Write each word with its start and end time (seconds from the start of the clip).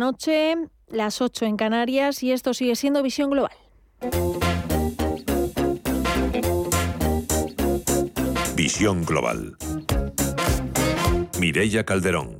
Noche, 0.00 0.54
las 0.86 1.20
8 1.20 1.44
en 1.44 1.56
Canarias 1.56 2.22
y 2.22 2.30
esto 2.30 2.54
sigue 2.54 2.76
siendo 2.76 3.02
Visión 3.02 3.30
Global. 3.30 3.50
Visión 8.54 9.04
Global. 9.04 9.56
Mireya 11.40 11.84
Calderón. 11.84 12.37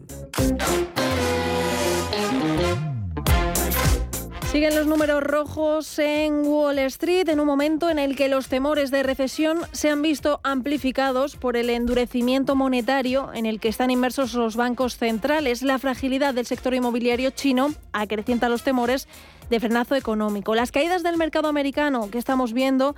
Siguen 4.50 4.74
los 4.74 4.86
números 4.86 5.22
rojos 5.22 5.98
en 5.98 6.46
Wall 6.46 6.78
Street 6.78 7.28
en 7.28 7.38
un 7.38 7.46
momento 7.46 7.90
en 7.90 7.98
el 7.98 8.16
que 8.16 8.28
los 8.28 8.48
temores 8.48 8.90
de 8.90 9.02
recesión 9.02 9.58
se 9.72 9.90
han 9.90 10.00
visto 10.00 10.40
amplificados 10.42 11.36
por 11.36 11.58
el 11.58 11.68
endurecimiento 11.68 12.56
monetario 12.56 13.30
en 13.34 13.44
el 13.44 13.60
que 13.60 13.68
están 13.68 13.90
inmersos 13.90 14.32
los 14.32 14.56
bancos 14.56 14.96
centrales. 14.96 15.60
La 15.60 15.78
fragilidad 15.78 16.32
del 16.32 16.46
sector 16.46 16.72
inmobiliario 16.72 17.28
chino 17.28 17.74
acrecienta 17.92 18.48
los 18.48 18.62
temores 18.62 19.06
de 19.50 19.60
frenazo 19.60 19.96
económico. 19.96 20.54
Las 20.54 20.72
caídas 20.72 21.02
del 21.02 21.18
mercado 21.18 21.48
americano 21.48 22.10
que 22.10 22.16
estamos 22.16 22.54
viendo 22.54 22.96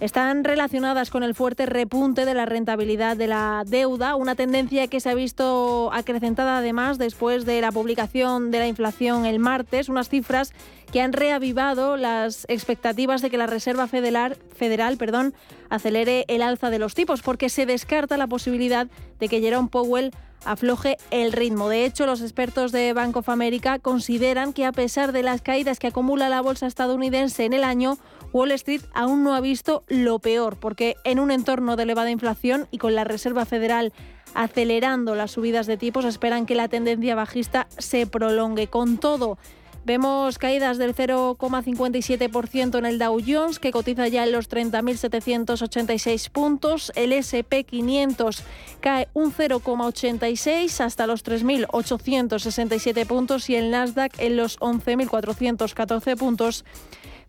están 0.00 0.44
relacionadas 0.44 1.10
con 1.10 1.22
el 1.22 1.34
fuerte 1.34 1.66
repunte 1.66 2.24
de 2.24 2.34
la 2.34 2.46
rentabilidad 2.46 3.16
de 3.16 3.26
la 3.26 3.64
deuda, 3.66 4.16
una 4.16 4.34
tendencia 4.34 4.86
que 4.88 5.00
se 5.00 5.10
ha 5.10 5.14
visto 5.14 5.90
acrecentada 5.92 6.58
además 6.58 6.98
después 6.98 7.44
de 7.44 7.60
la 7.60 7.72
publicación 7.72 8.50
de 8.50 8.58
la 8.58 8.68
inflación 8.68 9.26
el 9.26 9.38
martes, 9.38 9.88
unas 9.88 10.08
cifras 10.08 10.52
que 10.92 11.00
han 11.00 11.12
reavivado 11.12 11.96
las 11.96 12.44
expectativas 12.48 13.22
de 13.22 13.30
que 13.30 13.38
la 13.38 13.46
Reserva 13.46 13.86
Federal, 13.86 14.36
Federal 14.54 14.96
perdón, 14.96 15.34
acelere 15.70 16.24
el 16.28 16.42
alza 16.42 16.70
de 16.70 16.78
los 16.78 16.94
tipos, 16.94 17.22
porque 17.22 17.48
se 17.48 17.66
descarta 17.66 18.16
la 18.16 18.26
posibilidad 18.26 18.86
de 19.18 19.28
que 19.28 19.40
Jerome 19.40 19.68
Powell 19.68 20.12
afloje 20.44 20.98
el 21.10 21.32
ritmo. 21.32 21.68
De 21.68 21.84
hecho, 21.84 22.06
los 22.06 22.20
expertos 22.20 22.70
de 22.72 22.92
Bank 22.92 23.16
of 23.16 23.28
America 23.28 23.78
consideran 23.78 24.52
que 24.52 24.66
a 24.66 24.72
pesar 24.72 25.12
de 25.12 25.22
las 25.22 25.42
caídas 25.42 25.78
que 25.78 25.88
acumula 25.88 26.28
la 26.28 26.42
bolsa 26.42 26.66
estadounidense 26.66 27.44
en 27.44 27.54
el 27.54 27.64
año, 27.64 27.98
Wall 28.34 28.50
Street 28.50 28.82
aún 28.92 29.22
no 29.22 29.36
ha 29.36 29.40
visto 29.40 29.84
lo 29.86 30.18
peor, 30.18 30.56
porque 30.56 30.96
en 31.04 31.20
un 31.20 31.30
entorno 31.30 31.76
de 31.76 31.84
elevada 31.84 32.10
inflación 32.10 32.66
y 32.72 32.78
con 32.78 32.96
la 32.96 33.04
Reserva 33.04 33.46
Federal 33.46 33.92
acelerando 34.34 35.14
las 35.14 35.30
subidas 35.30 35.68
de 35.68 35.76
tipos, 35.76 36.04
esperan 36.04 36.44
que 36.44 36.56
la 36.56 36.66
tendencia 36.66 37.14
bajista 37.14 37.68
se 37.78 38.08
prolongue. 38.08 38.66
Con 38.66 38.98
todo, 38.98 39.38
Vemos 39.86 40.38
caídas 40.38 40.78
del 40.78 40.94
0,57% 40.94 42.78
en 42.78 42.86
el 42.86 42.98
Dow 42.98 43.20
Jones, 43.24 43.58
que 43.58 43.70
cotiza 43.70 44.08
ya 44.08 44.24
en 44.24 44.32
los 44.32 44.48
30.786 44.48 46.30
puntos. 46.30 46.90
El 46.96 47.12
SP500 47.12 48.40
cae 48.80 49.08
un 49.12 49.30
0,86 49.30 50.80
hasta 50.80 51.06
los 51.06 51.22
3.867 51.22 53.06
puntos 53.06 53.50
y 53.50 53.56
el 53.56 53.70
Nasdaq 53.70 54.18
en 54.20 54.38
los 54.38 54.58
11.414 54.60 56.16
puntos 56.16 56.64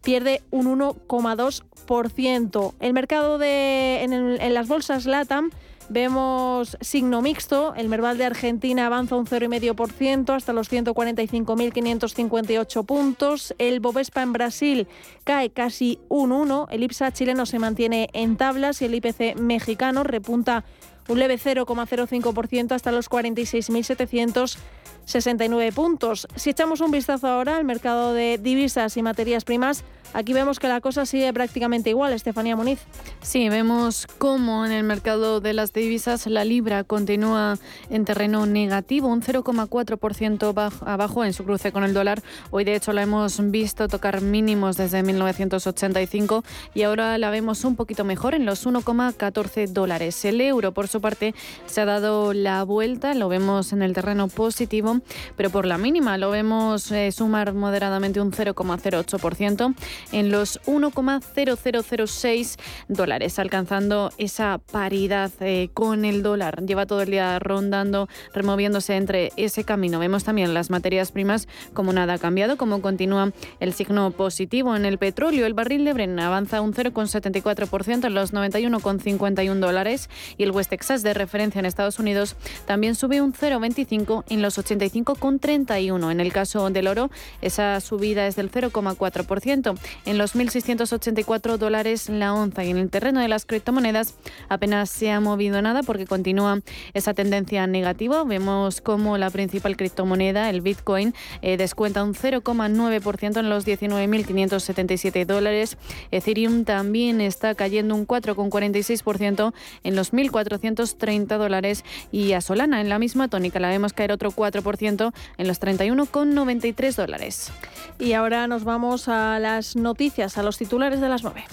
pierde 0.02 0.42
un 0.52 0.80
1,2%. 0.80 2.74
El 2.80 2.94
mercado 2.94 3.38
de, 3.38 4.04
en, 4.04 4.54
las 4.54 4.68
bolsas 4.68 5.06
LATAM 5.06 5.52
Vemos 5.88 6.78
signo 6.82 7.22
mixto, 7.22 7.76
el 7.76 7.90
Merval 7.90 8.18
de 8.18 8.26
Argentina 8.26 8.88
avanza 8.88 9.16
un 9.16 9.28
0,5% 9.28 10.36
hasta 10.36 10.52
los 10.52 10.72
145.558 10.72 12.86
puntos, 12.86 13.54
el 13.60 13.82
Bovespa 13.82 14.24
en 14.24 14.34
Brasil 14.34 14.88
cae 15.24 15.52
casi 15.52 16.00
un 16.09 16.32
1, 16.32 16.70
el 16.72 16.82
IPSA 16.82 17.12
chileno 17.12 17.46
se 17.46 17.59
mantiene 17.59 18.09
en 18.14 18.36
tablas 18.36 18.82
y 18.82 18.86
el 18.86 18.96
IPC 18.96 19.36
mexicano 19.36 20.04
repunta 20.04 20.66
un 21.08 21.20
leve 21.20 21.38
0,05% 21.38 22.72
hasta 22.72 22.92
los 22.92 23.09
46.769 23.09 25.73
puntos. 25.73 26.28
Si 26.36 26.50
echamos 26.50 26.81
un 26.81 26.92
vistazo 26.92 27.28
ahora 27.28 27.56
al 27.58 27.66
mercado 27.66 28.14
de 28.14 28.38
divisas 28.38 28.97
y 28.97 29.02
materias 29.02 29.45
primas, 29.45 29.86
Aquí 30.16 30.32
vemos 30.32 30.60
que 30.60 30.70
la 30.70 30.80
cosa 30.80 31.06
sigue 31.06 31.34
prácticamente 31.34 31.90
igual, 31.90 32.14
Estefanía 32.14 32.56
Muniz. 32.56 32.80
Sí, 33.22 33.50
vemos 33.50 34.08
cómo 34.18 34.66
en 34.66 34.72
el 34.72 34.86
mercado 34.86 35.42
de 35.42 35.52
las 35.52 35.74
divisas 35.74 36.26
la 36.28 36.46
libra 36.46 36.86
continúa 36.86 37.58
en 37.90 38.06
terreno 38.06 38.46
negativo, 38.46 39.09
un 39.09 39.22
0,4% 39.22 40.72
abajo 40.86 41.25
en 41.25 41.34
su 41.34 41.44
cruce 41.44 41.74
con 41.74 41.84
el 41.84 41.94
dólar. 41.94 42.24
Hoy 42.50 42.64
de 42.64 42.75
hecho 42.75 42.94
la 42.94 43.02
hemos 43.02 43.42
visto 43.52 43.90
tocar 43.90 44.22
mínimos 44.22 44.78
desde 44.78 45.04
1985 45.04 46.46
y 46.74 46.84
ahora 46.84 47.18
la 47.18 47.30
vemos 47.30 47.66
un 47.66 47.75
poquito 47.75 48.06
mejor 48.06 48.36
en 48.36 48.46
los 48.46 48.66
1,14 48.66 49.68
dólares. 49.68 50.24
El 50.24 50.40
euro, 50.40 50.72
por 50.72 50.88
su 50.88 51.02
parte, 51.02 51.36
se 51.66 51.81
ha 51.81 51.86
dado 51.86 52.31
la 52.31 52.64
vuelta, 52.64 53.14
lo 53.16 53.28
vemos 53.28 53.74
en 53.74 53.81
el 53.81 53.92
terreno 53.92 54.30
positivo, 54.30 55.02
pero 55.36 55.50
por 55.50 55.66
la 55.66 55.78
mínima 55.78 56.18
lo 56.18 56.30
vemos 56.30 56.90
eh, 56.94 57.12
sumar 57.12 57.54
moderadamente 57.54 58.22
un 58.22 58.31
0,08% 58.31 59.75
en 60.12 60.32
los 60.32 60.62
1,0006 60.64 62.58
dólares, 62.88 63.40
alcanzando 63.40 64.12
esa 64.18 64.58
paridad 64.58 65.32
eh, 65.40 65.70
con 65.74 66.06
el 66.06 66.24
dólar. 66.24 66.64
Lleva 66.66 66.86
todo 66.86 67.02
el 67.02 67.12
día 67.12 67.40
rondando, 67.40 68.08
removiéndose 68.34 68.96
entre 68.96 69.32
ese 69.38 69.64
camino. 69.64 70.00
Vemos 70.00 70.24
también 70.24 70.54
las 70.54 70.70
materias 70.70 71.12
primas 71.12 71.48
como 71.74 71.94
nada 71.94 72.14
ha 72.14 72.18
cambiado, 72.18 72.58
como 72.58 72.82
continúa 72.82 73.32
el 73.60 73.74
signo 73.74 74.12
positivo 74.12 74.76
en 74.76 74.86
el 74.86 74.98
petróleo. 74.98 75.46
El 75.46 75.54
barril 75.54 75.86
de 75.86 75.94
Brent 75.94 76.20
avanza 76.20 76.62
un 76.62 76.74
0,74% 76.74 78.06
en 78.06 78.14
los 78.14 78.34
91,51 78.34 79.60
dólares 79.60 80.10
y 80.38 80.44
el 80.44 80.52
West 80.52 80.70
Texas 80.70 81.04
de 81.04 81.14
referencia 81.14 81.60
en 81.60 81.66
Estados 81.66 82.00
Unidos 82.00 82.36
también 82.66 82.96
sube 82.96 83.22
un 83.22 83.34
0,25 83.34 84.24
en 84.30 84.42
los 84.42 84.58
85,31. 84.58 86.12
En 86.12 86.20
el 86.20 86.32
caso 86.34 86.70
del 86.70 86.88
oro, 86.88 87.10
esa 87.42 87.80
subida 87.82 88.28
es 88.28 88.36
del 88.36 88.52
0,4% 88.52 89.76
en 90.06 90.17
los 90.17 90.35
1.684 90.35 91.57
dólares 91.57 92.09
la 92.09 92.33
onza. 92.33 92.63
Y 92.63 92.72
en 92.72 92.78
el 92.78 92.89
terreno 92.89 93.19
de 93.19 93.28
las 93.28 93.45
criptomonedas 93.45 94.16
apenas 94.50 94.89
se 94.89 95.11
ha 95.11 95.19
movido 95.19 95.61
nada 95.61 95.83
porque 95.83 96.06
continúa 96.06 96.59
esa 96.94 97.13
tendencia 97.13 97.67
negativa. 97.67 98.23
Vemos 98.23 98.81
como 98.81 99.17
la 99.17 99.29
principal 99.29 99.78
criptomoneda, 99.78 100.50
el 100.50 100.61
Bitcoin, 100.61 101.13
eh, 101.41 101.57
descuenta 101.57 102.03
un 102.03 102.13
0,9% 102.13 103.39
en 103.39 103.50
los 103.50 103.66
19.577 103.66 105.25
dólares. 105.25 105.78
Ethereum 106.12 106.66
también 106.66 107.22
está 107.22 107.56
cayendo 107.56 107.95
un 107.95 108.07
4,46% 108.07 109.53
en 109.83 109.95
los 109.95 110.13
1.430 110.13 111.38
dólares. 111.38 111.83
Y 112.12 112.33
a 112.33 112.41
Solana 112.41 112.81
en 112.81 112.89
la 112.89 113.00
misma 113.00 113.27
tónica 113.27 113.59
la 113.59 113.69
vemos 113.69 113.94
caer 113.94 114.12
otro 114.12 114.31
4% 114.31 115.13
en 115.38 115.47
los 115.47 115.62
31,93 115.62 116.95
dólares. 116.95 117.51
Y 118.00 118.13
ahora 118.13 118.47
nos 118.47 118.63
vamos 118.63 119.07
a 119.07 119.39
las 119.39 119.75
noticias, 119.75 120.38
a 120.38 120.44
los 120.44 120.58
titulares 120.58 121.02
de 121.02 121.09
las 121.09 121.24
9. 121.24 121.44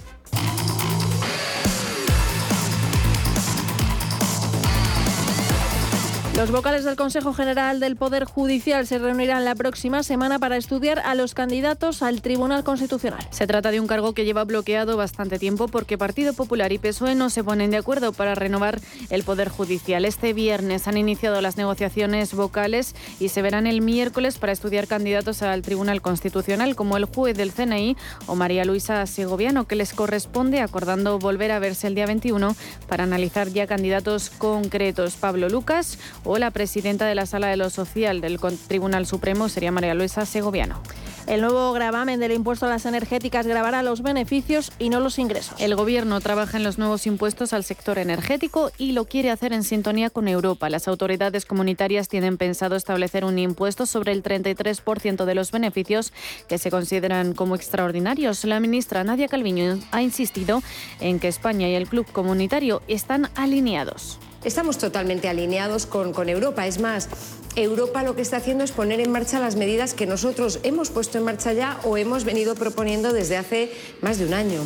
Los 6.35 6.51
vocales 6.51 6.85
del 6.85 6.97
Consejo 6.97 7.35
General 7.35 7.79
del 7.79 7.95
Poder 7.95 8.25
Judicial 8.25 8.87
se 8.87 8.99
reunirán 8.99 9.45
la 9.45 9.55
próxima 9.55 10.03
semana 10.03 10.39
para 10.39 10.57
estudiar 10.57 10.99
a 11.01 11.15
los 11.15 11.35
candidatos 11.35 12.03
al 12.03 12.23
Tribunal 12.23 12.65
Constitucional. 12.65 13.21
Se 13.31 13.47
trata 13.47 13.71
de 13.71 13.81
un 13.81 13.87
cargo 13.87 14.15
que 14.15 14.25
lleva 14.25 14.45
bloqueado 14.45 14.97
bastante 14.97 15.39
tiempo 15.39 15.69
porque 15.69 15.99
Partido 15.99 16.33
Popular 16.33 16.73
y 16.73 16.79
PSOE 16.79 17.15
no 17.15 17.29
se 17.29 17.45
ponen 17.45 17.71
de 17.71 17.77
acuerdo 17.77 18.15
para 18.15 18.35
renovar 18.35 18.81
el 19.11 19.25
Poder 19.25 19.51
Judicial. 19.51 20.07
Este 20.07 20.33
viernes 20.33 20.89
han 20.89 20.97
iniciado 20.97 21.39
las 21.43 21.59
negociaciones 21.59 22.33
vocales 22.33 22.95
y 23.21 23.29
se 23.29 23.43
verán 23.43 23.67
el 23.67 23.83
miércoles 23.83 24.39
para 24.39 24.53
estudiar 24.53 24.87
candidatos 24.87 25.43
al 25.43 25.61
Tribunal 25.61 26.01
Constitucional 26.01 26.75
como 26.77 26.97
el 26.97 27.05
juez 27.05 27.37
del 27.37 27.53
CNI 27.53 27.95
o 28.27 28.37
María 28.37 28.65
Luisa 28.65 29.07
Segoviano, 29.07 29.67
que 29.67 29.77
les 29.77 29.93
corresponde 29.93 30.63
acordando 30.63 31.19
volver 31.19 31.53
a 31.53 31.59
verse 31.59 31.89
el 31.89 31.95
día 31.95 32.07
21 32.07 32.57
para 32.89 33.05
analizar 33.05 33.49
ya 33.49 33.67
candidatos 33.67 34.31
concretos. 34.31 35.17
Pablo 35.17 35.51
Lucas 35.51 35.99
o 36.25 36.39
la 36.39 36.51
presidenta 36.51 37.07
de 37.07 37.15
la 37.15 37.27
Sala 37.27 37.49
de 37.49 37.57
lo 37.57 37.71
Social 37.71 38.21
del 38.21 38.39
Tribunal 38.69 39.07
Supremo 39.07 39.49
sería 39.49 39.73
María 39.73 39.95
Luisa 39.95 40.27
Segoviano. 40.27 40.81
El 41.27 41.41
nuevo 41.41 41.73
gravamen 41.73 42.19
del 42.19 42.33
impuesto 42.33 42.67
a 42.67 42.69
las 42.69 42.85
energéticas 42.85 43.47
grabará 43.47 43.85
los 43.85 44.03
beneficios 44.03 44.73
y 44.81 44.89
no 44.89 44.99
los 44.99 45.21
ingresos. 45.21 45.55
El 45.61 45.77
Gobierno 45.77 46.21
trabaja 46.21 46.57
en 46.57 46.65
los 46.65 46.79
nuevos 46.79 47.07
impuestos 47.07 47.53
al 47.53 47.63
sector 47.63 47.99
energético 47.99 48.73
y 48.77 48.91
lo 48.91 49.05
quiere 49.05 49.31
hacer 49.31 49.53
en 49.53 49.63
sintonía 49.63 50.11
con 50.11 50.27
Europa. 50.27 50.69
Las 50.69 50.89
autoridades 50.89 51.47
comunitarias 51.47 52.09
tienen 52.09 52.39
pensado 52.39 52.75
establecer 52.75 53.25
un 53.25 53.39
impuesto 53.39 53.87
sobre 53.87 54.11
el 54.11 54.25
33% 54.25 55.25
de 55.25 55.35
los 55.35 55.53
beneficios 55.53 56.13
que 56.49 56.59
se 56.59 56.73
consideran 56.73 57.35
como 57.35 57.55
extraordinarios. 57.55 58.45
La 58.45 58.59
ministra 58.59 59.05
Nadia 59.05 59.29
Calviño 59.29 59.79
ha 59.93 60.03
insistido 60.03 60.61
en 61.01 61.21
que 61.21 61.29
España 61.29 61.69
y 61.69 61.75
el 61.75 61.87
club 61.87 62.07
comunitario 62.11 62.83
están 62.89 63.31
alineados. 63.37 64.19
Estamos 64.45 64.79
totalmente 64.79 65.29
alineados 65.29 65.87
con, 65.87 66.29
Europa. 66.29 66.67
Es 66.67 66.81
más, 66.81 67.09
Europa 67.55 68.03
lo 68.03 68.17
que 68.17 68.23
está 68.23 68.39
haciendo 68.39 68.65
es 68.65 68.73
poner 68.73 68.99
en 69.01 69.13
marcha 69.13 69.39
las 69.39 69.55
medidas 69.55 69.95
que 69.95 70.07
nosotros 70.07 70.59
hemos 70.65 70.91
puesto 70.91 71.19
en 71.19 71.25
marcha 71.25 71.53
ya 71.53 71.79
o 71.85 71.97
hemos 71.97 72.25
venido 72.25 72.57
proponiendo 72.57 73.13
desde 73.13 73.37
hace 73.37 73.73
más 74.01 74.19
de 74.19 74.27
un 74.27 74.35
año. 74.35 74.61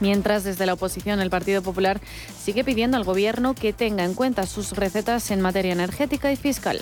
Mientras 0.00 0.44
desde 0.44 0.64
la 0.64 0.74
oposición 0.74 1.18
el 1.18 1.28
Partido 1.28 1.60
Popular 1.60 2.00
sigue 2.40 2.62
pidiendo 2.62 2.96
al 2.96 3.02
Gobierno 3.02 3.54
que 3.54 3.72
tenga 3.72 4.04
en 4.04 4.14
cuenta 4.14 4.46
sus 4.46 4.72
recetas 4.72 5.32
en 5.32 5.40
materia 5.40 5.72
energética 5.72 6.30
y 6.30 6.36
fiscal. 6.36 6.80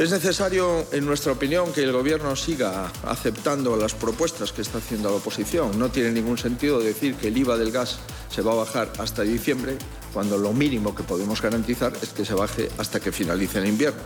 Es 0.00 0.10
necesario, 0.10 0.86
en 0.92 1.04
nuestra 1.04 1.32
opinión, 1.32 1.74
que 1.74 1.82
el 1.82 1.92
Gobierno 1.92 2.34
siga 2.34 2.90
aceptando 3.04 3.76
las 3.76 3.92
propuestas 3.92 4.50
que 4.50 4.62
está 4.62 4.78
haciendo 4.78 5.10
la 5.10 5.16
oposición. 5.16 5.78
No 5.78 5.90
tiene 5.90 6.10
ningún 6.10 6.38
sentido 6.38 6.80
decir 6.80 7.16
que 7.16 7.28
el 7.28 7.36
IVA 7.36 7.58
del 7.58 7.70
gas 7.70 7.98
se 8.30 8.40
va 8.40 8.52
a 8.52 8.54
bajar 8.54 8.90
hasta 8.96 9.20
diciembre, 9.24 9.76
cuando 10.14 10.38
lo 10.38 10.54
mínimo 10.54 10.94
que 10.94 11.02
podemos 11.02 11.42
garantizar 11.42 11.92
es 12.00 12.08
que 12.14 12.24
se 12.24 12.32
baje 12.32 12.70
hasta 12.78 12.98
que 12.98 13.12
finalice 13.12 13.58
el 13.58 13.66
invierno. 13.66 14.00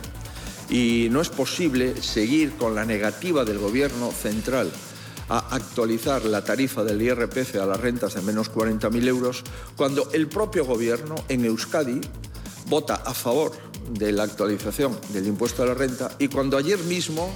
Y 0.69 1.07
no 1.11 1.21
es 1.21 1.29
posible 1.29 2.01
seguir 2.01 2.57
con 2.57 2.75
la 2.75 2.83
negativa 2.83 3.45
del 3.45 3.59
Gobierno 3.59 4.11
central 4.11 4.69
a 5.29 5.55
actualizar 5.55 6.25
la 6.25 6.43
tarifa 6.43 6.83
del 6.83 7.01
IRPF 7.01 7.55
a 7.55 7.65
las 7.65 7.79
rentas 7.79 8.15
de 8.15 8.21
menos 8.21 8.51
40.000 8.51 9.07
euros, 9.07 9.43
cuando 9.77 10.09
el 10.11 10.27
propio 10.27 10.65
Gobierno 10.65 11.15
en 11.29 11.45
Euskadi 11.45 12.01
vota 12.67 12.95
a 12.95 13.13
favor 13.13 13.51
de 13.89 14.11
la 14.11 14.23
actualización 14.23 14.97
del 15.09 15.27
impuesto 15.27 15.63
a 15.63 15.67
la 15.67 15.73
renta 15.73 16.11
y 16.19 16.27
cuando 16.27 16.57
ayer 16.57 16.79
mismo 16.79 17.31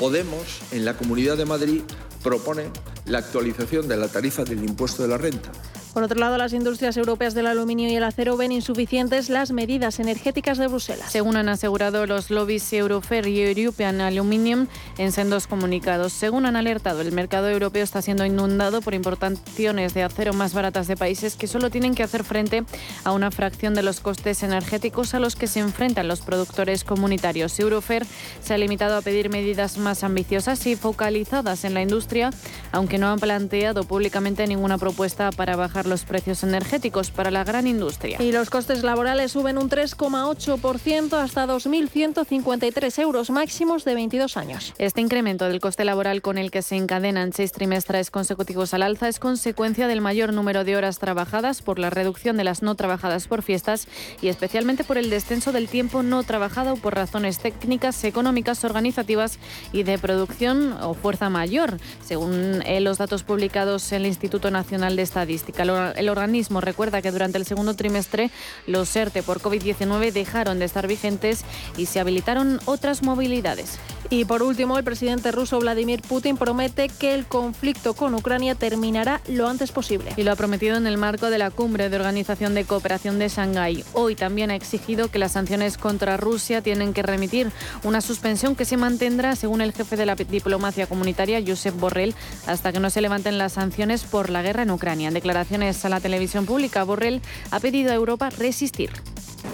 Podemos, 0.00 0.62
en 0.72 0.86
la 0.86 0.96
Comunidad 0.96 1.36
de 1.36 1.44
Madrid, 1.44 1.82
propone 2.22 2.70
la 3.04 3.18
actualización 3.18 3.86
de 3.86 3.98
la 3.98 4.08
tarifa 4.08 4.44
del 4.44 4.64
impuesto 4.64 5.02
de 5.02 5.10
la 5.10 5.18
renta. 5.18 5.52
Por 5.92 6.04
otro 6.04 6.20
lado, 6.20 6.38
las 6.38 6.52
industrias 6.52 6.96
europeas 6.96 7.34
del 7.34 7.48
aluminio 7.48 7.88
y 7.88 7.96
el 7.96 8.04
acero 8.04 8.36
ven 8.36 8.52
insuficientes 8.52 9.28
las 9.28 9.50
medidas 9.50 9.98
energéticas 9.98 10.56
de 10.56 10.68
Bruselas. 10.68 11.10
Según 11.10 11.36
han 11.36 11.48
asegurado 11.48 12.06
los 12.06 12.30
lobbies 12.30 12.72
Eurofer 12.72 13.26
y 13.26 13.40
European 13.40 14.00
Aluminium 14.00 14.68
en 14.98 15.10
sendos 15.10 15.48
comunicados. 15.48 16.12
Según 16.12 16.46
han 16.46 16.54
alertado, 16.54 17.00
el 17.00 17.10
mercado 17.10 17.48
europeo 17.48 17.82
está 17.82 18.02
siendo 18.02 18.24
inundado 18.24 18.82
por 18.82 18.94
importaciones 18.94 19.92
de 19.92 20.04
acero 20.04 20.32
más 20.32 20.54
baratas 20.54 20.86
de 20.86 20.96
países 20.96 21.34
que 21.34 21.48
solo 21.48 21.70
tienen 21.70 21.96
que 21.96 22.04
hacer 22.04 22.22
frente 22.22 22.64
a 23.02 23.10
una 23.10 23.32
fracción 23.32 23.74
de 23.74 23.82
los 23.82 24.00
costes 24.00 24.44
energéticos 24.44 25.14
a 25.14 25.18
los 25.18 25.34
que 25.34 25.48
se 25.48 25.58
enfrentan 25.58 26.06
los 26.06 26.20
productores 26.20 26.84
comunitarios. 26.84 27.58
Eurofer 27.58 28.06
se 28.42 28.54
ha 28.54 28.58
limitado 28.58 28.96
a 28.96 29.02
pedir 29.02 29.28
medidas 29.28 29.76
más 29.76 30.04
ambiciosas 30.04 30.64
y 30.66 30.76
focalizadas 30.76 31.64
en 31.64 31.74
la 31.74 31.82
industria, 31.82 32.30
aunque 32.70 32.98
no 32.98 33.08
han 33.08 33.18
planteado 33.18 33.82
públicamente 33.84 34.46
ninguna 34.46 34.78
propuesta 34.78 35.30
para 35.32 35.56
bajar 35.56 35.79
los 35.86 36.04
precios 36.04 36.42
energéticos 36.42 37.10
para 37.10 37.30
la 37.30 37.44
gran 37.44 37.66
industria. 37.66 38.20
Y 38.20 38.32
los 38.32 38.50
costes 38.50 38.82
laborales 38.82 39.32
suben 39.32 39.58
un 39.58 39.68
3,8% 39.70 41.12
hasta 41.12 41.46
2.153 41.46 43.02
euros 43.02 43.30
máximos 43.30 43.84
de 43.84 43.94
22 43.94 44.36
años. 44.36 44.74
Este 44.78 45.00
incremento 45.00 45.46
del 45.46 45.60
coste 45.60 45.84
laboral 45.84 46.22
con 46.22 46.38
el 46.38 46.50
que 46.50 46.62
se 46.62 46.76
encadenan 46.76 47.32
seis 47.32 47.52
trimestres 47.52 48.10
consecutivos 48.10 48.74
al 48.74 48.82
alza 48.82 49.08
es 49.08 49.18
consecuencia 49.18 49.88
del 49.88 50.00
mayor 50.00 50.32
número 50.32 50.64
de 50.64 50.76
horas 50.76 50.98
trabajadas 50.98 51.62
por 51.62 51.78
la 51.78 51.90
reducción 51.90 52.36
de 52.36 52.44
las 52.44 52.62
no 52.62 52.74
trabajadas 52.74 53.26
por 53.28 53.42
fiestas 53.42 53.86
y 54.20 54.28
especialmente 54.28 54.84
por 54.84 54.98
el 54.98 55.10
descenso 55.10 55.52
del 55.52 55.68
tiempo 55.68 56.02
no 56.02 56.22
trabajado 56.22 56.76
por 56.76 56.94
razones 56.94 57.38
técnicas, 57.38 58.02
económicas, 58.04 58.64
organizativas 58.64 59.38
y 59.72 59.82
de 59.82 59.98
producción 59.98 60.72
o 60.80 60.94
fuerza 60.94 61.30
mayor, 61.30 61.78
según 62.04 62.62
eh, 62.64 62.80
los 62.80 62.98
datos 62.98 63.22
publicados 63.22 63.92
en 63.92 64.02
el 64.02 64.06
Instituto 64.06 64.50
Nacional 64.50 64.96
de 64.96 65.02
Estadística. 65.02 65.64
El 65.96 66.08
organismo 66.08 66.60
recuerda 66.60 67.02
que 67.02 67.10
durante 67.10 67.38
el 67.38 67.46
segundo 67.46 67.74
trimestre 67.74 68.30
los 68.66 68.94
ERTE 68.94 69.22
por 69.22 69.40
COVID-19 69.40 70.12
dejaron 70.12 70.58
de 70.58 70.64
estar 70.64 70.86
vigentes 70.86 71.44
y 71.76 71.86
se 71.86 72.00
habilitaron 72.00 72.60
otras 72.64 73.02
movilidades. 73.02 73.78
Y 74.08 74.24
por 74.24 74.42
último, 74.42 74.76
el 74.76 74.82
presidente 74.82 75.30
ruso 75.30 75.60
Vladimir 75.60 76.02
Putin 76.02 76.36
promete 76.36 76.88
que 76.88 77.14
el 77.14 77.26
conflicto 77.26 77.94
con 77.94 78.14
Ucrania 78.14 78.56
terminará 78.56 79.20
lo 79.28 79.46
antes 79.46 79.70
posible. 79.70 80.12
Y 80.16 80.24
lo 80.24 80.32
ha 80.32 80.36
prometido 80.36 80.76
en 80.76 80.88
el 80.88 80.96
marco 80.96 81.30
de 81.30 81.38
la 81.38 81.50
cumbre 81.50 81.88
de 81.88 81.96
Organización 81.96 82.54
de 82.54 82.64
Cooperación 82.64 83.20
de 83.20 83.28
Shanghái. 83.28 83.84
Hoy 83.92 84.16
también 84.16 84.50
ha 84.50 84.56
exigido 84.56 85.12
que 85.12 85.20
las 85.20 85.32
sanciones 85.32 85.78
contra 85.78 86.16
Rusia 86.16 86.60
tienen 86.60 86.92
que 86.92 87.02
remitir 87.02 87.52
una 87.84 88.00
suspensión 88.00 88.56
que 88.56 88.64
se 88.64 88.76
mantendrá, 88.76 89.36
según 89.36 89.60
el 89.60 89.72
jefe 89.72 89.96
de 89.96 90.06
la 90.06 90.16
diplomacia 90.16 90.88
comunitaria, 90.88 91.42
Josep 91.46 91.78
Borrell, 91.78 92.14
hasta 92.46 92.72
que 92.72 92.80
no 92.80 92.90
se 92.90 93.00
levanten 93.00 93.38
las 93.38 93.52
sanciones 93.52 94.02
por 94.02 94.28
la 94.28 94.42
guerra 94.42 94.64
en 94.64 94.72
Ucrania. 94.72 95.08
En 95.08 95.14
a 95.60 95.88
la 95.90 96.00
televisión 96.00 96.46
pública, 96.46 96.84
Borrell 96.84 97.20
ha 97.50 97.60
pedido 97.60 97.90
a 97.90 97.94
Europa 97.94 98.30
resistir. 98.30 98.90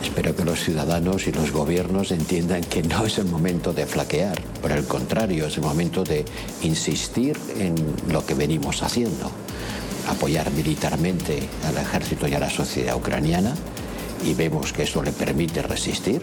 Espero 0.05 0.37
que 0.37 0.45
los 0.45 0.61
ciudadanos 0.61 1.27
y 1.27 1.33
los 1.33 1.51
gobiernos 1.51 2.13
entiendan 2.13 2.63
que 2.63 2.83
no 2.85 3.07
es 3.07 3.19
el 3.19 3.25
momento 3.25 3.73
de 3.73 3.87
flaquear, 3.87 4.41
por 4.63 4.71
el 4.71 4.85
contrario, 4.87 5.47
es 5.47 5.57
el 5.57 5.65
momento 5.65 6.05
de 6.05 6.25
insistir 6.63 7.37
en 7.59 7.75
lo 8.13 8.25
que 8.25 8.35
venimos 8.35 8.85
haciendo, 8.85 9.33
apoyar 10.09 10.53
militarmente 10.53 11.49
al 11.65 11.77
ejército 11.77 12.29
y 12.29 12.35
a 12.35 12.39
la 12.39 12.51
sociedad 12.51 12.97
ucraniana 12.97 13.55
y 14.25 14.35
vemos 14.35 14.73
que 14.73 14.85
eso 14.85 15.03
le 15.03 15.11
permite 15.11 15.61
resistir. 15.63 16.23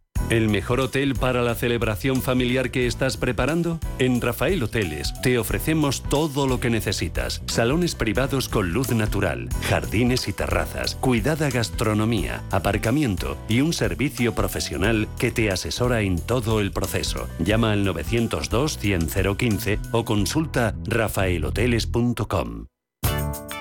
¿El 0.31 0.47
mejor 0.47 0.79
hotel 0.79 1.13
para 1.15 1.41
la 1.41 1.55
celebración 1.55 2.21
familiar 2.21 2.71
que 2.71 2.87
estás 2.87 3.17
preparando? 3.17 3.81
En 3.99 4.21
Rafael 4.21 4.63
Hoteles 4.63 5.13
te 5.21 5.37
ofrecemos 5.37 6.03
todo 6.03 6.47
lo 6.47 6.61
que 6.61 6.69
necesitas. 6.69 7.41
Salones 7.47 7.95
privados 7.95 8.47
con 8.47 8.71
luz 8.71 8.91
natural, 8.93 9.49
jardines 9.63 10.29
y 10.29 10.33
terrazas, 10.33 10.95
cuidada 10.95 11.49
gastronomía, 11.49 12.45
aparcamiento 12.49 13.37
y 13.49 13.59
un 13.59 13.73
servicio 13.73 14.33
profesional 14.33 15.09
que 15.19 15.31
te 15.31 15.51
asesora 15.51 15.99
en 15.99 16.17
todo 16.17 16.61
el 16.61 16.71
proceso. 16.71 17.27
Llama 17.39 17.73
al 17.73 17.83
902 17.83 18.77
100 18.77 19.07
015 19.37 19.79
o 19.91 20.05
consulta 20.05 20.75
rafaelhoteles.com. 20.85 22.67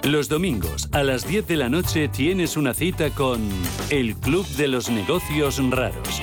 Los 0.04 0.28
domingos 0.28 0.88
a 0.92 1.02
las 1.02 1.26
10 1.26 1.48
de 1.48 1.56
la 1.56 1.68
noche 1.68 2.06
tienes 2.06 2.56
una 2.56 2.74
cita 2.74 3.10
con 3.10 3.40
el 3.90 4.14
Club 4.14 4.46
de 4.50 4.68
los 4.68 4.88
Negocios 4.88 5.60
Raros 5.68 6.22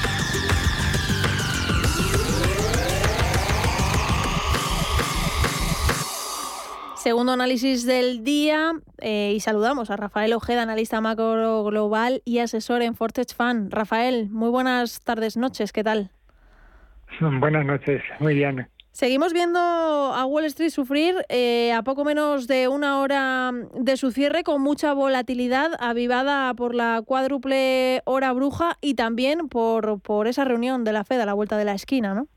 Segundo 7.01 7.31
análisis 7.31 7.87
del 7.87 8.23
día 8.23 8.73
eh, 8.99 9.33
y 9.35 9.39
saludamos 9.39 9.89
a 9.89 9.97
Rafael 9.97 10.33
Ojeda, 10.33 10.61
analista 10.61 11.01
macro 11.01 11.63
global 11.63 12.21
y 12.25 12.37
asesor 12.37 12.83
en 12.83 12.93
Fortech 12.93 13.33
Fan. 13.33 13.71
Rafael, 13.71 14.29
muy 14.29 14.51
buenas 14.51 14.99
tardes, 14.99 15.35
noches, 15.35 15.73
¿qué 15.73 15.83
tal? 15.83 16.11
Buenas 17.39 17.65
noches, 17.65 18.03
muy 18.19 18.35
bien. 18.35 18.67
Seguimos 18.91 19.33
viendo 19.33 19.59
a 19.59 20.23
Wall 20.27 20.45
Street 20.45 20.69
sufrir 20.69 21.15
eh, 21.29 21.73
a 21.73 21.81
poco 21.81 22.05
menos 22.05 22.45
de 22.45 22.67
una 22.67 22.99
hora 22.99 23.51
de 23.73 23.97
su 23.97 24.11
cierre 24.11 24.43
con 24.43 24.61
mucha 24.61 24.93
volatilidad 24.93 25.71
avivada 25.79 26.53
por 26.53 26.75
la 26.75 27.01
cuádruple 27.03 28.03
hora 28.05 28.31
bruja 28.31 28.77
y 28.79 28.93
también 28.93 29.49
por, 29.49 30.01
por 30.01 30.27
esa 30.27 30.45
reunión 30.45 30.83
de 30.83 30.93
la 30.93 31.03
Fed 31.03 31.19
a 31.19 31.25
la 31.25 31.33
vuelta 31.33 31.57
de 31.57 31.65
la 31.65 31.73
esquina, 31.73 32.13
¿no? 32.13 32.27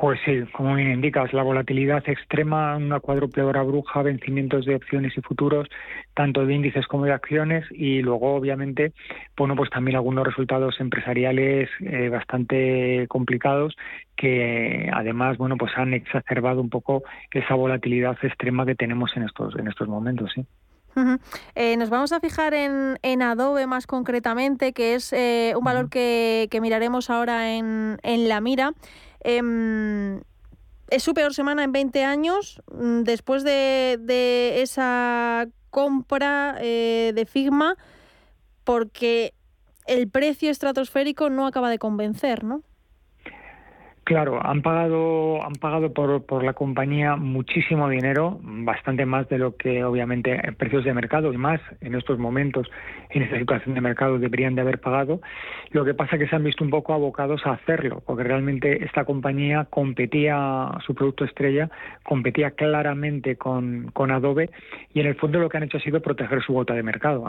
Pues 0.00 0.18
sí, 0.24 0.32
como 0.52 0.76
bien 0.76 0.92
indicas, 0.92 1.30
la 1.34 1.42
volatilidad 1.42 2.02
extrema, 2.08 2.74
una 2.74 3.00
cuádruple 3.00 3.42
hora 3.42 3.62
bruja, 3.62 4.00
vencimientos 4.00 4.64
de 4.64 4.76
opciones 4.76 5.12
y 5.14 5.20
futuros, 5.20 5.68
tanto 6.14 6.46
de 6.46 6.54
índices 6.54 6.86
como 6.86 7.04
de 7.04 7.12
acciones, 7.12 7.66
y 7.70 8.00
luego, 8.00 8.34
obviamente, 8.34 8.94
bueno, 9.36 9.54
pues 9.56 9.68
también 9.68 9.96
algunos 9.96 10.26
resultados 10.26 10.80
empresariales 10.80 11.68
eh, 11.80 12.08
bastante 12.08 13.04
complicados 13.08 13.76
que 14.16 14.90
además, 14.90 15.36
bueno, 15.36 15.58
pues 15.58 15.72
han 15.76 15.92
exacerbado 15.92 16.62
un 16.62 16.70
poco 16.70 17.02
esa 17.30 17.54
volatilidad 17.54 18.16
extrema 18.22 18.64
que 18.64 18.74
tenemos 18.74 19.14
en 19.16 19.24
estos 19.24 19.54
en 19.58 19.68
estos 19.68 19.86
momentos, 19.86 20.30
sí. 20.34 20.46
Eh, 21.54 21.76
nos 21.76 21.88
vamos 21.88 22.12
a 22.12 22.20
fijar 22.20 22.52
en, 22.52 22.98
en, 23.02 23.22
Adobe 23.22 23.66
más 23.66 23.86
concretamente, 23.86 24.72
que 24.72 24.94
es 24.94 25.12
eh, 25.12 25.54
un 25.56 25.64
valor 25.64 25.88
que, 25.88 26.48
que, 26.50 26.60
miraremos 26.60 27.10
ahora 27.10 27.52
en, 27.52 27.98
en 28.02 28.28
la 28.28 28.40
mira. 28.40 28.72
Em, 29.20 30.20
es 30.90 31.02
su 31.02 31.14
peor 31.14 31.34
semana 31.34 31.64
en 31.64 31.72
20 31.72 32.04
años, 32.04 32.62
mm, 32.72 33.02
después 33.02 33.44
de, 33.44 34.62
esa 34.62 35.48
compra 35.70 36.56
eh, 36.60 37.12
de 37.14 37.26
Figma, 37.26 37.76
porque 38.64 39.34
el 39.86 40.08
precio 40.08 40.50
estratosférico 40.50 41.30
no 41.30 41.46
acaba 41.46 41.70
de 41.70 41.78
convencer, 41.78 42.44
¿no? 42.44 42.62
Claro, 44.10 44.44
han 44.44 44.60
pagado, 44.60 45.40
han 45.40 45.52
pagado 45.52 45.94
por, 45.94 46.26
por 46.26 46.42
la 46.42 46.52
compañía 46.52 47.14
muchísimo 47.14 47.88
dinero, 47.88 48.40
bastante 48.42 49.06
más 49.06 49.28
de 49.28 49.38
lo 49.38 49.54
que 49.54 49.84
obviamente 49.84 50.32
en 50.32 50.56
precios 50.56 50.82
de 50.82 50.92
mercado 50.92 51.32
y 51.32 51.36
más 51.36 51.60
en 51.80 51.94
estos 51.94 52.18
momentos, 52.18 52.68
en 53.10 53.22
esta 53.22 53.38
situación 53.38 53.76
de 53.76 53.80
mercado, 53.80 54.18
deberían 54.18 54.56
de 54.56 54.62
haber 54.62 54.80
pagado. 54.80 55.20
Lo 55.70 55.84
que 55.84 55.94
pasa 55.94 56.16
es 56.16 56.22
que 56.22 56.28
se 56.28 56.34
han 56.34 56.42
visto 56.42 56.64
un 56.64 56.70
poco 56.70 56.92
abocados 56.92 57.46
a 57.46 57.52
hacerlo, 57.52 58.02
porque 58.04 58.24
realmente 58.24 58.84
esta 58.84 59.04
compañía 59.04 59.68
competía, 59.70 60.72
su 60.84 60.92
producto 60.92 61.24
estrella, 61.24 61.70
competía 62.02 62.50
claramente 62.50 63.36
con, 63.36 63.92
con 63.92 64.10
Adobe 64.10 64.50
y 64.92 64.98
en 64.98 65.06
el 65.06 65.14
fondo 65.14 65.38
lo 65.38 65.48
que 65.48 65.58
han 65.58 65.62
hecho 65.62 65.78
ha 65.78 65.82
sido 65.82 66.02
proteger 66.02 66.42
su 66.42 66.52
gota 66.52 66.74
de 66.74 66.82
mercado. 66.82 67.24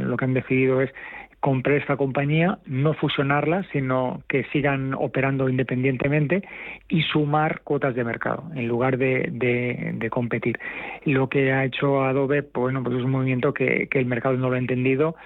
Lo 0.00 0.16
que 0.16 0.24
han 0.24 0.32
decidido 0.32 0.80
es 0.80 0.94
comprar 1.42 1.78
esta 1.78 1.96
compañía, 1.96 2.58
no 2.66 2.94
fusionarla, 2.94 3.66
sino 3.72 4.22
que 4.28 4.44
sigan 4.52 4.94
operando 4.94 5.48
independientemente 5.48 6.40
y 6.88 7.02
sumar 7.02 7.62
cuotas 7.62 7.96
de 7.96 8.04
mercado 8.04 8.44
en 8.54 8.68
lugar 8.68 8.96
de, 8.96 10.08
competir. 10.08 10.56
Lo 11.04 11.28
que 11.28 11.52
ha 11.52 11.64
hecho 11.64 12.04
Adobe, 12.04 12.44
pues, 12.44 12.62
bueno, 12.62 12.84
pues 12.84 12.96
es 12.96 13.04
un 13.04 13.10
movimiento 13.10 13.52
que, 13.52 13.88
el 13.90 14.06
mercado 14.06 14.36
no 14.36 14.50
lo 14.50 14.54
ha 14.54 14.58
entendido. 14.58 15.16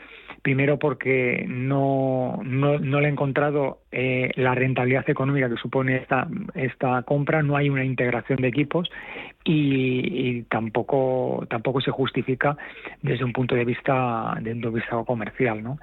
Primero 0.41 0.79
porque 0.79 1.45
no, 1.47 2.41
no, 2.45 2.79
no 2.79 3.01
le 3.01 3.09
he 3.09 3.11
encontrado 3.11 3.81
eh, 3.93 4.31
la 4.37 4.55
rentabilidad 4.55 5.09
económica 5.11 5.51
que 5.51 5.57
supone 5.57 5.97
esta, 5.97 6.29
esta 6.55 7.03
compra, 7.03 7.43
no 7.43 7.57
hay 7.57 7.69
una 7.69 7.85
integración 7.85 8.41
de 8.41 8.49
equipos 8.49 8.89
y, 9.49 10.43
tampoco, 10.45 11.47
tampoco 11.49 11.81
se 11.81 11.91
justifica 11.91 12.57
desde 13.03 13.25
un 13.25 13.33
punto 13.33 13.55
de 13.55 13.65
vista, 13.65 14.37
de 14.41 14.53
un 14.53 14.75
vista 14.75 14.97
comercial. 15.07 15.63
¿no? 15.63 15.79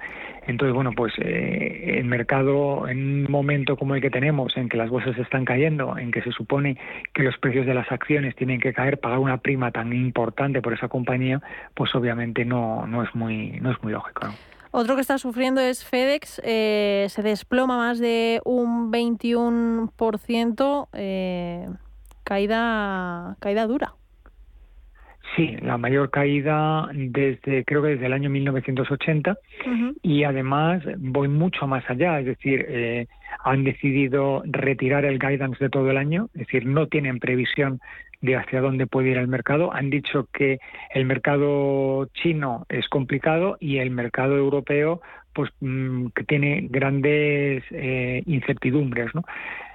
Entonces, 0.46 0.74
bueno, 0.74 0.92
pues 0.94 1.12
eh, 1.18 1.96
el 1.98 2.04
mercado 2.04 2.86
en 2.88 3.24
un 3.24 3.30
momento 3.30 3.76
como 3.76 3.94
el 3.94 4.02
que 4.02 4.10
tenemos, 4.10 4.56
en 4.56 4.68
que 4.68 4.76
las 4.76 4.90
bolsas 4.90 5.16
están 5.18 5.44
cayendo, 5.44 5.96
en 5.96 6.10
que 6.10 6.22
se 6.22 6.32
supone 6.32 6.76
que 7.12 7.22
los 7.22 7.36
precios 7.38 7.66
de 7.66 7.74
las 7.74 7.90
acciones 7.90 8.36
tienen 8.36 8.60
que 8.60 8.72
caer, 8.72 9.00
pagar 9.00 9.18
una 9.18 9.38
prima 9.38 9.70
tan 9.70 9.92
importante 9.92 10.60
por 10.60 10.74
esa 10.74 10.88
compañía, 10.88 11.40
pues 11.74 11.94
obviamente 11.94 12.44
no, 12.44 12.86
no 12.86 13.02
es 13.02 13.14
muy, 13.14 13.58
no 13.60 13.70
es 13.70 13.82
muy 13.82 13.92
lógico. 13.92 14.28
Otro 14.76 14.96
que 14.96 15.02
está 15.02 15.18
sufriendo 15.18 15.60
es 15.60 15.84
FedEx, 15.84 16.42
eh, 16.44 17.06
se 17.08 17.22
desploma 17.22 17.76
más 17.76 18.00
de 18.00 18.40
un 18.44 18.90
21%, 18.90 20.88
eh, 20.92 21.68
caída, 22.24 23.36
caída 23.40 23.66
dura. 23.66 23.94
Sí, 25.36 25.56
la 25.62 25.78
mayor 25.78 26.10
caída 26.10 26.88
desde, 26.92 27.64
creo 27.64 27.82
que 27.82 27.88
desde 27.88 28.06
el 28.06 28.12
año 28.12 28.30
1980 28.30 29.36
y 30.02 30.22
además 30.22 30.82
voy 30.98 31.28
mucho 31.28 31.66
más 31.66 31.82
allá, 31.90 32.20
es 32.20 32.26
decir, 32.26 32.64
eh, 32.68 33.06
han 33.42 33.64
decidido 33.64 34.42
retirar 34.44 35.04
el 35.04 35.18
guidance 35.18 35.58
de 35.58 35.70
todo 35.70 35.90
el 35.90 35.96
año, 35.96 36.28
es 36.34 36.40
decir, 36.40 36.66
no 36.66 36.86
tienen 36.86 37.18
previsión 37.18 37.80
de 38.20 38.36
hacia 38.36 38.60
dónde 38.60 38.86
puede 38.86 39.10
ir 39.10 39.18
el 39.18 39.28
mercado. 39.28 39.74
Han 39.74 39.90
dicho 39.90 40.28
que 40.32 40.58
el 40.94 41.04
mercado 41.04 42.06
chino 42.14 42.64
es 42.68 42.88
complicado 42.88 43.56
y 43.60 43.78
el 43.78 43.90
mercado 43.90 44.36
europeo 44.36 45.00
pues 45.34 45.50
mm, 45.60 46.06
que 46.14 46.24
tiene 46.24 46.68
grandes 46.70 47.64
eh, 47.70 48.22
incertidumbres, 48.26 49.14
¿no? 49.14 49.24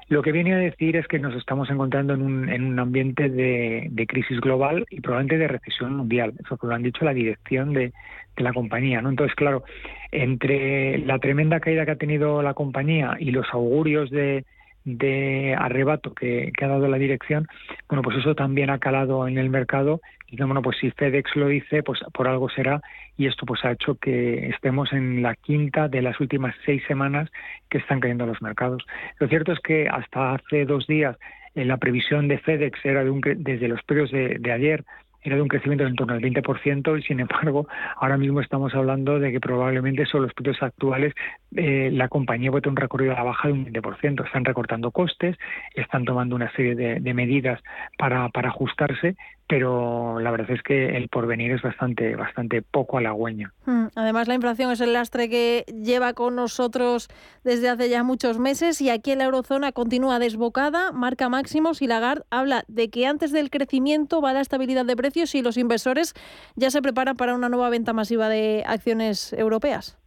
Lo 0.09 0.21
que 0.21 0.31
viene 0.31 0.53
a 0.53 0.57
decir 0.57 0.95
es 0.95 1.07
que 1.07 1.19
nos 1.19 1.35
estamos 1.35 1.69
encontrando 1.69 2.13
en 2.13 2.21
un, 2.21 2.49
en 2.49 2.65
un 2.65 2.79
ambiente 2.79 3.29
de, 3.29 3.87
de, 3.91 4.07
crisis 4.07 4.41
global 4.41 4.85
y 4.89 5.01
probablemente 5.01 5.37
de 5.37 5.47
recesión 5.47 5.95
mundial. 5.95 6.33
Eso 6.43 6.57
lo 6.61 6.73
han 6.73 6.83
dicho 6.83 7.05
la 7.05 7.13
dirección 7.13 7.73
de, 7.73 7.93
la 8.37 8.53
compañía. 8.53 9.01
¿no? 9.01 9.09
Entonces, 9.09 9.35
claro, 9.35 9.63
entre 10.11 10.97
la 10.99 11.19
tremenda 11.19 11.59
caída 11.59 11.85
que 11.85 11.91
ha 11.91 11.95
tenido 11.95 12.41
la 12.41 12.53
compañía 12.53 13.17
y 13.19 13.31
los 13.31 13.45
augurios 13.51 14.09
de, 14.09 14.45
de 14.85 15.55
arrebato 15.57 16.13
que, 16.13 16.51
ha 16.59 16.67
dado 16.67 16.87
la 16.87 16.97
dirección, 16.97 17.47
bueno, 17.87 18.01
pues 18.01 18.17
eso 18.17 18.35
también 18.35 18.69
ha 18.69 18.79
calado 18.79 19.27
en 19.27 19.37
el 19.37 19.49
mercado 19.49 20.01
y 20.31 20.37
bueno, 20.37 20.61
pues 20.61 20.77
si 20.77 20.91
FedEx 20.91 21.35
lo 21.35 21.47
dice, 21.47 21.81
pues 21.81 21.99
por 22.13 22.27
algo 22.27 22.49
será 22.49 22.81
y 23.17 23.27
esto 23.27 23.45
pues 23.45 23.63
ha 23.65 23.71
hecho 23.71 23.95
que 23.95 24.49
estemos 24.49 24.93
en 24.93 25.23
la 25.23 25.35
quinta 25.35 25.87
de 25.87 26.01
las 26.01 26.19
últimas 26.19 26.55
seis 26.65 26.83
semanas 26.87 27.29
que 27.69 27.79
están 27.79 27.99
cayendo 27.99 28.25
los 28.25 28.41
mercados. 28.41 28.85
Lo 29.19 29.27
cierto 29.27 29.51
es 29.51 29.59
que 29.59 29.87
hasta 29.89 30.33
hace 30.33 30.65
dos 30.65 30.85
días 30.87 31.17
en 31.55 31.67
la 31.67 31.77
previsión 31.77 32.27
de 32.27 32.37
FedEx 32.37 32.79
era 32.85 33.03
de 33.03 33.09
un, 33.09 33.21
desde 33.21 33.67
los 33.67 33.81
precios 33.83 34.11
de, 34.11 34.51
ayer 34.51 34.83
era 35.21 35.35
de 35.35 35.41
un 35.41 35.49
crecimiento 35.49 35.85
en 35.85 35.95
torno 35.95 36.13
al 36.13 36.21
20% 36.21 36.97
y 36.97 37.03
sin 37.03 37.19
embargo 37.19 37.67
ahora 37.97 38.15
mismo 38.15 38.39
estamos 38.39 38.73
hablando 38.73 39.19
de 39.19 39.33
que 39.33 39.41
probablemente 39.41 40.05
son 40.05 40.21
los 40.21 40.33
precios 40.33 40.61
actuales 40.63 41.13
eh, 41.57 41.89
la 41.91 42.07
compañía 42.07 42.51
puede 42.51 42.69
un 42.69 42.77
recorrido 42.77 43.11
a 43.11 43.15
la 43.15 43.23
baja 43.23 43.49
de 43.49 43.53
un 43.53 43.65
20%. 43.65 44.25
Están 44.25 44.45
recortando 44.45 44.91
costes, 44.91 45.35
están 45.73 46.05
tomando 46.05 46.35
una 46.35 46.51
serie 46.51 46.75
de, 46.75 47.13
medidas 47.13 47.59
para 47.97 48.29
ajustarse 48.33 49.17
pero 49.49 50.19
la 50.19 50.29
verdad 50.29 50.51
es 50.51 50.61
que 50.61 50.95
el 50.95 51.09
porvenir 51.09 51.51
es 51.51 51.63
bastante 51.63 52.15
bastante 52.15 52.61
poco 52.61 52.99
halagüeño. 52.99 53.51
Hmm, 53.65 53.87
además, 53.95 54.27
la 54.27 54.35
inflación 54.35 54.71
es 54.71 54.79
el 54.79 54.93
lastre 54.93 55.27
que 55.27 55.65
lleva 55.73 56.13
con 56.13 56.35
nosotros 56.35 57.09
desde 57.43 57.67
hace 57.67 57.89
ya 57.89 58.03
muchos 58.03 58.37
meses 58.37 58.79
y 58.79 58.91
aquí 58.91 59.11
en 59.11 59.17
la 59.17 59.25
eurozona 59.25 59.71
continúa 59.71 60.19
desbocada, 60.19 60.91
marca 60.91 61.29
máximos 61.29 61.81
y 61.81 61.87
Lagarde 61.87 62.25
habla 62.29 62.63
de 62.67 62.91
que 62.91 63.07
antes 63.07 63.31
del 63.31 63.49
crecimiento 63.49 64.21
va 64.21 64.33
la 64.33 64.41
estabilidad 64.41 64.85
de 64.85 64.95
precios 64.95 65.33
y 65.33 65.41
los 65.41 65.57
inversores 65.57 66.13
ya 66.55 66.69
se 66.69 66.83
preparan 66.83 67.17
para 67.17 67.33
una 67.33 67.49
nueva 67.49 67.71
venta 67.71 67.91
masiva 67.91 68.29
de 68.29 68.63
acciones 68.67 69.33
europeas. 69.33 69.97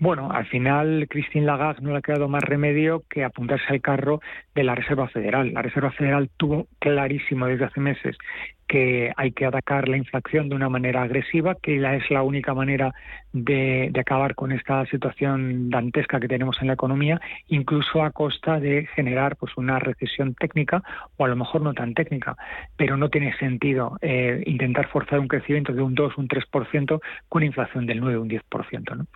Bueno, 0.00 0.30
al 0.32 0.46
final 0.46 1.06
Christine 1.10 1.44
Lagarde 1.44 1.82
no 1.82 1.90
le 1.90 1.98
ha 1.98 2.00
quedado 2.00 2.26
más 2.26 2.42
remedio 2.42 3.04
que 3.10 3.22
apuntarse 3.22 3.66
al 3.68 3.82
carro 3.82 4.22
de 4.54 4.64
la 4.64 4.74
Reserva 4.74 5.08
Federal. 5.08 5.52
La 5.52 5.60
Reserva 5.60 5.90
Federal 5.90 6.30
tuvo 6.38 6.68
clarísimo 6.78 7.44
desde 7.44 7.66
hace 7.66 7.80
meses 7.80 8.16
que 8.70 9.12
hay 9.16 9.32
que 9.32 9.46
atacar 9.46 9.88
la 9.88 9.96
inflación 9.96 10.48
de 10.48 10.54
una 10.54 10.68
manera 10.68 11.02
agresiva, 11.02 11.56
que 11.56 11.74
es 11.74 12.10
la 12.10 12.22
única 12.22 12.54
manera 12.54 12.94
de, 13.32 13.90
acabar 13.98 14.36
con 14.36 14.52
esta 14.52 14.86
situación 14.86 15.70
dantesca 15.70 16.20
que 16.20 16.28
tenemos 16.28 16.56
en 16.60 16.68
la 16.68 16.74
economía, 16.74 17.20
incluso 17.48 18.04
a 18.04 18.12
costa 18.12 18.60
de 18.60 18.86
generar 18.94 19.34
pues 19.34 19.56
una 19.56 19.80
recesión 19.80 20.34
técnica 20.34 20.84
o 21.16 21.24
a 21.24 21.28
lo 21.28 21.34
mejor 21.34 21.62
no 21.62 21.74
tan 21.74 21.94
técnica, 21.94 22.36
pero 22.76 22.96
no 22.96 23.08
tiene 23.08 23.36
sentido 23.38 23.98
eh, 24.02 24.40
intentar 24.46 24.88
forzar 24.88 25.18
un 25.18 25.26
crecimiento 25.26 25.72
de 25.72 25.82
un 25.82 25.96
2, 25.96 26.16
un 26.16 26.28
3% 26.28 27.00
con 27.28 27.42
inflación 27.42 27.86
del 27.86 27.98
9, 27.98 28.18
un 28.18 28.30
10%. 28.30 28.96
¿no? 28.96 29.06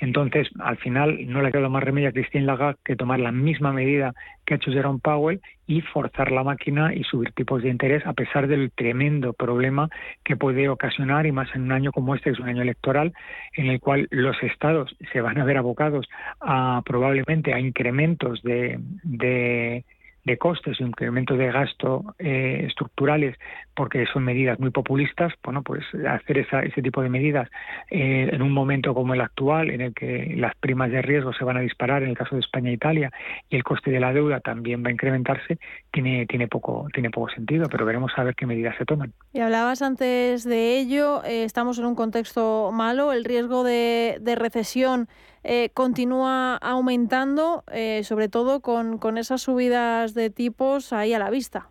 Entonces, 0.00 0.27
al 0.60 0.76
final 0.78 1.18
no 1.26 1.42
le 1.42 1.52
queda 1.52 1.68
más 1.68 1.82
remedio 1.82 2.08
a 2.08 2.12
Christine 2.12 2.44
Lagarde 2.44 2.78
que 2.84 2.96
tomar 2.96 3.20
la 3.20 3.32
misma 3.32 3.72
medida 3.72 4.14
que 4.44 4.54
ha 4.54 4.56
hecho 4.56 4.72
Jerome 4.72 5.00
Powell 5.02 5.40
y 5.66 5.80
forzar 5.82 6.32
la 6.32 6.42
máquina 6.42 6.94
y 6.94 7.04
subir 7.04 7.32
tipos 7.32 7.62
de 7.62 7.68
interés 7.68 8.06
a 8.06 8.12
pesar 8.12 8.48
del 8.48 8.70
tremendo 8.72 9.32
problema 9.32 9.88
que 10.24 10.36
puede 10.36 10.68
ocasionar 10.68 11.26
y 11.26 11.32
más 11.32 11.48
en 11.54 11.62
un 11.62 11.72
año 11.72 11.92
como 11.92 12.14
este, 12.14 12.30
que 12.30 12.34
es 12.34 12.40
un 12.40 12.48
año 12.48 12.62
electoral, 12.62 13.12
en 13.54 13.66
el 13.66 13.80
cual 13.80 14.08
los 14.10 14.42
estados 14.42 14.96
se 15.12 15.20
van 15.20 15.38
a 15.38 15.44
ver 15.44 15.58
abocados 15.58 16.08
a 16.40 16.82
probablemente 16.84 17.52
a 17.52 17.60
incrementos 17.60 18.42
de 18.42 19.84
de 20.28 20.38
costes 20.38 20.80
o 20.80 20.84
incremento 20.84 21.36
de 21.36 21.50
gasto 21.50 22.14
eh, 22.18 22.64
estructurales 22.68 23.36
porque 23.74 24.06
son 24.12 24.24
medidas 24.24 24.58
muy 24.58 24.70
populistas, 24.70 25.32
bueno, 25.44 25.62
pues 25.62 25.84
hacer 26.08 26.38
ese 26.38 26.82
tipo 26.82 27.00
de 27.00 27.08
medidas 27.08 27.48
eh, 27.90 28.28
en 28.32 28.42
un 28.42 28.52
momento 28.52 28.92
como 28.92 29.14
el 29.14 29.20
actual, 29.20 29.70
en 29.70 29.80
el 29.80 29.94
que 29.94 30.34
las 30.36 30.54
primas 30.56 30.90
de 30.90 31.00
riesgo 31.00 31.32
se 31.32 31.44
van 31.44 31.58
a 31.58 31.60
disparar, 31.60 32.02
en 32.02 32.10
el 32.10 32.16
caso 32.16 32.34
de 32.34 32.40
España 32.40 32.70
e 32.70 32.74
Italia, 32.74 33.12
y 33.48 33.54
el 33.54 33.62
coste 33.62 33.92
de 33.92 34.00
la 34.00 34.12
deuda 34.12 34.40
también 34.40 34.84
va 34.84 34.88
a 34.88 34.92
incrementarse, 34.92 35.58
tiene, 35.92 36.26
tiene, 36.26 36.48
poco, 36.48 36.88
tiene 36.92 37.10
poco 37.10 37.30
sentido, 37.30 37.68
pero 37.70 37.86
veremos 37.86 38.10
a 38.16 38.24
ver 38.24 38.34
qué 38.34 38.46
medidas 38.46 38.76
se 38.78 38.84
toman. 38.84 39.12
Y 39.32 39.40
hablabas 39.40 39.80
antes 39.80 40.42
de 40.42 40.78
ello, 40.78 41.22
eh, 41.24 41.44
estamos 41.44 41.78
en 41.78 41.86
un 41.86 41.94
contexto 41.94 42.70
malo, 42.72 43.12
el 43.12 43.24
riesgo 43.24 43.62
de 43.62 44.34
recesión 44.36 45.08
eh, 45.44 45.70
continúa 45.74 46.56
aumentando, 46.56 47.64
eh, 47.72 48.02
sobre 48.04 48.28
todo 48.28 48.60
con, 48.60 48.98
con 48.98 49.18
esas 49.18 49.42
subidas 49.42 50.14
de 50.14 50.30
tipos 50.30 50.92
ahí 50.92 51.14
a 51.14 51.18
la 51.18 51.30
vista. 51.30 51.70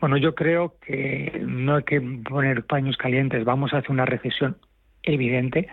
Bueno, 0.00 0.18
yo 0.18 0.34
creo 0.34 0.76
que 0.80 1.42
no 1.46 1.76
hay 1.76 1.84
que 1.84 2.00
poner 2.00 2.64
paños 2.66 2.96
calientes. 2.96 3.44
Vamos 3.44 3.70
hacia 3.72 3.92
una 3.92 4.04
recesión 4.04 4.58
evidente 5.02 5.68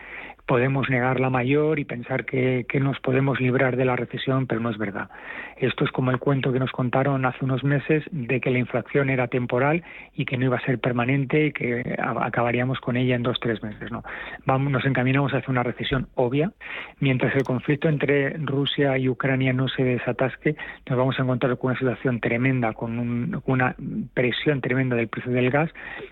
podemos 0.46 0.90
negar 0.90 1.20
la 1.20 1.30
mayor 1.30 1.80
y 1.80 1.86
pensar 1.86 2.26
que, 2.26 2.66
nos 2.82 3.00
podemos 3.00 3.40
librar 3.40 3.78
de 3.78 3.86
la 3.86 3.96
recesión, 3.96 4.46
pero 4.46 4.60
no 4.60 4.70
es 4.70 4.78
verdad. 4.78 5.10
Esto 5.58 5.86
es 5.86 5.92
como 5.92 6.12
el 6.12 6.20
cuento 6.20 6.52
que 6.52 6.60
nos 6.60 6.72
contaron 6.72 7.26
hace 7.26 7.46
unos 7.46 7.64
meses 7.64 8.04
de 8.12 8.42
que 8.42 8.50
la 8.50 8.60
inflación 8.60 9.10
era 9.10 9.28
temporal 9.28 9.84
y 10.14 10.26
que 10.26 10.38
no 10.38 10.46
iba 10.46 10.58
a 10.58 10.66
ser 10.66 10.80
permanente 10.80 11.48
y 11.48 11.52
que 11.54 11.96
acabaríamos 11.98 12.80
con 12.80 12.98
ella 12.98 13.16
en 13.16 13.24
dos 13.24 13.40
tres 13.40 13.64
meses. 13.64 13.90
No, 13.92 14.04
vamos, 14.46 14.72
nos 14.72 14.86
encaminamos 14.86 15.34
hacia 15.34 15.50
una 15.50 15.64
recesión 15.64 16.08
obvia. 16.16 16.52
Mientras 17.00 17.34
el 17.36 17.44
conflicto 17.44 17.88
entre 17.88 18.32
Rusia 18.38 18.98
y 18.98 19.08
Ucrania 19.08 19.54
no 19.54 19.70
se 19.70 19.84
desatasque, 19.84 20.56
nos 20.90 20.98
vamos 20.98 21.18
a 21.20 21.24
encontrar 21.24 21.58
con 21.58 21.72
una 21.72 21.80
situación 21.80 22.20
tremenda, 22.20 22.74
con, 22.74 23.42
una 23.46 23.76
presión 24.14 24.60
tremenda 24.60 24.96
del 24.96 25.08
precio 25.08 25.32
del 25.32 25.52
gas. 25.52 25.70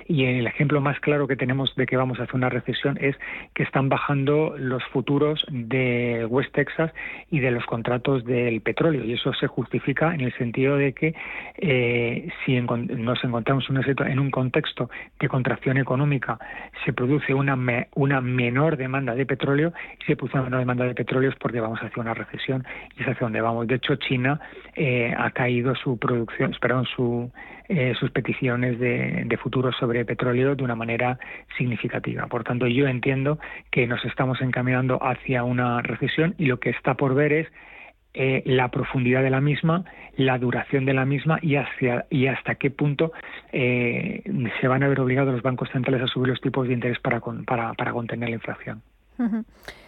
Y 0.08 0.26
el 0.26 0.48
ejemplo 0.48 0.80
más 0.80 1.00
claro 1.02 1.28
que 1.28 1.36
tenemos 1.36 1.76
de 1.76 1.86
que 1.86 1.98
vamos 1.98 2.20
hacia 2.20 2.38
una 2.38 2.50
recesión 2.50 2.98
es 3.02 3.18
que 3.54 3.64
están 3.64 3.90
bajando 3.90 4.21
los 4.25 4.84
futuros 4.86 5.46
de 5.50 6.25
West 6.30 6.54
Texas 6.54 6.92
y 7.30 7.40
de 7.40 7.51
los 7.51 7.66
contratos 7.66 8.24
del 8.25 8.62
petróleo. 8.62 9.04
Y 9.04 9.13
eso 9.13 9.34
se 9.34 9.48
justifica 9.48 10.13
en 10.13 10.22
el 10.22 10.34
sentido 10.38 10.78
de 10.78 10.94
que 10.94 11.16
eh, 11.58 12.30
si 12.46 12.60
nos 12.62 13.24
encontramos 13.24 13.66
en 13.70 14.20
un 14.20 14.32
contexto 14.32 14.90
de 15.20 15.28
contracción 15.28 15.78
económica, 15.78 16.40
se 16.86 16.94
produce 16.94 17.34
una, 17.34 17.58
una 17.96 18.22
menor 18.22 18.78
demanda 18.78 19.16
de 19.16 19.25
petróleo 19.25 19.74
y 20.00 20.06
se 20.06 20.16
produce 20.16 20.38
una 20.38 20.46
menor 20.46 20.60
demanda 20.60 20.86
de 20.86 20.96
petróleo 20.96 21.30
es 21.30 21.36
porque 21.36 21.60
vamos 21.60 21.80
hacia 21.80 22.01
una 22.01 22.13
recesión 22.13 22.66
y 22.98 23.01
es 23.01 23.08
hacia 23.08 23.22
donde 23.22 23.42
vamos. 23.42 23.68
De 23.68 23.75
hecho, 23.75 23.96
China 23.96 24.40
eh, 24.75 25.13
ha 25.18 25.32
caído 25.32 25.75
su 25.75 25.98
producción, 25.98 26.56
perdón, 26.60 26.86
su, 26.96 27.32
eh, 27.70 27.94
sus 28.00 28.12
peticiones 28.12 28.80
de, 28.80 29.24
de 29.25 29.38
futuros 29.38 29.75
sobre 29.78 30.04
petróleo 30.06 30.56
de 30.56 30.63
una 30.63 30.75
manera 30.75 31.18
significativa. 31.58 32.28
Por 32.28 32.44
tanto, 32.44 32.68
yo 32.68 32.88
entiendo 32.88 33.40
que 33.72 33.88
nos 33.88 34.04
estamos 34.12 34.39
encaminando 34.41 35.00
hacia 35.01 35.44
una 35.44 35.82
recesión 35.82 36.36
y 36.38 36.46
lo 36.46 36.60
que 36.60 36.70
está 36.70 36.94
por 36.94 37.15
ver 37.15 37.34
es 37.34 37.48
eh, 38.13 38.44
la 38.46 38.70
profundidad 38.70 39.24
de 39.24 39.30
la 39.30 39.39
misma, 39.39 39.86
la 40.18 40.38
duración 40.38 40.86
de 40.86 40.94
la 40.94 41.06
misma 41.06 41.39
y, 41.41 41.56
hasta 41.56 42.56
qué 42.56 42.70
punto 42.70 43.13
eh, 43.53 44.22
se 44.60 44.68
van 44.68 44.84
a 44.84 44.89
ver 44.89 45.00
obligados 45.00 45.34
los 45.34 45.41
bancos 45.41 45.70
centrales 45.72 46.01
a 46.03 46.08
subir 46.08 46.27
los 46.27 46.41
tipos 46.41 46.68
de 46.68 46.74
interés 46.74 47.00
para, 47.00 47.22
para, 47.48 47.74
para 47.74 47.91
contener 47.94 48.30
la 48.30 48.36
inflación. 48.36 48.82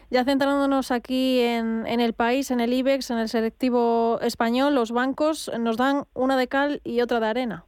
Ya 0.09 0.23
centrándonos 0.23 0.91
aquí 0.91 1.41
en, 1.41 1.85
en, 1.87 1.99
el 1.99 2.13
país, 2.13 2.51
en 2.51 2.59
el 2.59 2.71
IBEX, 2.71 3.11
en 3.11 3.17
el 3.17 3.29
selectivo 3.29 4.19
español, 4.21 4.75
los 4.75 4.91
bancos 4.91 5.51
nos 5.59 5.75
dan 5.75 6.03
una 6.13 6.37
de 6.37 6.47
cal 6.47 6.81
y 6.83 7.01
otra 7.01 7.19
de 7.19 7.27
arena. 7.27 7.65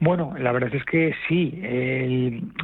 Bueno, 0.00 0.34
la 0.38 0.52
verdad 0.52 0.72
es 0.74 0.84
que 0.84 1.12
sí. 1.26 1.60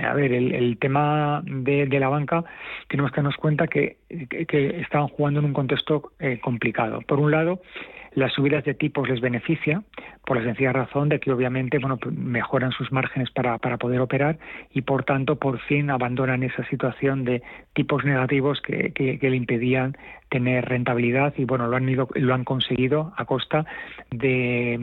a 0.04 0.14
ver, 0.14 0.32
el, 0.32 0.78
tema 0.78 1.42
de, 1.44 1.86
la 1.86 2.08
banca 2.08 2.44
tenemos 2.88 3.10
que 3.10 3.16
darnos 3.16 3.36
cuenta 3.36 3.66
que, 3.66 3.96
que, 4.08 4.80
estaban 4.80 5.08
jugando 5.08 5.40
en 5.40 5.46
un 5.46 5.52
contexto 5.52 6.12
eh, 6.20 6.38
complicado. 6.40 7.00
Por 7.00 7.18
un 7.18 7.32
lado, 7.32 7.60
las 8.14 8.32
subidas 8.32 8.64
de 8.64 8.74
tipos 8.74 9.08
les 9.08 9.20
beneficia 9.20 9.82
por 10.24 10.36
la 10.36 10.44
sencilla 10.44 10.72
razón 10.72 11.08
de 11.08 11.18
que 11.18 11.32
obviamente 11.32 11.78
bueno 11.78 11.98
mejoran 12.12 12.70
sus 12.70 12.92
márgenes 12.92 13.30
para, 13.30 13.58
para 13.58 13.76
poder 13.76 14.00
operar 14.00 14.38
y 14.70 14.82
por 14.82 15.04
tanto 15.04 15.36
por 15.36 15.58
fin 15.60 15.90
abandonan 15.90 16.44
esa 16.44 16.64
situación 16.68 17.24
de 17.24 17.42
tipos 17.74 18.04
negativos 18.04 18.60
que, 18.62 18.92
que, 18.92 19.18
que 19.18 19.30
le 19.30 19.36
impedían 19.36 19.96
tener 20.34 20.64
rentabilidad 20.64 21.32
y 21.36 21.44
bueno 21.44 21.68
lo 21.68 21.76
han 21.76 21.88
ido, 21.88 22.08
lo 22.16 22.34
han 22.34 22.42
conseguido 22.42 23.12
a 23.16 23.24
costa 23.24 23.64
de 24.10 24.80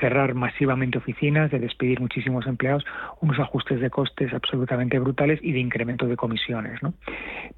cerrar 0.00 0.34
masivamente 0.34 0.98
oficinas, 0.98 1.50
de 1.50 1.60
despedir 1.60 1.98
muchísimos 1.98 2.46
empleados, 2.46 2.84
unos 3.22 3.38
ajustes 3.38 3.80
de 3.80 3.88
costes 3.88 4.34
absolutamente 4.34 4.98
brutales 4.98 5.40
y 5.42 5.52
de 5.52 5.60
incremento 5.60 6.06
de 6.06 6.16
comisiones, 6.16 6.82
¿no? 6.82 6.92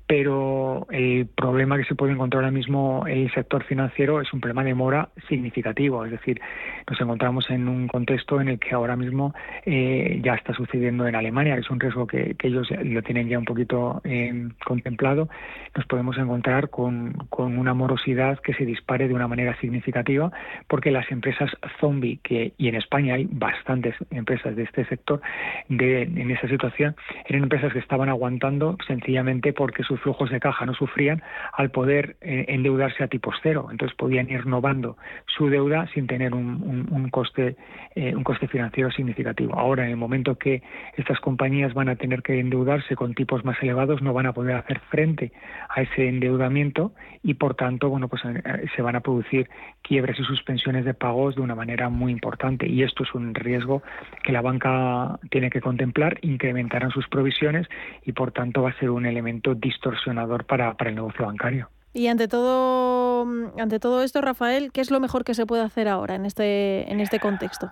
Pero 0.06 0.86
el 0.90 1.26
problema 1.26 1.76
que 1.76 1.84
se 1.86 1.96
puede 1.96 2.12
encontrar 2.12 2.44
ahora 2.44 2.52
mismo 2.52 3.04
el 3.08 3.28
sector 3.32 3.64
financiero 3.64 4.20
es 4.20 4.32
un 4.32 4.40
problema 4.40 4.62
de 4.62 4.74
mora 4.74 5.08
significativo, 5.28 6.04
es 6.04 6.12
decir, 6.12 6.40
nos 6.88 7.00
encontramos 7.00 7.50
en 7.50 7.66
un 7.68 7.88
contexto 7.88 8.40
en 8.40 8.48
el 8.48 8.58
que 8.60 8.76
ahora 8.76 8.94
mismo 8.94 9.34
eh, 9.66 10.20
ya 10.22 10.34
está 10.34 10.54
sucediendo 10.54 11.08
en 11.08 11.16
Alemania, 11.16 11.56
que 11.56 11.62
es 11.62 11.70
un 11.70 11.80
riesgo 11.80 12.06
que, 12.06 12.36
ellos 12.44 12.68
lo 12.84 13.02
tienen 13.02 13.28
ya 13.28 13.38
un 13.38 13.44
poquito 13.44 14.00
eh, 14.04 14.48
contemplado, 14.64 15.28
nos 15.76 15.84
podemos 15.86 16.16
encontrar 16.16 16.70
con 16.70 17.07
con, 17.30 17.58
una 17.58 17.74
morosidad 17.74 18.38
que 18.40 18.54
se 18.54 18.64
dispare 18.64 19.08
de 19.08 19.14
una 19.14 19.28
manera 19.28 19.58
significativa, 19.60 20.30
porque 20.66 20.90
las 20.90 21.10
empresas 21.10 21.50
zombie, 21.80 22.20
que, 22.22 22.52
y 22.58 22.68
en 22.68 22.74
España 22.74 23.14
hay 23.14 23.28
bastantes 23.30 23.94
empresas 24.10 24.54
de 24.56 24.64
este 24.64 24.84
sector, 24.86 25.20
de, 25.68 26.02
en 26.02 26.30
esa 26.30 26.48
situación, 26.48 26.96
eran 27.26 27.42
empresas 27.44 27.72
que 27.72 27.78
estaban 27.78 28.08
aguantando 28.08 28.76
sencillamente 28.86 29.52
porque 29.52 29.82
sus 29.82 30.00
flujos 30.00 30.30
de 30.30 30.40
caja 30.40 30.66
no 30.66 30.74
sufrían 30.74 31.22
al 31.52 31.70
poder 31.70 32.16
eh, 32.20 32.46
endeudarse 32.48 33.02
a 33.02 33.08
tipos 33.08 33.34
cero. 33.42 33.68
Entonces 33.70 33.96
podían 33.96 34.30
ir 34.30 34.44
renovando 34.44 34.96
su 35.26 35.48
deuda 35.48 35.88
sin 35.94 36.06
tener 36.06 36.34
un, 36.34 36.88
un, 36.90 37.10
coste, 37.10 37.56
eh, 37.94 38.14
un 38.14 38.24
coste 38.24 38.48
financiero 38.48 38.90
significativo. 38.90 39.54
Ahora, 39.54 39.84
en 39.84 39.90
el 39.90 39.96
momento 39.96 40.36
que 40.36 40.62
estas 40.96 41.20
compañías 41.20 41.74
van 41.74 41.88
a 41.88 41.96
tener 41.96 42.22
que 42.22 42.38
endeudarse 42.40 42.96
con 42.96 43.14
tipos 43.14 43.44
más 43.44 43.56
elevados, 43.62 44.02
no 44.02 44.12
van 44.12 44.26
a 44.26 44.32
poder 44.32 44.56
hacer 44.56 44.80
frente 44.90 45.32
a 45.68 45.82
ese 45.82 46.08
endeudamiento 46.08 46.92
y 47.22 47.34
por 47.34 47.54
tanto 47.54 47.88
bueno 47.88 48.08
pues 48.08 48.22
eh, 48.24 48.66
se 48.74 48.82
van 48.82 48.96
a 48.96 49.00
producir 49.00 49.48
quiebres 49.82 50.18
y 50.18 50.24
suspensiones 50.24 50.84
de 50.84 50.94
pagos 50.94 51.34
de 51.36 51.42
una 51.42 51.54
manera 51.54 51.88
muy 51.88 52.12
importante 52.12 52.68
y 52.68 52.82
esto 52.82 53.02
es 53.04 53.14
un 53.14 53.34
riesgo 53.34 53.82
que 54.22 54.32
la 54.32 54.40
banca 54.40 55.18
tiene 55.30 55.50
que 55.50 55.60
contemplar 55.60 56.18
incrementarán 56.22 56.90
sus 56.90 57.08
provisiones 57.08 57.66
y 58.04 58.12
por 58.12 58.32
tanto 58.32 58.62
va 58.62 58.70
a 58.70 58.78
ser 58.78 58.90
un 58.90 59.06
elemento 59.06 59.54
distorsionador 59.54 60.44
para, 60.44 60.74
para 60.76 60.90
el 60.90 60.96
negocio 60.96 61.26
bancario. 61.26 61.68
Y 61.94 62.06
ante 62.06 62.28
todo, 62.28 63.26
ante 63.58 63.80
todo 63.80 64.02
esto, 64.02 64.20
Rafael, 64.20 64.70
¿qué 64.72 64.80
es 64.80 64.90
lo 64.90 65.00
mejor 65.00 65.24
que 65.24 65.34
se 65.34 65.46
puede 65.46 65.62
hacer 65.62 65.88
ahora 65.88 66.14
en 66.14 66.26
este, 66.26 66.90
en 66.92 67.00
este 67.00 67.18
contexto? 67.18 67.70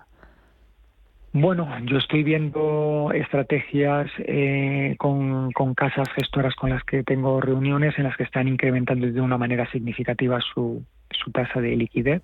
Bueno, 1.39 1.67
yo 1.83 1.99
estoy 1.99 2.23
viendo 2.23 3.11
estrategias 3.13 4.09
eh, 4.17 4.95
con, 4.97 5.51
casas 5.75 6.09
gestoras 6.15 6.55
con 6.55 6.71
las 6.71 6.83
que 6.83 7.03
tengo 7.03 7.39
reuniones 7.39 7.93
en 7.99 8.05
las 8.05 8.17
que 8.17 8.23
están 8.23 8.47
incrementando 8.47 9.05
de 9.05 9.21
una 9.21 9.37
manera 9.37 9.69
significativa 9.69 10.39
su, 10.41 10.83
su 11.11 11.31
tasa 11.31 11.61
de 11.61 11.75
liquidez. 11.75 12.23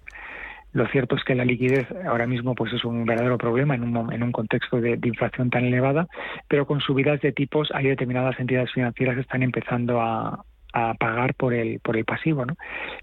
Lo 0.71 0.87
cierto 0.87 1.15
es 1.15 1.23
que 1.23 1.35
la 1.35 1.45
liquidez 1.45 1.85
ahora 2.07 2.25
mismo 2.25 2.55
pues 2.55 2.73
es 2.73 2.83
un 2.83 3.05
verdadero 3.05 3.37
problema 3.37 3.75
en 3.75 3.83
un, 3.83 4.11
en 4.11 4.23
un 4.23 4.31
contexto 4.31 4.81
de, 4.81 4.97
inflación 5.03 5.51
tan 5.51 5.65
elevada, 5.65 6.07
pero 6.47 6.65
con 6.65 6.81
subidas 6.81 7.21
de 7.21 7.33
tipos 7.33 7.69
hay 7.71 7.85
determinadas 7.85 8.39
entidades 8.39 8.71
financieras 8.71 9.13
que 9.13 9.21
están 9.21 9.43
empezando 9.43 10.01
a, 10.01 10.43
a 10.73 10.95
pagar 10.95 11.35
por 11.35 11.53
el 11.53 11.79
por 11.79 11.95
el 11.95 12.05
pasivo, 12.05 12.45
¿no? 12.45 12.55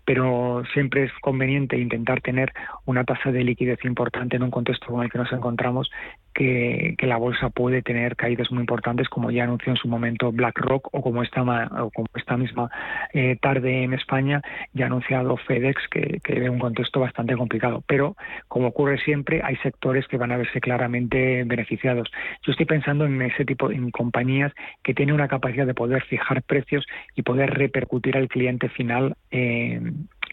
Pero 0.04 0.62
siempre 0.72 1.04
es 1.04 1.12
conveniente 1.20 1.78
intentar 1.78 2.20
tener 2.20 2.52
una 2.84 3.04
tasa 3.04 3.32
de 3.32 3.44
liquidez 3.44 3.84
importante 3.84 4.36
en 4.36 4.42
un 4.42 4.50
contexto 4.50 4.86
como 4.86 5.02
el 5.02 5.10
que 5.10 5.18
nos 5.18 5.32
encontramos 5.32 5.90
que, 6.34 6.96
la 7.00 7.16
bolsa 7.16 7.50
puede 7.50 7.82
tener 7.82 8.14
caídas 8.14 8.52
muy 8.52 8.60
importantes, 8.60 9.08
como 9.08 9.30
ya 9.30 9.44
anunció 9.44 9.72
en 9.72 9.76
su 9.76 9.88
momento 9.88 10.30
BlackRock 10.30 10.88
o 10.92 11.02
como 11.02 11.22
esta, 11.22 11.42
o 11.42 11.90
como 11.90 12.06
esta 12.14 12.36
misma 12.36 12.70
eh, 13.12 13.36
tarde 13.40 13.82
en 13.82 13.94
España 13.94 14.40
ya 14.72 14.84
ha 14.84 14.86
anunciado 14.86 15.36
FedEx, 15.36 15.88
que, 15.90 16.20
que 16.22 16.38
ve 16.38 16.48
un 16.48 16.60
contexto 16.60 17.00
bastante 17.00 17.36
complicado. 17.36 17.82
Pero, 17.86 18.16
como 18.48 18.68
ocurre 18.68 18.98
siempre, 18.98 19.40
hay 19.42 19.56
sectores 19.56 20.06
que 20.06 20.18
van 20.18 20.32
a 20.32 20.36
verse 20.36 20.60
claramente 20.60 21.42
beneficiados. 21.44 22.08
Yo 22.42 22.52
estoy 22.52 22.66
pensando 22.66 23.06
en 23.06 23.20
ese 23.22 23.44
tipo, 23.44 23.70
en 23.70 23.90
compañías 23.90 24.52
que 24.82 24.94
tienen 24.94 25.14
una 25.14 25.28
capacidad 25.28 25.66
de 25.66 25.74
poder 25.74 26.02
fijar 26.04 26.42
precios 26.42 26.86
y 27.16 27.22
poder 27.22 27.50
repercutir 27.50 28.16
al 28.16 28.28
cliente 28.28 28.68
final. 28.68 29.16
Eh, 29.30 29.80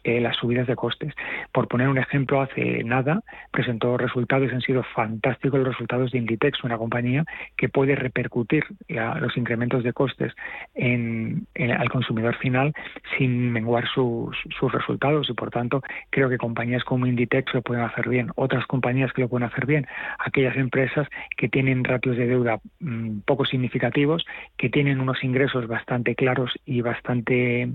eh, 0.08 0.22
las 0.22 0.38
subidas 0.38 0.67
de 0.67 0.76
costes. 0.76 1.13
Por 1.52 1.67
poner 1.67 1.89
un 1.89 1.98
ejemplo, 1.98 2.41
hace 2.41 2.84
nada 2.84 3.22
presentó 3.52 3.98
resultados 3.98 4.52
han 4.54 4.62
sido 4.62 4.84
fantásticos 4.96 5.60
los 5.60 5.70
resultados 5.70 6.12
de 6.12 6.20
Inditex, 6.20 6.63
una 6.63 6.78
compañía 6.78 7.26
que 7.58 7.67
puede 7.67 7.96
repercutir 7.96 8.63
los 8.88 9.36
incrementos 9.36 9.84
de 9.84 9.91
costes 9.93 10.34
al 10.76 11.89
consumidor 11.89 12.36
final 12.38 12.74
sin 13.17 13.52
menguar 13.52 13.88
sus, 13.88 14.38
sus 14.58 14.72
resultados 14.72 15.30
y 15.30 15.34
por 15.34 15.50
tanto 15.50 15.82
creo 16.10 16.30
que 16.30 16.38
compañías 16.38 16.84
como 16.84 17.06
Inditex 17.06 17.54
lo 17.54 17.62
pueden 17.62 17.84
hacer 17.84 18.08
bien. 18.08 18.32
Otras 18.36 18.65
compañías 18.65 19.12
que 19.13 19.22
lo 19.22 19.30
pueden 19.30 19.48
hacer 19.48 19.65
bien, 19.65 19.88
aquellas 20.20 20.56
empresas 20.56 21.08
que 21.36 21.50
tienen 21.50 21.84
ratios 21.84 22.17
de 22.17 22.28
deuda 22.28 22.60
mm, 22.80 23.20
poco 23.26 23.46
significativos, 23.46 24.26
que 24.58 24.70
tienen 24.70 25.00
unos 25.02 25.24
ingresos 25.24 25.67
bastante 25.67 26.15
claros 26.15 26.54
y 26.65 26.82
bastante 26.82 27.70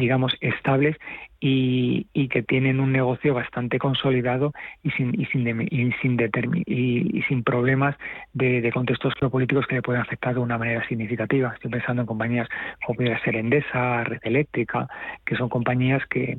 digamos, 0.00 0.36
estables 0.40 0.96
y, 1.38 2.06
y, 2.12 2.28
que 2.28 2.42
tienen 2.42 2.80
un 2.80 2.92
negocio 2.92 3.32
bastante 3.34 3.78
consolidado 3.78 4.52
y 4.82 4.90
sin, 4.90 5.18
y 5.18 5.26
sin, 5.26 5.46
y 5.70 5.92
sin, 6.02 6.18
y, 6.66 7.22
sin 7.28 7.44
problemas 7.44 7.96
de, 8.32 8.70
contextos 8.72 9.14
geopolíticos 9.18 9.66
que 9.66 9.76
le 9.76 9.82
pueden 9.82 10.02
afectar 10.02 10.34
de 10.34 10.40
una 10.40 10.58
manera 10.58 10.86
significativa. 10.88 11.52
Estoy 11.54 11.70
pensando 11.70 12.02
en 12.02 12.06
compañías 12.06 12.48
como 12.84 12.96
pudiera 12.96 13.22
ser 13.22 13.36
Endesa, 13.36 14.04
Red 14.04 14.20
Eléctrica, 14.22 14.88
que 15.24 15.36
son 15.36 15.48
compañías 15.48 16.02
que, 16.08 16.38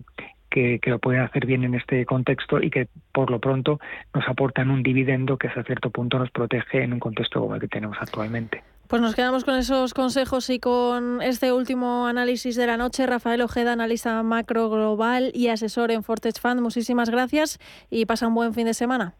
que, 0.50 0.80
que, 0.80 0.89
lo 0.89 1.00
pueden 1.00 1.21
hacer 1.21 1.45
bien 1.45 1.63
en 1.63 1.76
este 1.76 2.06
contexto 2.06 2.62
y 2.62 2.69
que 2.69 2.88
por 3.12 3.32
lo 3.32 3.39
pronto 3.39 3.80
nos 4.13 4.28
aportan 4.28 4.69
un 4.69 4.84
dividendo 4.84 5.38
que 5.38 5.47
hasta 5.47 5.63
cierto 5.63 5.89
punto 5.89 6.19
nos 6.19 6.30
protege 6.32 6.84
en 6.84 6.93
un 6.93 7.00
contexto 7.00 7.39
como 7.39 7.56
el 7.56 7.62
que 7.62 7.67
tenemos 7.67 7.97
actualmente. 8.00 8.62
Pues 8.91 9.01
nos 9.01 9.15
quedamos 9.15 9.45
con 9.45 9.56
esos 9.56 9.93
consejos 9.93 10.49
y 10.49 10.60
con 10.60 11.21
este 11.21 11.54
último 11.54 12.08
análisis 12.08 12.58
de 12.58 12.67
la 12.67 12.75
noche. 12.75 13.08
Rafael 13.08 13.41
Ojeda, 13.41 13.71
analista 13.71 14.21
macro 14.21 14.69
global 14.69 15.32
y 15.34 15.47
asesor 15.47 15.91
en 15.91 16.04
Fortech 16.04 16.38
Fund. 16.38 16.60
Muchísimas 16.60 17.10
gracias 17.10 17.58
y 17.89 18.06
pasa 18.06 18.27
un 18.27 18.36
buen 18.36 18.54
fin 18.54 18.65
de 18.65 18.73
semana. 18.73 19.13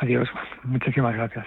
Adiós. 0.00 0.30
Muchísimas 0.62 1.14
gracias. 1.14 1.46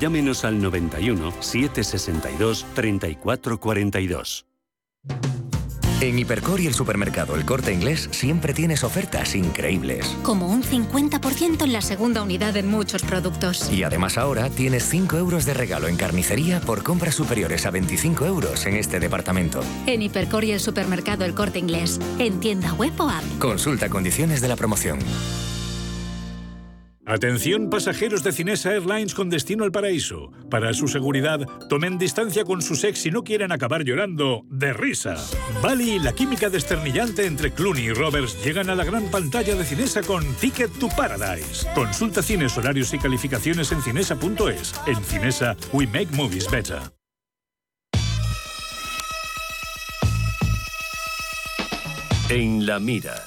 llámenos 0.00 0.44
al 0.44 0.60
91 0.60 1.32
762 1.40 2.66
3442. 2.74 4.46
En 6.00 6.16
Hipercor 6.16 6.60
y 6.60 6.68
el 6.68 6.74
supermercado 6.74 7.34
El 7.34 7.44
Corte 7.44 7.72
Inglés 7.72 8.08
siempre 8.12 8.54
tienes 8.54 8.84
ofertas 8.84 9.34
increíbles. 9.34 10.06
Como 10.22 10.46
un 10.46 10.62
50% 10.62 11.64
en 11.64 11.72
la 11.72 11.82
segunda 11.82 12.22
unidad 12.22 12.56
en 12.56 12.68
muchos 12.68 13.02
productos. 13.02 13.68
Y 13.72 13.82
además 13.82 14.16
ahora 14.16 14.48
tienes 14.48 14.88
5 14.88 15.16
euros 15.16 15.44
de 15.44 15.54
regalo 15.54 15.88
en 15.88 15.96
carnicería 15.96 16.60
por 16.60 16.84
compras 16.84 17.16
superiores 17.16 17.66
a 17.66 17.72
25 17.72 18.26
euros 18.26 18.64
en 18.66 18.76
este 18.76 19.00
departamento. 19.00 19.60
En 19.86 20.00
Hipercor 20.00 20.44
y 20.44 20.52
el 20.52 20.60
supermercado 20.60 21.24
El 21.24 21.34
Corte 21.34 21.58
Inglés. 21.58 21.98
En 22.20 22.38
tienda 22.38 22.72
web 22.74 22.92
o 22.98 23.08
app. 23.08 23.24
Consulta 23.40 23.88
condiciones 23.88 24.40
de 24.40 24.46
la 24.46 24.54
promoción. 24.54 25.00
Atención 27.08 27.70
pasajeros 27.70 28.22
de 28.22 28.32
Cinesa 28.32 28.74
Airlines 28.74 29.14
con 29.14 29.30
destino 29.30 29.64
al 29.64 29.72
paraíso. 29.72 30.30
Para 30.50 30.74
su 30.74 30.88
seguridad, 30.88 31.40
tomen 31.70 31.96
distancia 31.96 32.44
con 32.44 32.60
su 32.60 32.74
ex 32.86 32.98
si 32.98 33.10
no 33.10 33.24
quieren 33.24 33.50
acabar 33.50 33.82
llorando 33.82 34.44
de 34.50 34.74
risa. 34.74 35.16
Bali 35.62 35.92
y 35.92 35.98
la 36.00 36.12
química 36.12 36.50
desternillante 36.50 37.24
entre 37.24 37.50
Clooney 37.52 37.86
y 37.86 37.92
Roberts 37.94 38.36
llegan 38.44 38.68
a 38.68 38.74
la 38.74 38.84
gran 38.84 39.10
pantalla 39.10 39.54
de 39.54 39.64
Cinesa 39.64 40.02
con 40.02 40.22
Ticket 40.34 40.70
to 40.78 40.88
Paradise. 40.94 41.66
Consulta 41.74 42.22
cines, 42.22 42.58
horarios 42.58 42.92
y 42.92 42.98
calificaciones 42.98 43.72
en 43.72 43.80
cinesa.es. 43.80 44.74
En 44.86 45.02
Cinesa, 45.02 45.56
we 45.72 45.86
make 45.86 46.08
movies 46.14 46.46
better. 46.50 46.78
En 52.28 52.66
la 52.66 52.78
mira. 52.78 53.24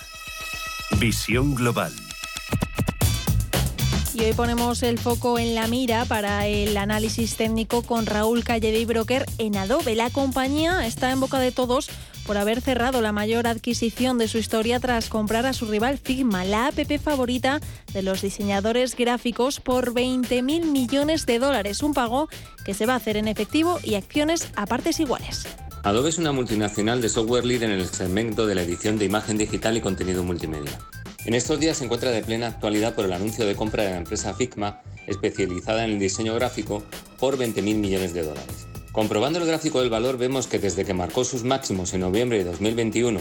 Visión 0.99 1.55
global. 1.55 1.91
Y 4.21 4.25
hoy 4.25 4.33
ponemos 4.33 4.83
el 4.83 4.99
foco 4.99 5.39
en 5.39 5.55
la 5.55 5.65
mira 5.65 6.05
para 6.05 6.45
el 6.45 6.77
análisis 6.77 7.37
técnico 7.37 7.81
con 7.81 8.05
Raúl 8.05 8.43
Calle 8.43 8.85
Broker 8.85 9.25
en 9.39 9.57
Adobe. 9.57 9.95
La 9.95 10.11
compañía 10.11 10.85
está 10.85 11.11
en 11.11 11.19
boca 11.19 11.39
de 11.39 11.51
todos 11.51 11.89
por 12.27 12.37
haber 12.37 12.61
cerrado 12.61 13.01
la 13.01 13.13
mayor 13.13 13.47
adquisición 13.47 14.19
de 14.19 14.27
su 14.27 14.37
historia 14.37 14.79
tras 14.79 15.09
comprar 15.09 15.47
a 15.47 15.53
su 15.53 15.65
rival 15.65 15.97
Figma, 15.97 16.45
la 16.45 16.67
app 16.67 16.79
favorita 17.03 17.61
de 17.93 18.03
los 18.03 18.21
diseñadores 18.21 18.95
gráficos, 18.95 19.59
por 19.59 19.91
20.000 19.91 20.65
millones 20.65 21.25
de 21.25 21.39
dólares. 21.39 21.81
Un 21.81 21.95
pago 21.95 22.29
que 22.63 22.75
se 22.75 22.85
va 22.85 22.93
a 22.93 22.97
hacer 22.97 23.17
en 23.17 23.27
efectivo 23.27 23.79
y 23.83 23.95
acciones 23.95 24.49
a 24.55 24.67
partes 24.67 24.99
iguales. 24.99 25.47
Adobe 25.81 26.09
es 26.09 26.19
una 26.19 26.31
multinacional 26.31 27.01
de 27.01 27.09
software 27.09 27.43
líder 27.43 27.71
en 27.71 27.79
el 27.79 27.87
segmento 27.87 28.45
de 28.45 28.53
la 28.53 28.61
edición 28.61 28.99
de 28.99 29.05
imagen 29.05 29.39
digital 29.39 29.77
y 29.77 29.81
contenido 29.81 30.23
multimedia. 30.23 30.77
En 31.23 31.35
estos 31.35 31.59
días 31.59 31.77
se 31.77 31.85
encuentra 31.85 32.09
de 32.09 32.23
plena 32.23 32.47
actualidad 32.47 32.95
por 32.95 33.05
el 33.05 33.13
anuncio 33.13 33.45
de 33.45 33.55
compra 33.55 33.83
de 33.83 33.91
la 33.91 33.97
empresa 33.97 34.33
Figma, 34.33 34.81
especializada 35.05 35.85
en 35.85 35.91
el 35.91 35.99
diseño 35.99 36.33
gráfico, 36.33 36.81
por 37.19 37.37
20.000 37.37 37.75
millones 37.75 38.15
de 38.15 38.23
dólares. 38.23 38.65
Comprobando 38.91 39.37
el 39.37 39.45
gráfico 39.45 39.81
del 39.81 39.91
valor 39.91 40.17
vemos 40.17 40.47
que 40.47 40.57
desde 40.57 40.83
que 40.83 40.95
marcó 40.95 41.23
sus 41.23 41.43
máximos 41.43 41.93
en 41.93 42.01
noviembre 42.01 42.39
de 42.39 42.45
2021 42.45 43.19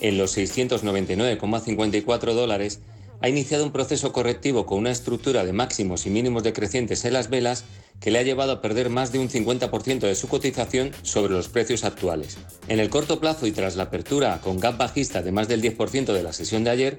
en 0.00 0.18
los 0.18 0.36
699,54 0.36 2.34
dólares, 2.34 2.80
ha 3.20 3.28
iniciado 3.28 3.64
un 3.64 3.72
proceso 3.72 4.12
correctivo 4.12 4.66
con 4.66 4.78
una 4.78 4.90
estructura 4.90 5.44
de 5.44 5.52
máximos 5.52 6.06
y 6.06 6.10
mínimos 6.10 6.42
decrecientes 6.42 7.04
en 7.04 7.14
las 7.14 7.30
velas 7.30 7.64
que 8.00 8.10
le 8.10 8.18
ha 8.18 8.22
llevado 8.22 8.52
a 8.52 8.60
perder 8.60 8.90
más 8.90 9.12
de 9.12 9.18
un 9.18 9.28
50% 9.28 10.00
de 10.00 10.14
su 10.14 10.28
cotización 10.28 10.92
sobre 11.02 11.32
los 11.32 11.48
precios 11.48 11.84
actuales. 11.84 12.38
En 12.68 12.78
el 12.78 12.90
corto 12.90 13.18
plazo 13.18 13.46
y 13.46 13.52
tras 13.52 13.76
la 13.76 13.84
apertura 13.84 14.40
con 14.42 14.60
gap 14.60 14.76
bajista 14.78 15.22
de 15.22 15.32
más 15.32 15.48
del 15.48 15.62
10% 15.62 16.12
de 16.12 16.22
la 16.22 16.32
sesión 16.32 16.62
de 16.64 16.70
ayer, 16.70 16.98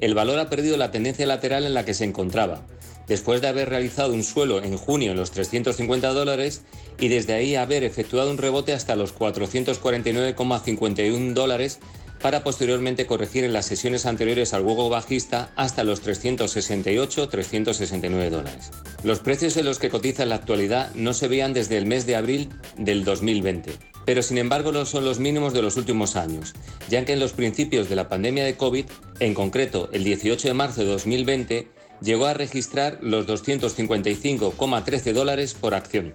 el 0.00 0.14
valor 0.14 0.38
ha 0.38 0.48
perdido 0.48 0.78
la 0.78 0.90
tendencia 0.90 1.26
lateral 1.26 1.66
en 1.66 1.74
la 1.74 1.84
que 1.84 1.92
se 1.92 2.04
encontraba, 2.04 2.62
después 3.08 3.42
de 3.42 3.48
haber 3.48 3.68
realizado 3.68 4.14
un 4.14 4.24
suelo 4.24 4.62
en 4.62 4.78
junio 4.78 5.10
en 5.10 5.18
los 5.18 5.32
350 5.32 6.08
dólares 6.12 6.62
y 6.98 7.08
desde 7.08 7.34
ahí 7.34 7.56
haber 7.56 7.84
efectuado 7.84 8.30
un 8.30 8.38
rebote 8.38 8.72
hasta 8.72 8.96
los 8.96 9.14
449,51 9.14 11.34
dólares 11.34 11.78
para 12.20 12.42
posteriormente 12.42 13.06
corregir 13.06 13.44
en 13.44 13.52
las 13.52 13.66
sesiones 13.66 14.06
anteriores 14.06 14.54
al 14.54 14.62
huevo 14.62 14.88
bajista 14.88 15.50
hasta 15.56 15.84
los 15.84 16.02
368-369 16.04 18.30
dólares. 18.30 18.70
Los 19.04 19.20
precios 19.20 19.56
en 19.56 19.64
los 19.64 19.78
que 19.78 19.90
cotiza 19.90 20.24
en 20.24 20.30
la 20.30 20.36
actualidad 20.36 20.92
no 20.94 21.14
se 21.14 21.28
veían 21.28 21.52
desde 21.52 21.78
el 21.78 21.86
mes 21.86 22.06
de 22.06 22.16
abril 22.16 22.48
del 22.76 23.04
2020, 23.04 23.72
pero 24.04 24.22
sin 24.22 24.38
embargo 24.38 24.72
no 24.72 24.84
son 24.84 25.04
los 25.04 25.18
mínimos 25.18 25.52
de 25.52 25.62
los 25.62 25.76
últimos 25.76 26.16
años, 26.16 26.54
ya 26.88 27.04
que 27.04 27.12
en 27.12 27.20
los 27.20 27.32
principios 27.32 27.88
de 27.88 27.96
la 27.96 28.08
pandemia 28.08 28.44
de 28.44 28.56
COVID, 28.56 28.86
en 29.20 29.34
concreto 29.34 29.88
el 29.92 30.04
18 30.04 30.48
de 30.48 30.54
marzo 30.54 30.80
de 30.80 30.88
2020, 30.88 31.68
llegó 32.00 32.26
a 32.26 32.34
registrar 32.34 32.98
los 33.02 33.26
255,13 33.26 35.12
dólares 35.12 35.54
por 35.54 35.74
acción. 35.74 36.14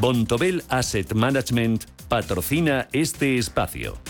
Bontobel 0.00 0.62
Asset 0.68 1.14
Management 1.14 1.84
patrocina 2.08 2.88
este 2.92 3.38
espacio. 3.38 4.05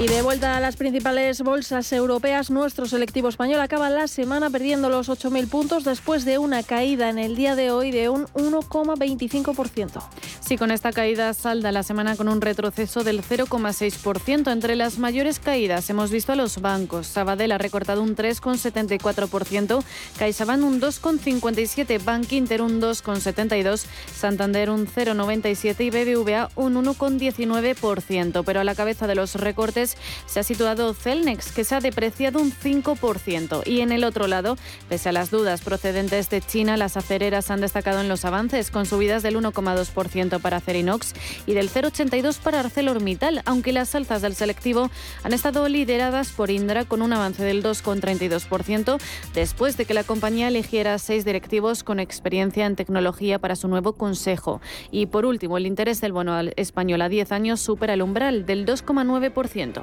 Y 0.00 0.06
de 0.06 0.22
vuelta 0.22 0.56
a 0.56 0.60
las 0.60 0.76
principales 0.76 1.42
bolsas 1.42 1.92
europeas, 1.92 2.50
nuestro 2.50 2.86
selectivo 2.86 3.28
español 3.28 3.60
acaba 3.60 3.90
la 3.90 4.06
semana 4.06 4.48
perdiendo 4.48 4.88
los 4.88 5.08
8.000 5.08 5.48
puntos 5.48 5.82
después 5.82 6.24
de 6.24 6.38
una 6.38 6.62
caída 6.62 7.08
en 7.08 7.18
el 7.18 7.34
día 7.34 7.56
de 7.56 7.72
hoy 7.72 7.90
de 7.90 8.08
un 8.08 8.26
1,25%. 8.28 10.00
Sí, 10.38 10.56
con 10.56 10.70
esta 10.70 10.92
caída 10.92 11.34
salda 11.34 11.72
la 11.72 11.82
semana 11.82 12.14
con 12.14 12.28
un 12.28 12.40
retroceso 12.40 13.02
del 13.02 13.22
0,6%. 13.22 14.52
Entre 14.52 14.76
las 14.76 14.98
mayores 14.98 15.40
caídas 15.40 15.90
hemos 15.90 16.12
visto 16.12 16.30
a 16.30 16.36
los 16.36 16.60
bancos. 16.60 17.08
Sabadell 17.08 17.50
ha 17.50 17.58
recortado 17.58 18.00
un 18.00 18.14
3,74%, 18.14 19.82
CaixaBank 20.16 20.64
un 20.64 20.80
2,57%, 20.80 22.04
Bank 22.04 22.32
Inter 22.32 22.62
un 22.62 22.80
2,72%, 22.80 23.84
Santander 24.16 24.70
un 24.70 24.86
0,97% 24.86 25.80
y 25.80 25.90
BBVA 25.90 26.50
un 26.54 26.76
1,19%. 26.76 28.44
Pero 28.46 28.60
a 28.60 28.64
la 28.64 28.76
cabeza 28.76 29.08
de 29.08 29.16
los 29.16 29.34
recortes 29.34 29.87
se 30.26 30.40
ha 30.40 30.42
situado 30.42 30.94
Celnex, 30.94 31.52
que 31.52 31.64
se 31.64 31.74
ha 31.74 31.80
depreciado 31.80 32.40
un 32.40 32.52
5%. 32.52 33.62
Y 33.66 33.80
en 33.80 33.92
el 33.92 34.04
otro 34.04 34.26
lado, 34.26 34.56
pese 34.88 35.08
a 35.08 35.12
las 35.12 35.30
dudas 35.30 35.62
procedentes 35.62 36.30
de 36.30 36.40
China, 36.40 36.76
las 36.76 36.96
acereras 36.96 37.50
han 37.50 37.60
destacado 37.60 38.00
en 38.00 38.08
los 38.08 38.24
avances, 38.24 38.70
con 38.70 38.86
subidas 38.86 39.22
del 39.22 39.36
1,2% 39.36 40.40
para 40.40 40.60
Cerinox 40.60 41.14
y 41.46 41.54
del 41.54 41.70
0,82% 41.70 42.38
para 42.40 42.60
ArcelorMittal, 42.60 43.42
aunque 43.44 43.72
las 43.72 43.94
alzas 43.94 44.22
del 44.22 44.34
selectivo 44.34 44.90
han 45.22 45.32
estado 45.32 45.68
lideradas 45.68 46.30
por 46.30 46.50
Indra 46.50 46.84
con 46.84 47.02
un 47.02 47.12
avance 47.12 47.42
del 47.42 47.62
2,32%, 47.62 48.98
después 49.34 49.76
de 49.76 49.84
que 49.84 49.94
la 49.94 50.04
compañía 50.04 50.48
eligiera 50.48 50.98
seis 50.98 51.24
directivos 51.24 51.84
con 51.84 52.00
experiencia 52.00 52.66
en 52.66 52.76
tecnología 52.76 53.38
para 53.38 53.56
su 53.56 53.68
nuevo 53.68 53.92
consejo. 53.94 54.60
Y 54.90 55.06
por 55.06 55.26
último, 55.26 55.56
el 55.58 55.66
interés 55.66 56.00
del 56.00 56.12
bono 56.12 56.38
español 56.56 57.02
a 57.02 57.08
10 57.08 57.32
años 57.32 57.60
supera 57.60 57.94
el 57.94 58.02
umbral 58.02 58.46
del 58.46 58.66
2,9%. 58.66 59.77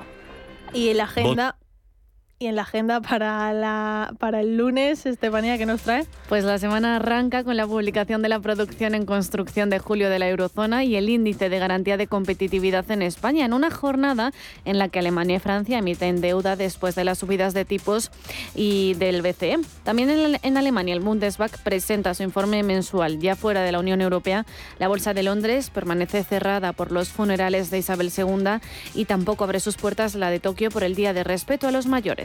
Y 0.73 0.89
en 0.89 0.97
la 0.97 1.03
agenda... 1.03 1.58
Y 2.38 2.48
en 2.48 2.58
la 2.58 2.63
agenda 2.63 3.00
para, 3.00 3.54
la, 3.54 4.13
para 4.19 4.41
el 4.41 4.58
lunes, 4.58 5.06
Estefanía, 5.06 5.58
¿qué 5.58 5.65
nos 5.65 5.84
trae? 5.84 6.06
Pues 6.28 6.43
la 6.43 6.60
semana 6.60 6.98
arranca 6.98 7.45
con 7.45 7.56
la 7.56 7.65
publicación 7.65 8.21
de 8.21 8.28
la 8.28 8.41
producción 8.41 8.93
en 8.93 9.06
construcción 9.06 9.69
de 9.69 9.80
julio 9.80 10.10
de 10.10 10.19
la 10.19 10.28
eurozona 10.28 10.84
y 10.84 10.98
el 10.98 11.10
índice 11.10 11.48
de 11.48 11.60
garantía 11.60 11.95
de 11.95 12.08
competitividad 12.08 12.91
en 12.91 13.04
España, 13.04 13.45
en 13.45 13.54
una 13.54 13.71
jornada 13.71 14.34
en 14.65 14.80
la 14.80 14.89
que 14.89 15.00
Alemania 15.00 15.38
y 15.38 15.39
Francia 15.39 15.78
emiten 15.78 16.19
deuda 16.19 16.58
después 16.58 16.93
de 16.95 17.06
las 17.06 17.19
subidas 17.19 17.54
de 17.54 17.63
tipos 17.63 18.12
y 18.54 18.95
del 18.95 19.21
BCE. 19.21 19.60
También 19.86 20.10
en, 20.10 20.38
en 20.41 20.58
Alemania 20.58 20.93
el 20.93 21.00
Bundesbank 21.00 21.60
presenta 21.60 22.13
su 22.15 22.24
informe 22.24 22.63
mensual. 22.63 23.19
Ya 23.19 23.38
fuera 23.38 23.62
de 23.62 23.71
la 23.71 23.80
Unión 23.80 24.02
Europea, 24.02 24.45
la 24.78 24.89
Bolsa 24.89 25.13
de 25.13 25.24
Londres 25.24 25.69
permanece 25.69 26.26
cerrada 26.26 26.74
por 26.74 26.91
los 26.91 27.08
funerales 27.08 27.71
de 27.71 27.78
Isabel 27.78 28.12
II 28.13 28.60
y 28.93 29.06
tampoco 29.06 29.45
abre 29.45 29.62
sus 29.62 29.78
puertas 29.78 30.15
la 30.15 30.30
de 30.30 30.41
Tokio 30.41 30.69
por 30.69 30.84
el 30.84 30.95
Día 30.95 31.13
de 31.13 31.24
Respeto 31.24 31.69
a 31.69 31.71
los 31.71 31.86
Mayores. 31.88 32.24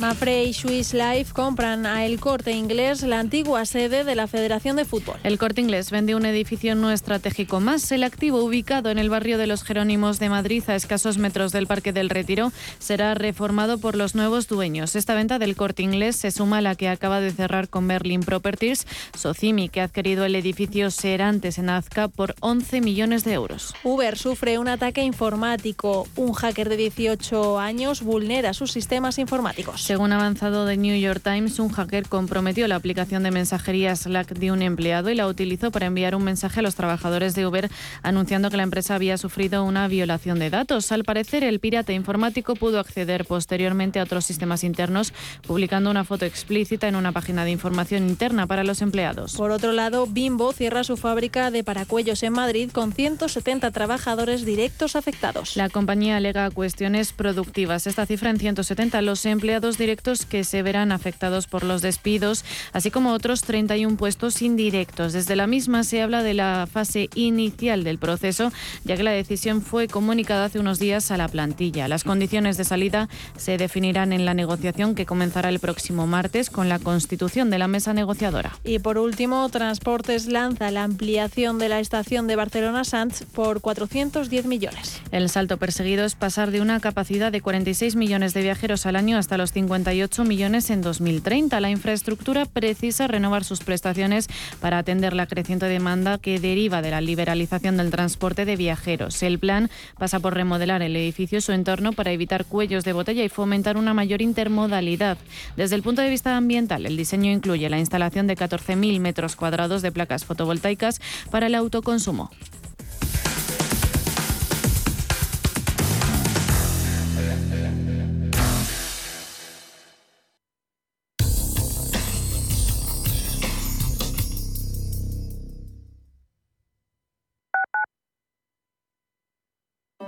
Mapfre 0.00 0.44
y 0.44 0.52
Swiss 0.52 0.92
Life 0.92 1.32
compran 1.32 1.86
a 1.86 2.04
El 2.04 2.18
Corte 2.18 2.50
Inglés, 2.50 3.02
la 3.02 3.20
antigua 3.20 3.64
sede 3.64 4.02
de 4.02 4.16
la 4.16 4.26
Federación 4.26 4.74
de 4.74 4.84
Fútbol. 4.84 5.16
El 5.22 5.38
Corte 5.38 5.60
Inglés 5.60 5.90
vende 5.92 6.16
un 6.16 6.26
edificio 6.26 6.74
no 6.74 6.90
estratégico 6.90 7.60
más. 7.60 7.90
El 7.92 8.02
activo 8.02 8.42
ubicado 8.42 8.90
en 8.90 8.98
el 8.98 9.08
barrio 9.08 9.38
de 9.38 9.46
los 9.46 9.62
Jerónimos 9.62 10.18
de 10.18 10.28
Madrid, 10.28 10.64
a 10.66 10.74
escasos 10.74 11.16
metros 11.18 11.52
del 11.52 11.68
Parque 11.68 11.92
del 11.92 12.10
Retiro, 12.10 12.50
será 12.80 13.14
reformado 13.14 13.78
por 13.78 13.94
los 13.94 14.16
nuevos 14.16 14.48
dueños. 14.48 14.96
Esta 14.96 15.14
venta 15.14 15.38
del 15.38 15.54
Corte 15.54 15.82
Inglés 15.82 16.16
se 16.16 16.32
suma 16.32 16.58
a 16.58 16.62
la 16.62 16.74
que 16.74 16.88
acaba 16.88 17.20
de 17.20 17.30
cerrar 17.30 17.68
con 17.68 17.86
Berlin 17.86 18.20
Properties, 18.20 18.86
Socimi, 19.16 19.68
que 19.68 19.80
ha 19.80 19.84
adquirido 19.84 20.24
el 20.24 20.34
edificio 20.34 20.90
Serantes 20.90 21.58
en 21.58 21.70
Azca 21.70 22.08
por 22.08 22.34
11 22.40 22.80
millones 22.80 23.22
de 23.24 23.34
euros. 23.34 23.74
Uber 23.84 24.18
sufre 24.18 24.58
un 24.58 24.68
ataque 24.68 25.02
informático. 25.02 26.08
Un 26.16 26.32
hacker 26.32 26.68
de 26.68 26.76
18 26.76 27.60
años 27.60 28.02
vulnera 28.02 28.54
sus 28.54 28.72
sistemas 28.72 29.18
informáticos. 29.18 29.83
Según 29.84 30.12
ha 30.12 30.16
avanzado 30.16 30.66
The 30.66 30.78
New 30.78 30.98
York 30.98 31.20
Times, 31.22 31.58
un 31.58 31.68
hacker 31.68 32.08
comprometió 32.08 32.66
la 32.68 32.76
aplicación 32.76 33.22
de 33.22 33.30
mensajería 33.30 33.94
Slack 33.94 34.32
de 34.32 34.50
un 34.50 34.62
empleado 34.62 35.10
y 35.10 35.14
la 35.14 35.26
utilizó 35.26 35.70
para 35.70 35.84
enviar 35.84 36.14
un 36.14 36.24
mensaje 36.24 36.60
a 36.60 36.62
los 36.62 36.74
trabajadores 36.74 37.34
de 37.34 37.46
Uber 37.46 37.68
anunciando 38.02 38.48
que 38.48 38.56
la 38.56 38.62
empresa 38.62 38.94
había 38.94 39.18
sufrido 39.18 39.62
una 39.62 39.86
violación 39.86 40.38
de 40.38 40.48
datos. 40.48 40.90
Al 40.90 41.04
parecer, 41.04 41.44
el 41.44 41.60
pirata 41.60 41.92
informático 41.92 42.56
pudo 42.56 42.80
acceder 42.80 43.26
posteriormente 43.26 44.00
a 44.00 44.04
otros 44.04 44.24
sistemas 44.24 44.64
internos, 44.64 45.12
publicando 45.46 45.90
una 45.90 46.04
foto 46.04 46.24
explícita 46.24 46.88
en 46.88 46.96
una 46.96 47.12
página 47.12 47.44
de 47.44 47.50
información 47.50 48.08
interna 48.08 48.46
para 48.46 48.64
los 48.64 48.80
empleados. 48.80 49.34
Por 49.34 49.50
otro 49.50 49.72
lado, 49.72 50.06
Bimbo 50.06 50.54
cierra 50.54 50.82
su 50.84 50.96
fábrica 50.96 51.50
de 51.50 51.62
paracuellos 51.62 52.22
en 52.22 52.32
Madrid 52.32 52.70
con 52.72 52.94
170 52.94 53.70
trabajadores 53.70 54.46
directos 54.46 54.96
afectados. 54.96 55.58
La 55.58 55.68
compañía 55.68 56.16
alega 56.16 56.50
cuestiones 56.50 57.12
productivas. 57.12 57.86
Esta 57.86 58.06
cifra 58.06 58.30
en 58.30 58.38
170 58.38 59.02
los 59.02 59.26
empleados 59.26 59.73
directos 59.78 60.26
que 60.26 60.44
se 60.44 60.62
verán 60.62 60.92
afectados 60.92 61.46
por 61.46 61.64
los 61.64 61.82
despidos, 61.82 62.44
así 62.72 62.90
como 62.90 63.12
otros 63.12 63.42
31 63.42 63.96
puestos 63.96 64.42
indirectos. 64.42 65.12
Desde 65.12 65.36
la 65.36 65.46
misma 65.46 65.84
se 65.84 66.02
habla 66.02 66.22
de 66.22 66.34
la 66.34 66.68
fase 66.70 67.08
inicial 67.14 67.84
del 67.84 67.98
proceso, 67.98 68.52
ya 68.84 68.96
que 68.96 69.02
la 69.02 69.10
decisión 69.10 69.62
fue 69.62 69.88
comunicada 69.88 70.46
hace 70.46 70.58
unos 70.58 70.78
días 70.78 71.10
a 71.10 71.16
la 71.16 71.28
plantilla. 71.28 71.88
Las 71.88 72.04
condiciones 72.04 72.56
de 72.56 72.64
salida 72.64 73.08
se 73.36 73.58
definirán 73.58 74.12
en 74.12 74.24
la 74.24 74.34
negociación 74.34 74.94
que 74.94 75.06
comenzará 75.06 75.48
el 75.48 75.58
próximo 75.58 76.06
martes 76.06 76.50
con 76.50 76.68
la 76.68 76.78
constitución 76.78 77.50
de 77.50 77.58
la 77.58 77.68
mesa 77.68 77.92
negociadora. 77.92 78.52
Y 78.64 78.78
por 78.78 78.98
último, 78.98 79.48
Transportes 79.48 80.26
lanza 80.26 80.70
la 80.70 80.84
ampliación 80.84 81.58
de 81.58 81.68
la 81.68 81.80
estación 81.80 82.26
de 82.26 82.36
Barcelona 82.36 82.84
Sants 82.84 83.24
por 83.32 83.60
410 83.60 84.46
millones. 84.46 85.00
El 85.10 85.28
salto 85.28 85.56
perseguido 85.56 86.04
es 86.04 86.14
pasar 86.14 86.50
de 86.50 86.60
una 86.60 86.80
capacidad 86.80 87.32
de 87.32 87.40
46 87.40 87.96
millones 87.96 88.34
de 88.34 88.42
viajeros 88.42 88.86
al 88.86 88.96
año 88.96 89.18
hasta 89.18 89.38
los 89.38 89.52
50 89.52 89.63
58 89.64 90.24
millones 90.24 90.68
en 90.68 90.82
2030. 90.82 91.58
La 91.60 91.70
infraestructura 91.70 92.44
precisa 92.44 93.06
renovar 93.06 93.44
sus 93.44 93.60
prestaciones 93.60 94.28
para 94.60 94.78
atender 94.78 95.14
la 95.14 95.26
creciente 95.26 95.66
demanda 95.66 96.18
que 96.18 96.38
deriva 96.38 96.82
de 96.82 96.90
la 96.90 97.00
liberalización 97.00 97.78
del 97.78 97.90
transporte 97.90 98.44
de 98.44 98.56
viajeros. 98.56 99.22
El 99.22 99.38
plan 99.38 99.70
pasa 99.98 100.20
por 100.20 100.34
remodelar 100.34 100.82
el 100.82 100.96
edificio 100.96 101.38
y 101.38 101.40
su 101.40 101.52
entorno 101.52 101.92
para 101.92 102.12
evitar 102.12 102.44
cuellos 102.44 102.84
de 102.84 102.92
botella 102.92 103.24
y 103.24 103.30
fomentar 103.30 103.76
una 103.78 103.94
mayor 103.94 104.20
intermodalidad. 104.20 105.16
Desde 105.56 105.76
el 105.76 105.82
punto 105.82 106.02
de 106.02 106.10
vista 106.10 106.36
ambiental, 106.36 106.84
el 106.84 106.96
diseño 106.96 107.32
incluye 107.32 107.70
la 107.70 107.78
instalación 107.78 108.26
de 108.26 108.36
14.000 108.36 109.00
metros 109.00 109.34
cuadrados 109.34 109.80
de 109.80 109.92
placas 109.92 110.24
fotovoltaicas 110.26 111.00
para 111.30 111.46
el 111.46 111.54
autoconsumo. 111.54 112.30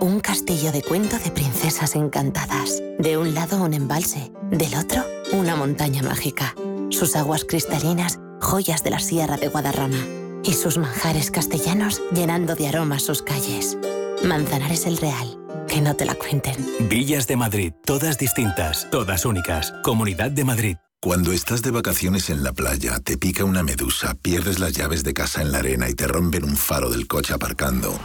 Un 0.07 0.21
castillo 0.21 0.71
de 0.71 0.83
cuento 0.83 1.19
de 1.19 1.33
princesas 1.33 1.97
encantadas. 1.97 2.81
De 3.01 3.17
un 3.19 3.35
lado 3.35 3.61
un 3.61 3.75
embalse, 3.75 4.31
del 4.53 4.77
otro 4.77 5.05
una 5.33 5.57
montaña 5.57 6.01
mágica. 6.01 6.55
Sus 6.91 7.17
aguas 7.17 7.45
cristalinas, 7.45 8.21
joyas 8.41 8.85
de 8.85 8.91
la 8.91 9.01
Sierra 9.01 9.37
de 9.37 9.49
Guadarrama. 9.49 9.99
Y 10.45 10.53
sus 10.53 10.79
manjares 10.79 11.33
castellanos 11.33 12.01
llenando 12.13 12.55
de 12.55 12.69
aromas 12.69 13.03
sus 13.03 13.21
calles. 13.21 13.79
Manzanares 14.23 14.87
el 14.87 14.99
Real. 14.99 15.41
Que 15.67 15.81
no 15.81 15.97
te 15.97 16.05
la 16.05 16.15
cuenten. 16.15 16.55
Villas 16.89 17.27
de 17.27 17.35
Madrid, 17.35 17.73
todas 17.85 18.17
distintas, 18.17 18.89
todas 18.93 19.25
únicas. 19.25 19.75
Comunidad 19.83 20.31
de 20.31 20.45
Madrid. 20.45 20.77
Cuando 21.01 21.33
estás 21.33 21.63
de 21.63 21.73
vacaciones 21.73 22.31
en 22.31 22.45
la 22.45 22.53
playa, 22.53 23.01
te 23.01 23.19
pica 23.19 23.43
una 23.43 23.65
medusa, 23.65 24.15
pierdes 24.15 24.61
las 24.61 24.73
llaves 24.73 25.03
de 25.03 25.15
casa 25.15 25.43
en 25.43 25.51
la 25.51 25.59
arena 25.59 25.89
y 25.89 25.95
te 25.95 26.07
rompen 26.07 26.45
un 26.45 26.57
faro 26.57 26.91
del 26.91 27.09
coche 27.09 27.35
aparcando. 27.35 27.99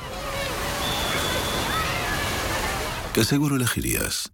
¿Qué 3.13 3.25
seguro 3.25 3.57
elegirías? 3.57 4.31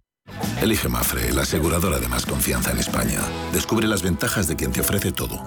Elige 0.62 0.88
Mafre, 0.88 1.32
la 1.32 1.42
aseguradora 1.42 1.98
de 1.98 2.06
más 2.06 2.24
confianza 2.24 2.70
en 2.70 2.78
España. 2.78 3.20
Descubre 3.52 3.88
las 3.88 4.02
ventajas 4.02 4.46
de 4.46 4.54
quien 4.54 4.70
te 4.70 4.82
ofrece 4.82 5.10
todo. 5.10 5.42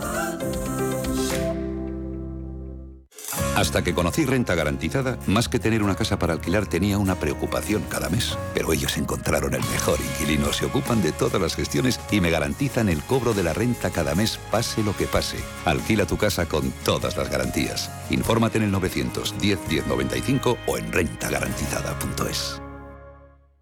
Hasta 3.55 3.83
que 3.83 3.93
conocí 3.93 4.25
Renta 4.25 4.53
Garantizada, 4.53 5.17
más 5.27 5.47
que 5.47 5.59
tener 5.59 5.81
una 5.81 5.95
casa 5.95 6.19
para 6.19 6.33
alquilar 6.33 6.67
tenía 6.67 6.97
una 6.97 7.15
preocupación 7.15 7.83
cada 7.89 8.09
mes. 8.09 8.37
Pero 8.53 8.73
ellos 8.73 8.97
encontraron 8.97 9.53
el 9.53 9.61
mejor 9.61 9.99
inquilino, 10.01 10.51
se 10.51 10.65
ocupan 10.65 11.01
de 11.01 11.13
todas 11.13 11.41
las 11.41 11.55
gestiones 11.55 12.01
y 12.11 12.19
me 12.19 12.31
garantizan 12.31 12.89
el 12.89 13.01
cobro 13.01 13.33
de 13.33 13.43
la 13.43 13.53
renta 13.53 13.91
cada 13.91 14.13
mes, 14.13 14.39
pase 14.51 14.83
lo 14.83 14.93
que 14.97 15.05
pase. 15.05 15.37
Alquila 15.63 16.05
tu 16.05 16.17
casa 16.17 16.47
con 16.47 16.69
todas 16.83 17.15
las 17.15 17.29
garantías. 17.29 17.89
Infórmate 18.09 18.57
en 18.57 18.65
el 18.65 18.71
910 18.71 19.59
1095 19.69 20.57
o 20.67 20.77
en 20.77 20.91
rentagarantizada.es. 20.91 22.61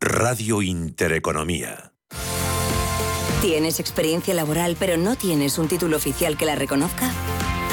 Radio 0.01 0.61
Intereconomía. 0.61 1.91
¿Tienes 3.41 3.81
experiencia 3.81 4.33
laboral 4.33 4.77
pero 4.79 4.95
no 4.95 5.17
tienes 5.17 5.57
un 5.57 5.67
título 5.67 5.97
oficial 5.97 6.37
que 6.37 6.45
la 6.45 6.55
reconozca? 6.55 7.11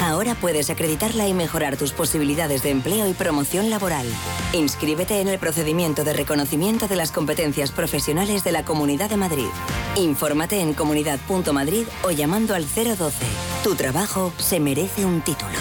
Ahora 0.01 0.35
puedes 0.35 0.69
acreditarla 0.69 1.25
y 1.29 1.33
mejorar 1.33 1.77
tus 1.77 1.93
posibilidades 1.93 2.63
de 2.63 2.71
empleo 2.71 3.07
y 3.07 3.13
promoción 3.13 3.69
laboral. 3.69 4.05
Inscríbete 4.51 5.21
en 5.21 5.29
el 5.29 5.39
procedimiento 5.39 6.03
de 6.03 6.11
reconocimiento 6.11 6.89
de 6.89 6.97
las 6.97 7.13
competencias 7.13 7.71
profesionales 7.71 8.43
de 8.43 8.51
la 8.51 8.65
Comunidad 8.65 9.09
de 9.09 9.17
Madrid. 9.17 9.47
Infórmate 9.95 10.59
en 10.59 10.73
comunidad.madrid 10.73 11.87
o 12.03 12.11
llamando 12.11 12.55
al 12.55 12.65
012. 12.65 13.25
Tu 13.63 13.75
trabajo 13.75 14.33
se 14.37 14.59
merece 14.59 15.05
un 15.05 15.21
título. 15.21 15.57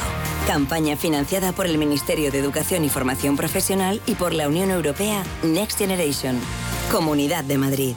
Campaña 0.47 0.97
financiada 0.97 1.51
por 1.51 1.67
el 1.67 1.77
Ministerio 1.77 2.31
de 2.31 2.39
Educación 2.39 2.85
y 2.85 2.89
Formación 2.89 3.37
Profesional 3.37 4.01
y 4.07 4.15
por 4.15 4.33
la 4.33 4.47
Unión 4.47 4.71
Europea 4.71 5.25
Next 5.43 5.77
Generation. 5.77 6.39
Comunidad 6.93 7.43
de 7.43 7.59
Madrid. 7.59 7.97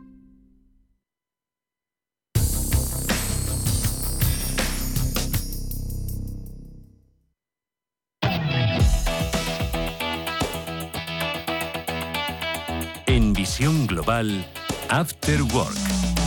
Visión 14.11 14.21
Global, 14.21 14.45
After 14.89 15.41
Work. 15.53 16.20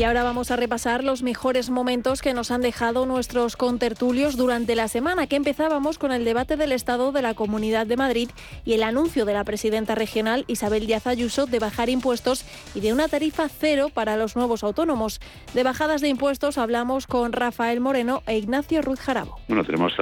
Y 0.00 0.04
ahora 0.04 0.22
vamos 0.22 0.50
a 0.50 0.56
repasar 0.56 1.04
los 1.04 1.22
mejores 1.22 1.68
momentos 1.68 2.22
que 2.22 2.32
nos 2.32 2.50
han 2.50 2.62
dejado 2.62 3.04
nuestros 3.04 3.58
contertulios 3.58 4.38
durante 4.38 4.74
la 4.74 4.88
semana, 4.88 5.26
que 5.26 5.36
empezábamos 5.36 5.98
con 5.98 6.10
el 6.10 6.24
debate 6.24 6.56
del 6.56 6.72
Estado 6.72 7.12
de 7.12 7.20
la 7.20 7.34
Comunidad 7.34 7.86
de 7.86 7.98
Madrid 7.98 8.30
y 8.64 8.72
el 8.72 8.82
anuncio 8.82 9.26
de 9.26 9.34
la 9.34 9.44
presidenta 9.44 9.94
regional 9.94 10.46
Isabel 10.46 10.86
Díaz 10.86 11.06
Ayuso 11.06 11.44
de 11.44 11.58
bajar 11.58 11.90
impuestos 11.90 12.46
y 12.74 12.80
de 12.80 12.94
una 12.94 13.08
tarifa 13.08 13.50
cero 13.50 13.88
para 13.92 14.16
los 14.16 14.36
nuevos 14.36 14.64
autónomos. 14.64 15.20
De 15.52 15.64
bajadas 15.64 16.00
de 16.00 16.08
impuestos 16.08 16.56
hablamos 16.56 17.06
con 17.06 17.34
Rafael 17.34 17.80
Moreno 17.80 18.22
e 18.26 18.38
Ignacio 18.38 18.80
Ruiz 18.80 19.00
Jarabo. 19.00 19.36
Bueno, 19.48 19.64
tenemos 19.64 19.92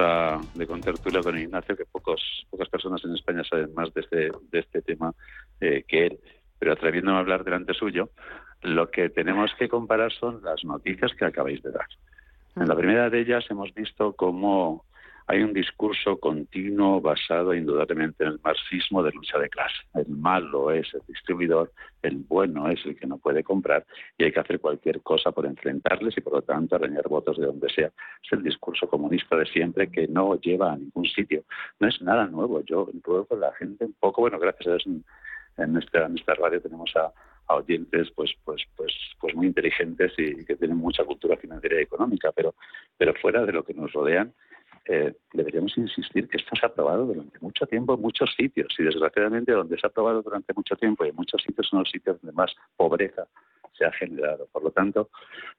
de 0.53 0.65
contertulio 0.65 1.21
con 1.21 1.37
Ignacio, 1.37 1.75
que 1.75 1.83
pocas 1.83 2.21
personas 2.71 3.03
en 3.03 3.15
España 3.15 3.43
saben 3.43 3.73
más 3.73 3.93
de 3.93 3.99
este, 3.99 4.31
este 4.53 4.81
tema 4.81 5.13
eh, 5.59 5.83
que 5.85 6.05
él, 6.05 6.19
pero 6.57 6.71
atreviéndome 6.71 7.17
a 7.17 7.19
hablar 7.19 7.43
delante 7.43 7.73
suyo, 7.73 8.11
lo 8.61 8.89
que 8.89 9.09
tenemos 9.09 9.51
que 9.57 9.69
comparar 9.69 10.11
son 10.11 10.41
las 10.43 10.63
noticias 10.63 11.13
que 11.15 11.25
acabáis 11.25 11.61
de 11.63 11.71
dar. 11.71 11.87
En 12.55 12.67
la 12.67 12.75
primera 12.75 13.09
de 13.09 13.21
ellas 13.21 13.45
hemos 13.49 13.73
visto 13.73 14.13
cómo 14.13 14.83
hay 15.29 15.43
un 15.43 15.53
discurso 15.53 16.17
continuo 16.17 16.99
basado 17.01 17.53
indudablemente 17.53 18.23
en 18.23 18.31
el 18.31 18.39
marxismo 18.43 19.03
de 19.03 19.11
lucha 19.11 19.37
de 19.37 19.47
clase. 19.47 19.77
El 19.93 20.07
malo 20.09 20.71
es 20.71 20.91
el 20.95 21.01
distribuidor, 21.07 21.71
el 22.01 22.17
bueno 22.17 22.67
es 22.67 22.83
el 22.83 22.97
que 22.97 23.05
no 23.05 23.19
puede 23.19 23.43
comprar 23.43 23.85
y 24.17 24.23
hay 24.23 24.31
que 24.31 24.39
hacer 24.39 24.59
cualquier 24.59 25.01
cosa 25.01 25.31
por 25.31 25.45
enfrentarles 25.45 26.17
y 26.17 26.21
por 26.21 26.33
lo 26.33 26.41
tanto 26.41 26.75
arañar 26.75 27.07
votos 27.07 27.37
de 27.37 27.45
donde 27.45 27.69
sea. 27.69 27.91
Es 28.23 28.31
el 28.31 28.41
discurso 28.41 28.89
comunista 28.89 29.35
de 29.35 29.45
siempre 29.45 29.91
que 29.91 30.07
no 30.07 30.33
lleva 30.41 30.73
a 30.73 30.77
ningún 30.77 31.05
sitio. 31.05 31.43
No 31.79 31.87
es 31.87 32.01
nada 32.01 32.25
nuevo. 32.25 32.61
Yo 32.65 32.89
puedo 33.03 33.25
con 33.25 33.39
la 33.39 33.53
gente 33.53 33.85
un 33.85 33.93
poco, 33.99 34.21
bueno, 34.21 34.39
gracias 34.39 34.65
a 34.65 34.71
Dios 34.71 34.87
en, 34.87 35.05
en, 35.57 35.73
nuestra 35.73 36.33
radio 36.33 36.59
tenemos 36.59 36.91
a, 36.95 37.13
a 37.49 37.55
oyentes 37.55 38.09
pues 38.15 38.31
pues 38.45 38.63
pues 38.75 38.93
pues 39.19 39.35
muy 39.35 39.47
inteligentes 39.47 40.13
y 40.17 40.45
que 40.45 40.55
tienen 40.55 40.77
mucha 40.77 41.03
cultura 41.03 41.35
financiera 41.35 41.79
y 41.79 41.83
económica 41.83 42.31
pero 42.31 42.55
pero 42.97 43.13
fuera 43.15 43.45
de 43.45 43.51
lo 43.51 43.63
que 43.63 43.73
nos 43.73 43.91
rodean 43.91 44.33
eh, 44.85 45.13
deberíamos 45.33 45.77
insistir 45.77 46.27
que 46.27 46.37
esto 46.37 46.55
se 46.55 46.65
ha 46.65 46.69
aprobado 46.69 47.05
durante 47.05 47.37
mucho 47.41 47.67
tiempo 47.67 47.93
en 47.93 48.01
muchos 48.01 48.33
sitios 48.35 48.73
y 48.79 48.83
desgraciadamente 48.83 49.51
donde 49.51 49.77
se 49.77 49.85
ha 49.85 49.89
aprobado 49.89 50.21
durante 50.21 50.53
mucho 50.53 50.75
tiempo 50.75 51.05
y 51.05 51.09
en 51.09 51.15
muchos 51.15 51.43
sitios 51.43 51.67
son 51.67 51.79
los 51.79 51.91
sitios 51.91 52.19
donde 52.21 52.35
más 52.35 52.55
pobreza 52.75 53.27
se 53.77 53.85
ha 53.85 53.91
generado. 53.91 54.47
Por 54.51 54.63
lo 54.63 54.71
tanto, 54.71 55.09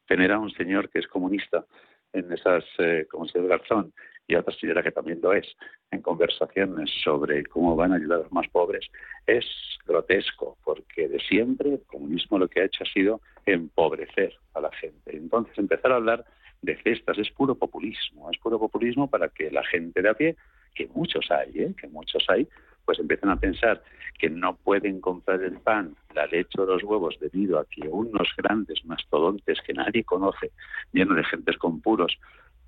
tener 0.06 0.32
a 0.32 0.38
un 0.38 0.50
señor 0.50 0.90
que 0.90 0.98
es 0.98 1.06
comunista 1.06 1.64
en 2.12 2.32
esas, 2.32 2.64
eh, 2.78 3.06
como 3.10 3.24
el 3.24 3.30
señor 3.30 3.48
Garzón, 3.48 3.92
y 4.30 4.36
otra 4.36 4.54
señora 4.54 4.82
que 4.82 4.92
también 4.92 5.20
lo 5.20 5.32
es, 5.32 5.46
en 5.90 6.02
conversaciones 6.02 6.88
sobre 7.02 7.44
cómo 7.46 7.74
van 7.74 7.92
a 7.92 7.96
ayudar 7.96 8.20
a 8.20 8.22
los 8.22 8.32
más 8.32 8.48
pobres, 8.48 8.86
es 9.26 9.44
grotesco, 9.86 10.56
porque 10.64 11.08
de 11.08 11.18
siempre 11.18 11.70
el 11.70 11.82
comunismo 11.86 12.38
lo 12.38 12.48
que 12.48 12.60
ha 12.60 12.64
hecho 12.64 12.84
ha 12.84 12.92
sido 12.92 13.20
empobrecer 13.44 14.32
a 14.54 14.60
la 14.60 14.70
gente. 14.72 15.16
Entonces, 15.16 15.58
empezar 15.58 15.90
a 15.92 15.96
hablar 15.96 16.24
de 16.62 16.80
cestas 16.82 17.18
es 17.18 17.30
puro 17.30 17.56
populismo, 17.56 18.30
es 18.30 18.38
puro 18.38 18.58
populismo 18.58 19.08
para 19.10 19.28
que 19.28 19.50
la 19.50 19.64
gente 19.64 20.00
de 20.00 20.08
a 20.08 20.14
pie, 20.14 20.36
que 20.74 20.86
muchos 20.94 21.28
hay, 21.30 21.50
¿eh? 21.58 21.74
que 21.76 21.88
muchos 21.88 22.24
hay, 22.28 22.46
pues 22.84 22.98
empiezan 22.98 23.30
a 23.30 23.36
pensar 23.36 23.82
que 24.18 24.30
no 24.30 24.56
pueden 24.56 25.00
comprar 25.00 25.42
el 25.42 25.58
pan, 25.58 25.96
la 26.14 26.26
leche 26.26 26.60
o 26.60 26.66
los 26.66 26.82
huevos 26.84 27.18
debido 27.20 27.58
a 27.58 27.64
que 27.64 27.88
unos 27.88 28.28
grandes 28.36 28.84
mastodontes 28.84 29.60
que 29.62 29.72
nadie 29.72 30.04
conoce, 30.04 30.50
llenos 30.92 31.16
de 31.16 31.24
gentes 31.24 31.56
con 31.56 31.80
puros, 31.80 32.18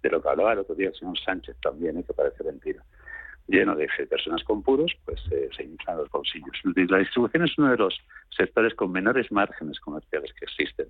de 0.02 0.10
lo 0.10 0.22
que 0.22 0.28
hablaba 0.28 0.52
el 0.52 0.60
otro 0.60 0.74
día 0.74 0.88
el 0.88 0.94
señor 0.94 1.18
Sánchez 1.18 1.56
también, 1.62 1.98
¿eh? 1.98 2.04
que 2.04 2.12
parece 2.12 2.44
mentira, 2.44 2.82
lleno 3.46 3.74
de 3.74 3.88
personas 4.08 4.42
con 4.44 4.62
puros, 4.62 4.92
pues 5.04 5.20
eh, 5.30 5.48
se 5.56 5.64
inflan 5.64 5.98
los 5.98 6.10
bolsillos. 6.10 6.56
La 6.64 6.98
distribución 6.98 7.44
es 7.44 7.58
uno 7.58 7.70
de 7.70 7.76
los 7.76 7.98
sectores 8.36 8.74
con 8.74 8.92
menores 8.92 9.30
márgenes 9.30 9.78
comerciales 9.80 10.32
que 10.34 10.44
existen. 10.44 10.86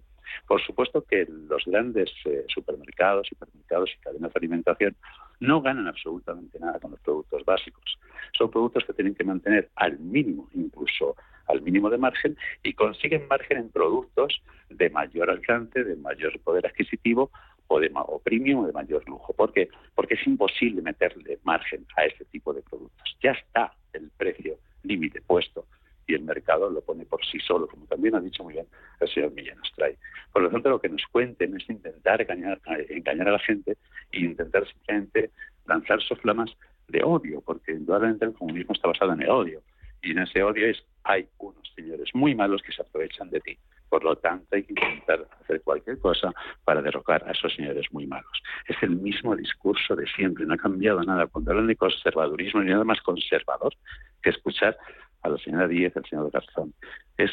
Por 0.47 0.63
supuesto 0.63 1.03
que 1.03 1.27
los 1.49 1.65
grandes 1.65 2.11
eh, 2.25 2.45
supermercados, 2.49 3.27
supermercados 3.29 3.91
y 3.95 4.01
cadenas 4.01 4.33
de 4.33 4.39
alimentación 4.39 4.97
no 5.41 5.61
ganan 5.61 5.89
absolutamente 5.89 6.59
nada 6.61 6.79
con 6.79 6.93
los 6.93 7.01
productos 7.01 7.45
básicos. 7.45 7.99
Son 8.37 8.51
productos 8.51 8.85
que 8.85 8.93
tienen 8.93 9.15
que 9.15 9.25
mantener 9.25 9.71
al 9.77 9.99
mínimo, 9.99 10.49
incluso 10.55 11.17
al 11.49 11.61
mínimo 11.63 11.91
de 11.91 11.99
margen, 11.99 12.37
y 12.63 12.75
consiguen 12.75 13.27
margen 13.29 13.59
en 13.59 13.71
productos 13.71 14.41
de 14.71 14.89
mayor 14.91 15.31
alcance, 15.31 15.83
de 15.83 15.97
mayor 15.97 16.39
poder 16.41 16.67
adquisitivo 16.67 17.31
de, 17.81 17.91
o 17.95 18.19
premium 18.19 18.61
o 18.61 18.67
de 18.67 18.73
mayor 18.73 19.07
lujo. 19.09 19.33
¿Por 19.33 19.53
qué? 19.53 19.69
Porque 19.95 20.15
es 20.15 20.27
imposible 20.27 20.83
meterle 20.83 21.39
margen 21.45 21.87
a 21.97 22.05
este 22.05 22.25
tipo 22.27 22.53
de 22.53 22.63
productos. 22.63 23.17
Ya 23.23 23.33
está 23.33 23.73
el 23.93 24.11
precio 24.17 24.57
límite 24.83 25.21
puesto 25.21 25.67
y 26.07 26.15
el 26.15 26.23
mercado 26.23 26.71
lo 26.71 26.81
pone 26.81 27.05
por 27.05 27.25
sí 27.25 27.39
solo, 27.41 27.67
como 27.67 27.87
también 27.87 28.15
ha 28.15 28.21
dicho 28.21 28.43
muy 28.43 28.55
bien 28.55 28.67
el 29.01 29.09
señor 29.09 29.33
Millán 29.33 29.59
Astray. 29.61 29.97
Por 30.33 30.43
lo 30.43 30.51
tanto, 30.51 30.71
lo 30.71 30.81
que 30.81 30.89
nos 30.89 31.03
cuenten 31.11 31.57
es 31.57 31.69
intentar 31.69 32.21
engañar, 32.21 32.61
engañar 32.89 33.29
a 33.29 33.33
la 33.33 33.39
gente 33.39 33.77
e 34.11 34.21
intentar 34.21 34.67
simplemente 34.67 35.31
lanzar 35.67 36.03
soflamas 36.03 36.51
de 36.89 37.03
odio, 37.03 37.41
porque 37.41 37.73
indudablemente 37.73 38.25
el 38.25 38.35
comunismo 38.35 38.75
está 38.75 38.89
basado 38.89 39.13
en 39.13 39.23
el 39.23 39.31
odio. 39.31 39.63
Y 40.03 40.11
en 40.11 40.19
ese 40.19 40.43
odio 40.43 40.67
es 40.67 40.83
hay 41.05 41.27
unos 41.39 41.73
señores 41.75 42.09
muy 42.15 42.35
malos 42.35 42.63
que 42.63 42.73
se 42.73 42.83
aprovechan 42.83 43.31
de 43.31 43.41
ti. 43.41 43.59
Por 43.93 44.05
lo 44.05 44.17
tanto, 44.17 44.47
hay 44.53 44.63
que 44.63 44.73
intentar 44.73 45.29
hacer 45.43 45.61
cualquier 45.61 45.99
cosa 45.99 46.33
para 46.65 46.81
derrocar 46.81 47.23
a 47.29 47.33
esos 47.33 47.55
señores 47.55 47.85
muy 47.93 48.07
malos. 48.07 48.43
Es 48.67 48.83
el 48.83 48.97
mismo 48.97 49.37
discurso 49.37 49.95
de 49.95 50.07
siempre, 50.07 50.47
no 50.47 50.55
ha 50.55 50.57
cambiado 50.57 51.03
nada. 51.03 51.27
Cuando 51.27 51.51
hablan 51.51 51.67
de 51.67 51.77
conservadurismo, 51.77 52.63
ni 52.63 52.71
nada 52.71 52.85
más 52.85 53.03
conservador 53.03 53.75
que 54.23 54.31
escuchar 54.31 54.79
a 55.21 55.29
la 55.29 55.37
señora 55.37 55.69
Díez, 55.69 55.95
al 55.95 56.07
señor 56.07 56.31
Garzón. 56.31 56.73
Es 57.19 57.31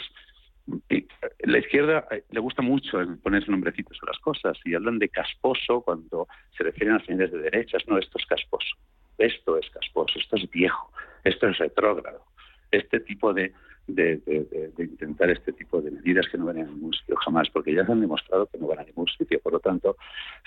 la 1.39 1.59
izquierda 1.59 2.05
eh, 2.11 2.25
le 2.29 2.41
gusta 2.41 2.61
mucho 2.61 2.99
ponerse 3.23 3.49
nombrecitos 3.49 3.97
a 4.03 4.07
las 4.07 4.19
cosas 4.19 4.59
y 4.65 4.75
hablan 4.75 4.99
de 4.99 5.07
casposo 5.07 5.79
cuando 5.79 6.27
se 6.57 6.65
refieren 6.65 6.97
a 6.97 7.05
señores 7.05 7.31
de 7.31 7.39
derechas. 7.39 7.87
No, 7.87 7.97
esto 7.97 8.17
es 8.17 8.25
casposo. 8.25 8.75
Esto 9.17 9.57
es 9.57 9.69
casposo, 9.69 10.19
esto 10.19 10.35
es 10.35 10.49
viejo, 10.49 10.91
esto 11.23 11.47
es 11.47 11.57
retrógrado. 11.57 12.25
Este 12.69 12.99
tipo 12.99 13.33
de 13.33 13.53
de, 13.95 14.71
intentar 14.77 15.29
este 15.29 15.53
tipo 15.53 15.81
de 15.81 15.91
medidas 15.91 16.27
que 16.29 16.37
no 16.37 16.45
van 16.45 16.59
a 16.59 16.63
ningún 16.63 16.93
sitio 16.93 17.15
jamás, 17.17 17.49
porque 17.49 17.73
ya 17.73 17.85
se 17.85 17.91
han 17.91 18.01
demostrado 18.01 18.47
que 18.47 18.57
no 18.57 18.67
van 18.67 18.79
a 18.79 18.83
ningún 18.83 19.07
sitio. 19.07 19.39
Por 19.39 19.53
lo 19.53 19.59
tanto, 19.59 19.97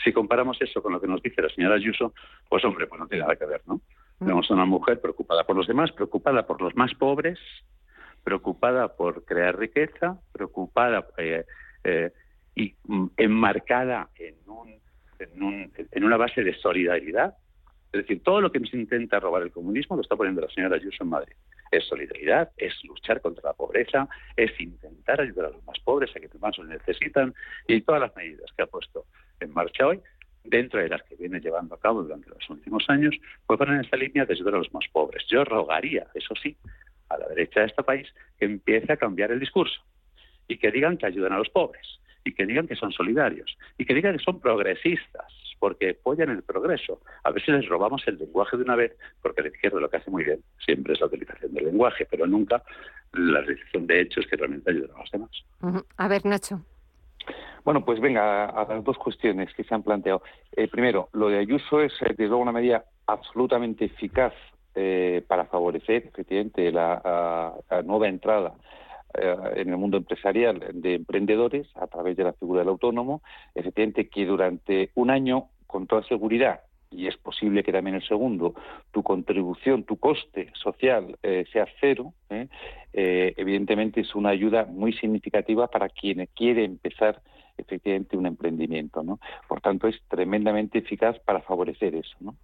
si 0.02 0.12
comparamos 0.12 0.61
eso 0.61 0.83
con 0.83 0.92
lo 0.92 1.00
que 1.00 1.07
nos 1.07 1.22
dice 1.22 1.42
la 1.42 1.48
señora 1.48 1.76
Ayuso, 1.76 2.14
pues 2.48 2.64
hombre, 2.64 2.87
pues 2.87 3.00
no 3.00 3.07
tiene 3.07 3.22
nada 3.22 3.37
que 3.37 3.46
ver, 3.46 3.62
¿no? 3.66 3.76
Mm. 3.76 4.24
Tenemos 4.24 4.50
a 4.50 4.55
una 4.55 4.64
mujer 4.64 5.00
preocupada 5.00 5.44
por 5.44 5.57
los 5.57 5.66
demás, 5.66 5.92
preocupada 5.92 6.46
por 6.46 6.61
los 6.61 6.74
más 6.76 6.94
pobres, 6.94 7.38
preocupada 8.24 8.96
por 8.96 9.24
crear 9.24 9.59
riqueza, 9.59 10.18
preocupada 10.32 11.07
eh, 11.18 11.45
eh, 11.84 12.12
y 12.55 12.74
mm, 12.84 13.07
enmarcada 13.16 14.09
en, 14.16 14.36
un, 14.47 14.68
en, 15.18 15.43
un, 15.43 15.72
en 15.90 16.05
una 16.05 16.16
base 16.16 16.43
de 16.43 16.55
solidaridad. 16.55 17.34
Es 17.93 18.03
decir, 18.03 18.22
todo 18.22 18.40
lo 18.40 18.51
que 18.51 18.61
nos 18.61 18.72
intenta 18.72 19.20
robar 19.20 19.43
el 19.43 19.53
comunismo 19.53 19.97
lo 19.97 20.03
está 20.03 20.16
poniendo 20.16 20.40
la 20.40 20.49
señora 20.49 20.76
Ayuso 20.76 21.05
en 21.05 21.11
Madrid 21.11 21.34
es 21.72 21.84
solidaridad, 21.86 22.51
es 22.57 22.72
luchar 22.84 23.20
contra 23.20 23.51
la 23.51 23.55
pobreza, 23.55 24.09
es 24.36 24.53
intentar 24.61 25.20
ayudar 25.20 25.47
a 25.47 25.51
los 25.51 25.64
más 25.64 25.78
pobres, 25.80 26.11
a 26.11 26.20
quienes 26.20 26.38
más 26.38 26.57
lo 26.59 26.64
necesitan, 26.64 27.34
y 27.66 27.80
todas 27.80 28.03
las 28.03 28.14
medidas 28.14 28.51
que 28.55 28.62
ha 28.62 28.66
puesto 28.66 29.07
en 29.40 29.53
marcha 29.53 29.86
hoy, 29.86 30.01
dentro 30.45 30.80
de 30.80 30.88
las 30.88 31.03
que 31.05 31.16
viene 31.16 31.40
llevando 31.40 31.74
a 31.74 31.80
cabo 31.80 32.03
durante 32.03 32.28
los 32.28 32.49
últimos 32.51 32.84
años, 32.88 33.16
pues 33.47 33.59
van 33.59 33.74
en 33.74 33.80
esta 33.80 33.97
línea 33.97 34.26
de 34.26 34.34
ayudar 34.34 34.55
a 34.55 34.59
los 34.59 34.72
más 34.74 34.84
pobres. 34.93 35.24
Yo 35.28 35.45
rogaría, 35.45 36.07
eso 36.14 36.34
sí, 36.40 36.57
a 37.09 37.16
la 37.16 37.26
derecha 37.28 37.61
de 37.61 37.66
este 37.66 37.82
país 37.82 38.07
que 38.38 38.45
empiece 38.45 38.93
a 38.93 38.97
cambiar 38.97 39.32
el 39.32 39.40
discurso 39.40 39.80
y 40.49 40.59
que 40.59 40.70
digan 40.70 40.99
que 40.99 41.07
ayudan 41.07 41.32
a 41.32 41.38
los 41.38 41.49
pobres 41.49 42.01
y 42.25 42.33
que 42.33 42.47
digan 42.47 42.66
que 42.66 42.77
son 42.77 42.93
solidarios 42.93 43.57
y 43.79 43.85
que 43.85 43.95
digan 43.95 44.16
que 44.16 44.25
son 44.25 44.41
progresistas 44.41 45.27
porque 45.59 45.91
apoyan 45.91 46.31
el 46.31 46.43
progreso. 46.43 47.01
A 47.23 47.31
veces 47.31 47.55
les 47.55 47.68
robamos 47.68 48.03
el 48.09 48.18
lenguaje 48.18 48.57
de 48.57 48.64
una 48.64 48.75
vez 48.75 48.97
porque 49.23 49.43
la 49.43 49.49
izquierda 49.49 49.79
lo 49.79 49.89
que 49.89 49.99
hace 49.99 50.11
muy 50.11 50.25
bien 50.25 50.41
siempre 50.59 50.95
es 50.95 51.01
la 51.01 51.07
utilización 51.07 51.55
del 51.55 51.66
lenguaje, 51.66 52.05
pero 52.11 52.27
nunca 52.27 52.64
la 53.12 53.43
realización 53.43 53.87
de 53.87 54.01
hechos 54.01 54.27
que 54.27 54.37
realmente 54.37 54.70
ayudan 54.70 54.97
a 54.97 54.99
los 54.99 55.11
demás. 55.12 55.87
A 55.99 56.09
ver, 56.09 56.27
Nacho. 56.27 56.64
Bueno, 57.64 57.85
pues 57.85 58.01
venga, 58.01 58.47
a, 58.47 58.66
las 58.66 58.83
dos 58.83 58.99
cuestiones 58.99 59.55
que 59.55 59.62
se 59.62 59.73
han 59.73 59.85
planteado. 59.85 60.23
Eh, 60.57 60.66
primero, 60.66 61.09
lo 61.12 61.29
de 61.29 61.39
Ayuso 61.39 61.81
es, 61.81 61.93
eh, 62.03 62.07
desde 62.09 62.27
luego, 62.27 62.43
una 62.43 62.51
medida 62.51 62.85
absolutamente 63.07 63.85
eficaz 63.85 64.33
eh, 64.75 65.25
para 65.29 65.45
favorecer, 65.45 66.09
efectivamente, 66.09 66.73
la 66.73 67.55
nueva 67.85 68.09
entrada 68.09 68.55
en 69.15 69.69
el 69.69 69.77
mundo 69.77 69.97
empresarial 69.97 70.65
de 70.73 70.95
emprendedores 70.95 71.67
a 71.77 71.87
través 71.87 72.17
de 72.17 72.25
la 72.25 72.33
figura 72.33 72.61
del 72.61 72.69
autónomo, 72.69 73.23
efectivamente 73.55 74.09
que 74.09 74.27
durante 74.27 74.91
un 74.95 75.11
año, 75.11 75.49
con 75.67 75.87
toda 75.87 76.03
seguridad, 76.05 76.61
y 76.91 77.07
es 77.07 77.17
posible 77.17 77.63
que 77.63 77.73
también 77.73 77.97
el 77.97 78.07
segundo, 78.07 78.55
tu 78.91 79.03
contribución, 79.03 79.85
tu 79.85 79.97
coste 79.97 80.51
social 80.55 81.17
eh, 81.23 81.45
sea 81.53 81.67
cero, 81.81 82.13
¿eh? 82.31 82.49
evidentemente 82.93 84.03
es 84.03 84.15
una 84.15 84.29
ayuda 84.31 84.67
muy 84.67 84.93
significativa 84.93 85.69
para 85.69 85.89
quien 85.89 86.29
quiere 86.35 86.65
empezar 86.65 87.23
efectivamente 87.57 88.16
un 88.16 88.26
emprendimiento. 88.26 89.03
¿no? 89.03 89.18
Por 89.48 89.61
tanto, 89.61 89.88
es 89.88 90.00
tremendamente 90.09 90.78
eficaz 90.78 91.18
para 91.20 91.40
favorecer 91.42 91.94
eso. 91.94 92.16
¿no? 92.20 92.36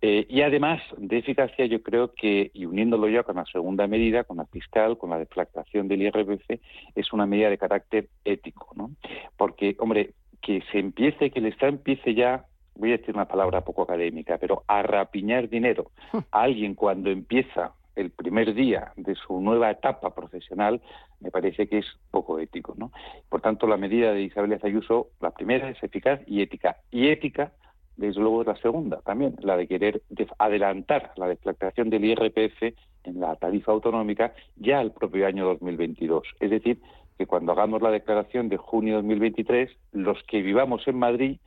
Eh, 0.00 0.26
y 0.28 0.42
además 0.42 0.82
de 0.96 1.18
eficacia, 1.18 1.66
yo 1.66 1.82
creo 1.82 2.12
que, 2.14 2.50
y 2.54 2.66
uniéndolo 2.66 3.08
ya 3.08 3.22
con 3.22 3.36
la 3.36 3.44
segunda 3.46 3.86
medida, 3.86 4.24
con 4.24 4.38
la 4.38 4.46
fiscal, 4.46 4.98
con 4.98 5.10
la 5.10 5.18
deflactación 5.18 5.88
del 5.88 6.02
IRPF, 6.02 6.60
es 6.94 7.12
una 7.12 7.26
medida 7.26 7.50
de 7.50 7.58
carácter 7.58 8.08
ético. 8.24 8.68
¿no? 8.74 8.90
Porque, 9.36 9.76
hombre, 9.78 10.10
que 10.40 10.62
se 10.70 10.78
empiece, 10.78 11.30
que 11.30 11.38
el 11.38 11.46
Estado 11.46 11.72
empiece 11.72 12.14
ya 12.14 12.44
voy 12.76 12.90
a 12.90 12.96
decir 12.96 13.14
una 13.14 13.28
palabra 13.28 13.62
poco 13.62 13.82
académica, 13.82 14.38
pero 14.38 14.64
a 14.66 14.82
rapiñar 14.82 15.48
dinero 15.48 15.90
a 16.30 16.42
alguien 16.42 16.74
cuando 16.74 17.10
empieza 17.10 17.72
el 17.96 18.10
primer 18.10 18.54
día 18.54 18.92
de 18.96 19.14
su 19.14 19.40
nueva 19.40 19.70
etapa 19.70 20.14
profesional, 20.14 20.80
me 21.20 21.30
parece 21.30 21.68
que 21.68 21.78
es 21.78 21.86
poco 22.10 22.38
ético. 22.38 22.74
¿no? 22.76 22.92
Por 23.28 23.40
tanto, 23.40 23.66
la 23.66 23.76
medida 23.76 24.12
de 24.12 24.22
Isabel 24.22 24.58
Ayuso, 24.62 25.08
la 25.20 25.30
primera 25.30 25.68
es 25.70 25.82
eficaz 25.82 26.20
y 26.26 26.42
ética. 26.42 26.76
Y 26.90 27.08
ética, 27.08 27.52
desde 27.96 28.20
luego, 28.20 28.42
es 28.42 28.48
la 28.48 28.56
segunda 28.56 29.00
también, 29.02 29.36
la 29.40 29.56
de 29.56 29.68
querer 29.68 30.02
adelantar 30.38 31.12
la 31.16 31.28
deflactación 31.28 31.90
del 31.90 32.04
IRPF 32.04 32.74
en 33.04 33.20
la 33.20 33.36
tarifa 33.36 33.72
autonómica 33.72 34.34
ya 34.56 34.80
al 34.80 34.92
propio 34.92 35.26
año 35.26 35.44
2022. 35.46 36.24
Es 36.40 36.50
decir, 36.50 36.80
que 37.18 37.26
cuando 37.26 37.52
hagamos 37.52 37.82
la 37.82 37.90
declaración 37.90 38.48
de 38.48 38.56
junio 38.56 38.94
de 38.94 39.02
2023, 39.02 39.70
los 39.92 40.22
que 40.24 40.42
vivamos 40.42 40.86
en 40.88 40.98
Madrid 40.98 41.38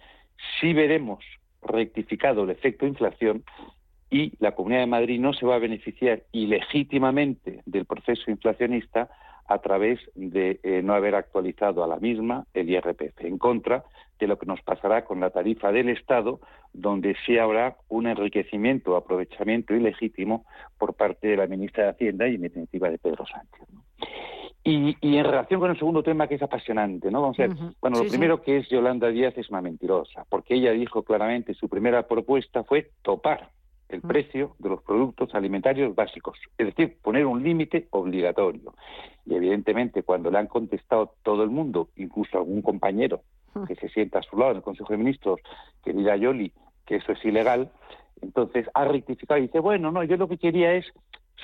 sí 0.59 0.73
veremos 0.73 1.23
rectificado 1.61 2.43
el 2.43 2.51
efecto 2.51 2.85
inflación 2.85 3.43
y 4.09 4.33
la 4.39 4.53
Comunidad 4.53 4.81
de 4.81 4.87
Madrid 4.87 5.19
no 5.19 5.33
se 5.33 5.45
va 5.45 5.55
a 5.55 5.59
beneficiar 5.59 6.23
ilegítimamente 6.31 7.61
del 7.65 7.85
proceso 7.85 8.31
inflacionista 8.31 9.09
a 9.47 9.59
través 9.59 9.99
de 10.15 10.59
eh, 10.63 10.81
no 10.83 10.93
haber 10.93 11.15
actualizado 11.15 11.83
a 11.83 11.87
la 11.87 11.97
misma 11.97 12.45
el 12.53 12.69
IRPF, 12.69 13.21
en 13.21 13.37
contra 13.37 13.83
de 14.19 14.27
lo 14.27 14.37
que 14.37 14.45
nos 14.45 14.61
pasará 14.61 15.05
con 15.05 15.19
la 15.19 15.29
tarifa 15.29 15.71
del 15.71 15.89
Estado, 15.89 16.39
donde 16.73 17.15
sí 17.25 17.37
habrá 17.37 17.77
un 17.87 18.07
enriquecimiento, 18.07 18.95
aprovechamiento 18.95 19.73
ilegítimo 19.73 20.45
por 20.77 20.95
parte 20.95 21.27
de 21.27 21.37
la 21.37 21.47
ministra 21.47 21.85
de 21.85 21.89
Hacienda 21.91 22.27
y 22.27 22.35
en 22.35 22.41
definitiva 22.41 22.89
de 22.89 22.97
Pedro 22.97 23.25
Sánchez. 23.25 23.67
Y, 24.63 24.97
en 25.01 25.23
relación 25.23 25.61
con 25.61 25.71
el 25.71 25.77
segundo 25.77 26.03
tema 26.03 26.27
que 26.27 26.35
es 26.35 26.41
apasionante, 26.41 27.09
¿no? 27.09 27.21
Vamos 27.21 27.39
a 27.39 27.43
ver, 27.43 27.55
bueno, 27.79 28.03
lo 28.03 28.09
primero 28.09 28.41
que 28.41 28.57
es 28.57 28.67
Yolanda 28.67 29.07
Díaz 29.07 29.37
es 29.37 29.49
una 29.49 29.61
mentirosa, 29.61 30.25
porque 30.29 30.55
ella 30.55 30.71
dijo 30.71 31.03
claramente, 31.03 31.53
su 31.53 31.69
primera 31.69 32.05
propuesta 32.05 32.65
fue 32.65 32.91
topar 33.01 33.51
el 33.89 34.01
precio 34.01 34.55
de 34.59 34.69
los 34.69 34.81
productos 34.83 35.33
alimentarios 35.33 35.95
básicos, 35.95 36.37
es 36.57 36.67
decir, 36.67 36.97
poner 37.01 37.25
un 37.25 37.43
límite 37.43 37.87
obligatorio. 37.91 38.73
Y 39.25 39.35
evidentemente 39.35 40.03
cuando 40.03 40.29
le 40.29 40.39
han 40.39 40.47
contestado 40.47 41.13
todo 41.23 41.43
el 41.43 41.49
mundo, 41.49 41.89
incluso 41.95 42.37
algún 42.37 42.61
compañero 42.61 43.21
que 43.67 43.75
se 43.75 43.89
sienta 43.89 44.19
a 44.19 44.23
su 44.23 44.37
lado 44.37 44.51
en 44.51 44.57
el 44.57 44.63
Consejo 44.63 44.93
de 44.93 44.97
Ministros, 44.97 45.39
que 45.83 45.93
diga 45.93 46.15
Yoli 46.15 46.51
que 46.85 46.97
eso 46.97 47.11
es 47.11 47.25
ilegal, 47.25 47.69
entonces 48.21 48.67
ha 48.73 48.85
rectificado 48.85 49.39
y 49.39 49.43
dice, 49.43 49.59
bueno, 49.59 49.91
no, 49.91 50.03
yo 50.03 50.17
lo 50.17 50.27
que 50.27 50.37
quería 50.37 50.73
es 50.73 50.85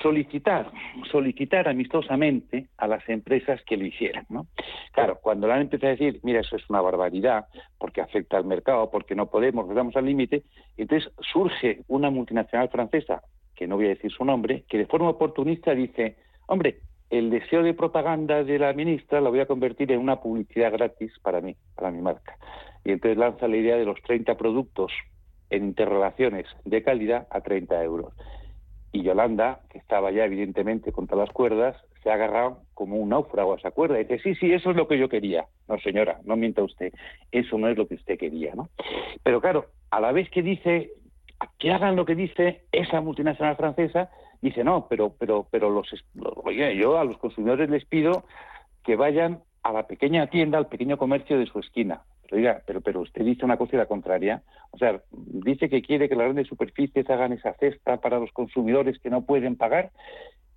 solicitar, 0.02 0.70
solicitar 1.10 1.68
amistosamente 1.68 2.68
a 2.76 2.86
las 2.86 3.08
empresas 3.08 3.60
que 3.64 3.76
lo 3.76 3.86
hicieran, 3.86 4.26
¿no? 4.28 4.46
Claro, 4.92 5.18
cuando 5.22 5.46
le 5.46 5.54
han 5.54 5.62
empezado 5.62 5.88
a 5.92 5.96
decir, 5.96 6.20
mira, 6.22 6.40
eso 6.40 6.56
es 6.56 6.68
una 6.68 6.80
barbaridad, 6.80 7.46
porque 7.78 8.00
afecta 8.00 8.36
al 8.36 8.44
mercado, 8.44 8.90
porque 8.90 9.14
no 9.14 9.26
podemos, 9.26 9.68
nos 9.68 9.96
al 9.96 10.06
límite, 10.06 10.42
entonces 10.76 11.12
surge 11.32 11.82
una 11.88 12.10
multinacional 12.10 12.68
francesa, 12.68 13.22
que 13.54 13.66
no 13.66 13.76
voy 13.76 13.86
a 13.86 13.90
decir 13.90 14.10
su 14.10 14.24
nombre, 14.24 14.64
que 14.68 14.78
de 14.78 14.86
forma 14.86 15.08
oportunista 15.08 15.74
dice, 15.74 16.16
hombre, 16.46 16.80
el 17.10 17.30
deseo 17.30 17.62
de 17.62 17.74
propaganda 17.74 18.42
de 18.42 18.58
la 18.58 18.72
ministra 18.72 19.20
lo 19.20 19.30
voy 19.30 19.40
a 19.40 19.46
convertir 19.46 19.92
en 19.92 20.00
una 20.00 20.20
publicidad 20.20 20.72
gratis 20.72 21.12
para 21.22 21.40
mí, 21.40 21.54
para 21.76 21.90
mi 21.90 22.00
marca. 22.00 22.36
Y 22.84 22.92
entonces 22.92 23.16
lanza 23.16 23.46
la 23.46 23.56
idea 23.56 23.76
de 23.76 23.84
los 23.84 24.00
30 24.02 24.36
productos 24.36 24.92
en 25.50 25.64
interrelaciones 25.64 26.46
de 26.64 26.82
calidad 26.82 27.28
a 27.30 27.40
30 27.40 27.82
euros. 27.84 28.12
Y 28.94 29.02
Yolanda, 29.02 29.58
que 29.70 29.78
estaba 29.78 30.12
ya 30.12 30.24
evidentemente 30.24 30.92
contra 30.92 31.16
las 31.16 31.28
cuerdas, 31.30 31.76
se 32.04 32.10
ha 32.10 32.14
agarrado 32.14 32.60
como 32.74 32.94
un 32.94 33.08
náufrago 33.08 33.52
a 33.52 33.56
esa 33.56 33.72
cuerda 33.72 33.98
y 33.98 34.04
dice, 34.04 34.20
sí, 34.20 34.36
sí, 34.36 34.52
eso 34.52 34.70
es 34.70 34.76
lo 34.76 34.86
que 34.86 34.96
yo 34.96 35.08
quería. 35.08 35.46
No, 35.66 35.80
señora, 35.80 36.20
no 36.24 36.36
mienta 36.36 36.62
usted, 36.62 36.92
eso 37.32 37.58
no 37.58 37.66
es 37.66 37.76
lo 37.76 37.88
que 37.88 37.96
usted 37.96 38.16
quería, 38.16 38.54
¿no? 38.54 38.68
Pero 39.24 39.40
claro, 39.40 39.66
a 39.90 40.00
la 40.00 40.12
vez 40.12 40.30
que 40.30 40.42
dice 40.42 40.92
que 41.58 41.72
hagan 41.72 41.96
lo 41.96 42.04
que 42.04 42.14
dice 42.14 42.66
esa 42.70 43.00
multinacional 43.00 43.56
francesa, 43.56 44.10
dice, 44.40 44.62
no, 44.62 44.86
pero, 44.88 45.12
pero, 45.18 45.48
pero 45.50 45.70
los, 45.70 45.92
oye, 46.44 46.76
yo 46.76 46.96
a 46.96 47.04
los 47.04 47.18
consumidores 47.18 47.68
les 47.70 47.84
pido 47.86 48.22
que 48.84 48.94
vayan 48.94 49.40
a 49.64 49.72
la 49.72 49.88
pequeña 49.88 50.28
tienda, 50.28 50.56
al 50.56 50.68
pequeño 50.68 50.98
comercio 50.98 51.36
de 51.36 51.46
su 51.46 51.58
esquina. 51.58 52.02
Pero 52.30 52.80
pero 52.80 53.00
usted 53.00 53.24
dice 53.24 53.44
una 53.44 53.56
cosa 53.56 53.76
y 53.76 53.78
la 53.78 53.86
contraria. 53.86 54.42
O 54.70 54.78
sea, 54.78 55.00
dice 55.10 55.68
que 55.68 55.82
quiere 55.82 56.08
que 56.08 56.16
las 56.16 56.24
grandes 56.24 56.48
superficies 56.48 57.08
hagan 57.10 57.32
esa 57.32 57.54
cesta 57.54 57.98
para 57.98 58.18
los 58.18 58.32
consumidores 58.32 58.98
que 58.98 59.10
no 59.10 59.24
pueden 59.24 59.56
pagar 59.56 59.90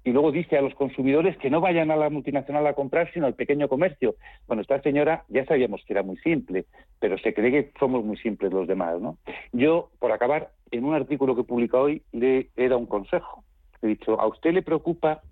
y 0.07 0.11
luego 0.13 0.31
dice 0.31 0.57
a 0.57 0.61
los 0.61 0.73
consumidores 0.73 1.35
que 1.37 1.49
no 1.49 1.59
vayan 1.59 1.91
a 1.91 1.97
la 1.97 2.09
multinacional 2.09 2.65
a 2.65 2.75
comprar, 2.75 3.11
sino 3.11 3.25
al 3.25 3.33
pequeño 3.33 3.67
comercio. 3.67 4.15
Bueno, 4.47 4.61
esta 4.61 4.81
señora 4.81 5.25
ya 5.27 5.45
sabíamos 5.45 5.83
que 5.85 5.91
era 5.91 6.01
muy 6.01 6.15
simple, 6.19 6.63
pero 6.97 7.17
se 7.17 7.33
cree 7.33 7.51
que 7.51 7.71
somos 7.77 8.05
muy 8.05 8.15
simples 8.15 8.53
los 8.53 8.69
demás, 8.69 9.01
¿no? 9.01 9.17
Yo, 9.51 9.89
por 9.99 10.13
acabar, 10.13 10.51
en 10.71 10.85
un 10.85 10.95
artículo 10.95 11.35
que 11.35 11.43
publica 11.43 11.77
hoy, 11.77 12.03
le 12.13 12.47
he 12.55 12.69
dado 12.69 12.79
un 12.79 12.85
consejo. 12.85 13.43
He 13.81 13.87
dicho, 13.87 14.17
¿a 14.17 14.27
usted 14.27 14.53
le 14.53 14.61
preocupa 14.61 15.23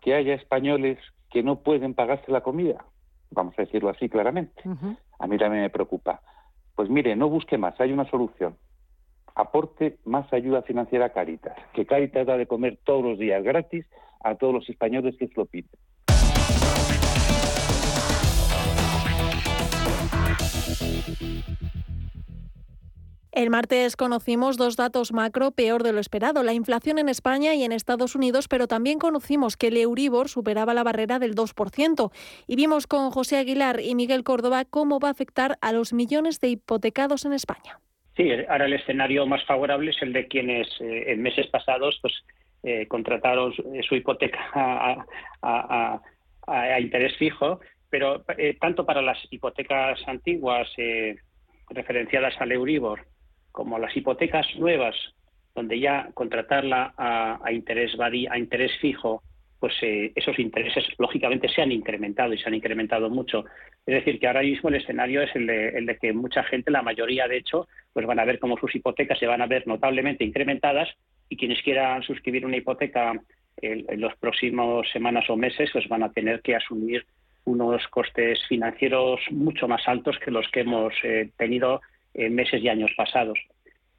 que 0.00 0.14
haya 0.14 0.32
españoles 0.32 0.98
que 1.30 1.42
no 1.42 1.56
pueden 1.56 1.92
pagarse 1.92 2.32
la 2.32 2.40
comida? 2.40 2.86
Vamos 3.32 3.54
a 3.58 3.62
decirlo 3.62 3.88
así 3.88 4.08
claramente. 4.08 4.62
A 5.18 5.26
mí 5.26 5.38
también 5.38 5.62
me 5.62 5.70
preocupa. 5.70 6.20
Pues 6.74 6.88
mire, 6.88 7.16
no 7.16 7.28
busque 7.28 7.58
más, 7.58 7.78
hay 7.80 7.92
una 7.92 8.08
solución. 8.08 8.56
Aporte 9.34 9.98
más 10.04 10.30
ayuda 10.32 10.62
financiera 10.62 11.06
a 11.06 11.12
Caritas, 11.12 11.56
que 11.72 11.86
Caritas 11.86 12.26
da 12.26 12.36
de 12.36 12.46
comer 12.46 12.78
todos 12.84 13.02
los 13.02 13.18
días 13.18 13.42
gratis 13.42 13.86
a 14.22 14.34
todos 14.34 14.54
los 14.54 14.68
españoles 14.68 15.16
que 15.18 15.28
se 15.28 15.34
lo 15.36 15.46
piden. 15.46 15.70
El 23.34 23.48
martes 23.48 23.96
conocimos 23.96 24.58
dos 24.58 24.76
datos 24.76 25.10
macro 25.10 25.52
peor 25.52 25.82
de 25.82 25.94
lo 25.94 26.00
esperado, 26.00 26.42
la 26.42 26.52
inflación 26.52 26.98
en 26.98 27.08
España 27.08 27.54
y 27.54 27.64
en 27.64 27.72
Estados 27.72 28.14
Unidos, 28.14 28.46
pero 28.46 28.66
también 28.66 28.98
conocimos 28.98 29.56
que 29.56 29.68
el 29.68 29.78
Euribor 29.78 30.28
superaba 30.28 30.74
la 30.74 30.82
barrera 30.82 31.18
del 31.18 31.34
2%. 31.34 32.10
Y 32.46 32.56
vimos 32.56 32.86
con 32.86 33.10
José 33.10 33.38
Aguilar 33.38 33.80
y 33.80 33.94
Miguel 33.94 34.22
Córdoba 34.22 34.66
cómo 34.68 35.00
va 35.00 35.08
a 35.08 35.12
afectar 35.12 35.56
a 35.62 35.72
los 35.72 35.94
millones 35.94 36.40
de 36.40 36.48
hipotecados 36.48 37.24
en 37.24 37.32
España. 37.32 37.80
Sí, 38.18 38.30
ahora 38.50 38.66
el 38.66 38.74
escenario 38.74 39.24
más 39.26 39.42
favorable 39.46 39.92
es 39.92 40.02
el 40.02 40.12
de 40.12 40.28
quienes 40.28 40.68
eh, 40.82 41.12
en 41.12 41.22
meses 41.22 41.46
pasados 41.46 41.98
pues, 42.02 42.12
eh, 42.62 42.86
contrataron 42.86 43.54
su 43.88 43.96
hipoteca 43.96 44.38
a, 45.40 46.80
interés 46.80 47.16
fijo, 47.16 47.60
pero 47.88 48.24
eh, 48.36 48.58
tanto 48.60 48.84
para 48.84 49.00
las 49.00 49.16
hipotecas 49.30 50.06
antiguas 50.06 50.68
referenciadas 51.70 52.34
al 52.38 52.52
Euribor 52.52 53.06
como 53.52 53.78
las 53.78 53.96
hipotecas 53.96 54.46
nuevas, 54.56 54.96
donde 55.54 55.78
ya 55.78 56.10
contratarla 56.14 56.94
a, 56.96 57.52
interés 57.52 57.92
a 58.00 58.38
interés 58.38 58.72
fijo 58.80 59.22
pues 59.62 59.74
eh, 59.80 60.10
esos 60.16 60.40
intereses 60.40 60.84
lógicamente 60.98 61.48
se 61.48 61.62
han 61.62 61.70
incrementado 61.70 62.34
y 62.34 62.38
se 62.38 62.48
han 62.48 62.54
incrementado 62.56 63.08
mucho. 63.08 63.44
Es 63.86 63.94
decir, 63.94 64.18
que 64.18 64.26
ahora 64.26 64.42
mismo 64.42 64.68
el 64.68 64.74
escenario 64.74 65.22
es 65.22 65.30
el 65.36 65.46
de, 65.46 65.98
que 66.00 66.12
mucha 66.12 66.42
gente, 66.42 66.72
la 66.72 66.82
mayoría 66.82 67.28
de 67.28 67.36
hecho, 67.36 67.68
pues 67.92 68.04
van 68.04 68.18
a 68.18 68.24
ver 68.24 68.40
cómo 68.40 68.58
sus 68.58 68.74
hipotecas 68.74 69.20
se 69.20 69.28
van 69.28 69.40
a 69.40 69.46
ver 69.46 69.64
notablemente 69.68 70.24
incrementadas 70.24 70.88
y 71.28 71.36
quienes 71.36 71.62
quieran 71.62 72.02
suscribir 72.02 72.44
una 72.44 72.56
hipoteca 72.56 73.12
en, 73.58 74.00
los 74.00 74.16
próximos 74.16 74.90
semanas 74.90 75.30
o 75.30 75.36
meses, 75.36 75.70
pues 75.72 75.86
van 75.86 76.02
a 76.02 76.10
tener 76.10 76.42
que 76.42 76.56
asumir 76.56 77.06
unos 77.44 77.86
costes 77.86 78.40
financieros 78.48 79.20
mucho 79.30 79.68
más 79.68 79.86
altos 79.86 80.18
que 80.18 80.32
los 80.32 80.48
que 80.48 80.62
hemos 80.62 80.92
eh, 81.04 81.30
tenido 81.36 81.82
en 82.14 82.34
meses 82.34 82.62
y 82.62 82.68
años 82.68 82.90
pasados. 82.96 83.38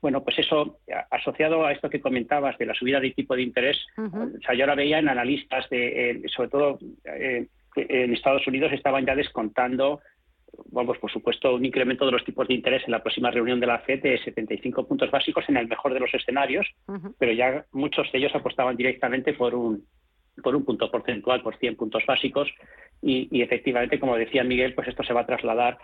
Bueno, 0.01 0.21
pues 0.21 0.37
eso, 0.37 0.79
asociado 1.11 1.65
a 1.65 1.71
esto 1.71 1.89
que 1.89 2.01
comentabas 2.01 2.57
de 2.57 2.65
la 2.65 2.73
subida 2.73 2.99
de 2.99 3.11
tipo 3.11 3.37
de 3.37 3.41
interés, 3.41 3.77
o 3.97 4.41
sea, 4.45 4.53
yo 4.53 4.63
ahora 4.63 4.75
veía 4.75 4.99
en 4.99 5.07
analistas, 5.07 5.69
de, 5.69 6.09
eh, 6.09 6.21
sobre 6.27 6.49
todo 6.49 6.77
eh, 7.05 7.47
en 7.77 8.13
Estados 8.13 8.45
Unidos, 8.45 8.73
estaban 8.73 9.05
ya 9.05 9.15
descontando, 9.15 10.01
vamos, 10.71 10.97
por 10.97 11.09
supuesto, 11.09 11.55
un 11.55 11.63
incremento 11.63 12.05
de 12.05 12.11
los 12.11 12.25
tipos 12.25 12.49
de 12.49 12.53
interés 12.53 12.83
en 12.85 12.91
la 12.91 13.01
próxima 13.01 13.31
reunión 13.31 13.61
de 13.61 13.67
la 13.67 13.79
FED 13.79 14.01
de 14.01 14.23
75 14.23 14.85
puntos 14.85 15.09
básicos 15.09 15.45
en 15.47 15.55
el 15.55 15.69
mejor 15.69 15.93
de 15.93 16.01
los 16.01 16.13
escenarios, 16.13 16.67
pero 17.17 17.31
ya 17.31 17.65
muchos 17.71 18.11
de 18.11 18.19
ellos 18.19 18.35
apostaban 18.35 18.75
directamente 18.75 19.33
por 19.33 19.55
un, 19.55 19.85
por 20.43 20.53
un 20.53 20.65
punto 20.65 20.91
porcentual, 20.91 21.41
por 21.41 21.57
100 21.57 21.77
puntos 21.77 22.03
básicos, 22.05 22.49
y, 23.01 23.29
y, 23.31 23.41
efectivamente, 23.41 23.99
como 24.01 24.17
decía 24.17 24.43
Miguel, 24.43 24.73
pues 24.75 24.89
esto 24.89 25.03
se 25.03 25.13
va 25.13 25.21
a 25.21 25.25
trasladar 25.25 25.77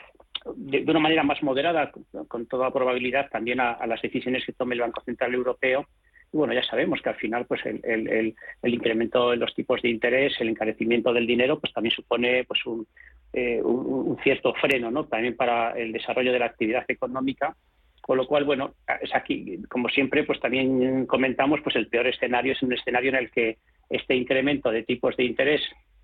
de, 0.55 0.83
una 0.87 0.99
manera 0.99 1.23
más 1.23 1.41
moderada, 1.43 1.91
con 2.27 2.45
toda 2.45 2.71
probabilidad, 2.71 3.29
también 3.29 3.59
a, 3.59 3.85
las 3.87 4.01
decisiones 4.01 4.45
que 4.45 4.53
tome 4.53 4.75
el 4.75 4.81
Banco 4.81 5.01
Central 5.01 5.33
Europeo. 5.33 5.87
Y 6.31 6.37
bueno, 6.37 6.53
ya 6.53 6.63
sabemos 6.63 7.01
que 7.01 7.09
al 7.09 7.15
final 7.15 7.45
pues 7.45 7.61
el, 7.65 8.35
incremento 8.63 9.33
en 9.33 9.39
los 9.39 9.53
tipos 9.55 9.81
de 9.81 9.89
interés, 9.89 10.33
el 10.39 10.49
encarecimiento 10.49 11.11
del 11.11 11.25
dinero, 11.25 11.59
pues 11.59 11.73
también 11.73 11.95
supone 11.95 12.43
pues 12.45 12.65
un, 12.65 12.85
eh, 13.33 13.61
un, 13.63 14.17
cierto 14.23 14.53
freno 14.53 14.91
¿no? 14.91 15.05
también 15.05 15.35
para 15.35 15.71
el 15.71 15.91
desarrollo 15.91 16.31
de 16.31 16.39
la 16.39 16.45
actividad 16.45 16.85
económica. 16.87 17.55
Con 18.01 18.17
lo 18.17 18.25
cual, 18.25 18.43
bueno, 18.43 18.73
es 19.01 19.13
aquí, 19.13 19.59
como 19.69 19.87
siempre, 19.89 20.23
pues 20.23 20.39
también 20.39 21.05
comentamos, 21.05 21.61
pues 21.61 21.75
el 21.75 21.87
peor 21.89 22.07
escenario 22.07 22.53
es 22.53 22.63
un 22.63 22.73
escenario 22.73 23.09
en 23.09 23.17
el 23.17 23.29
que 23.29 23.57
este 23.87 24.15
incremento 24.15 24.71
de 24.71 24.81
tipos 24.81 25.15
de 25.15 25.25
interés 25.25 25.61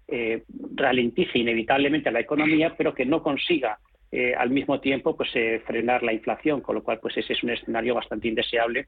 eh, 0.07 0.43
ralentice 0.75 1.39
inevitablemente 1.39 2.09
a 2.09 2.11
la 2.11 2.19
economía, 2.19 2.75
pero 2.77 2.93
que 2.93 3.05
no 3.05 3.23
consiga 3.23 3.79
eh, 4.17 4.33
al 4.33 4.49
mismo 4.49 4.79
tiempo 4.79 5.17
pues 5.17 5.29
eh, 5.35 5.61
frenar 5.67 6.01
la 6.01 6.13
inflación, 6.13 6.61
con 6.61 6.75
lo 6.75 6.83
cual 6.83 6.99
pues 7.01 7.17
ese 7.17 7.33
es 7.33 7.43
un 7.43 7.49
escenario 7.49 7.95
bastante 7.95 8.29
indeseable. 8.29 8.87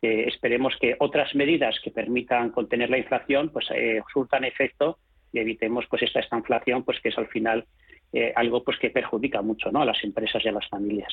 esperemos 0.00 0.74
que 0.80 0.96
otras 0.98 1.34
medidas 1.34 1.78
que 1.84 1.90
permitan 1.90 2.50
contener 2.50 2.88
la 2.88 2.96
inflación 2.96 3.50
pues 3.50 3.66
eh, 3.74 4.00
surtan 4.10 4.44
efecto 4.44 4.96
y 5.30 5.40
evitemos 5.40 5.84
pues 5.90 6.02
esta, 6.04 6.20
esta 6.20 6.38
inflación 6.38 6.84
pues 6.84 6.98
que 7.02 7.10
es 7.10 7.18
al 7.18 7.28
final 7.28 7.66
algo 8.34 8.62
pues 8.62 8.78
que 8.78 8.90
perjudica 8.90 9.40
mucho 9.40 9.70
¿no? 9.70 9.80
a 9.80 9.86
las 9.86 10.02
empresas 10.04 10.42
y 10.44 10.48
a 10.48 10.52
las 10.52 10.68
familias. 10.68 11.12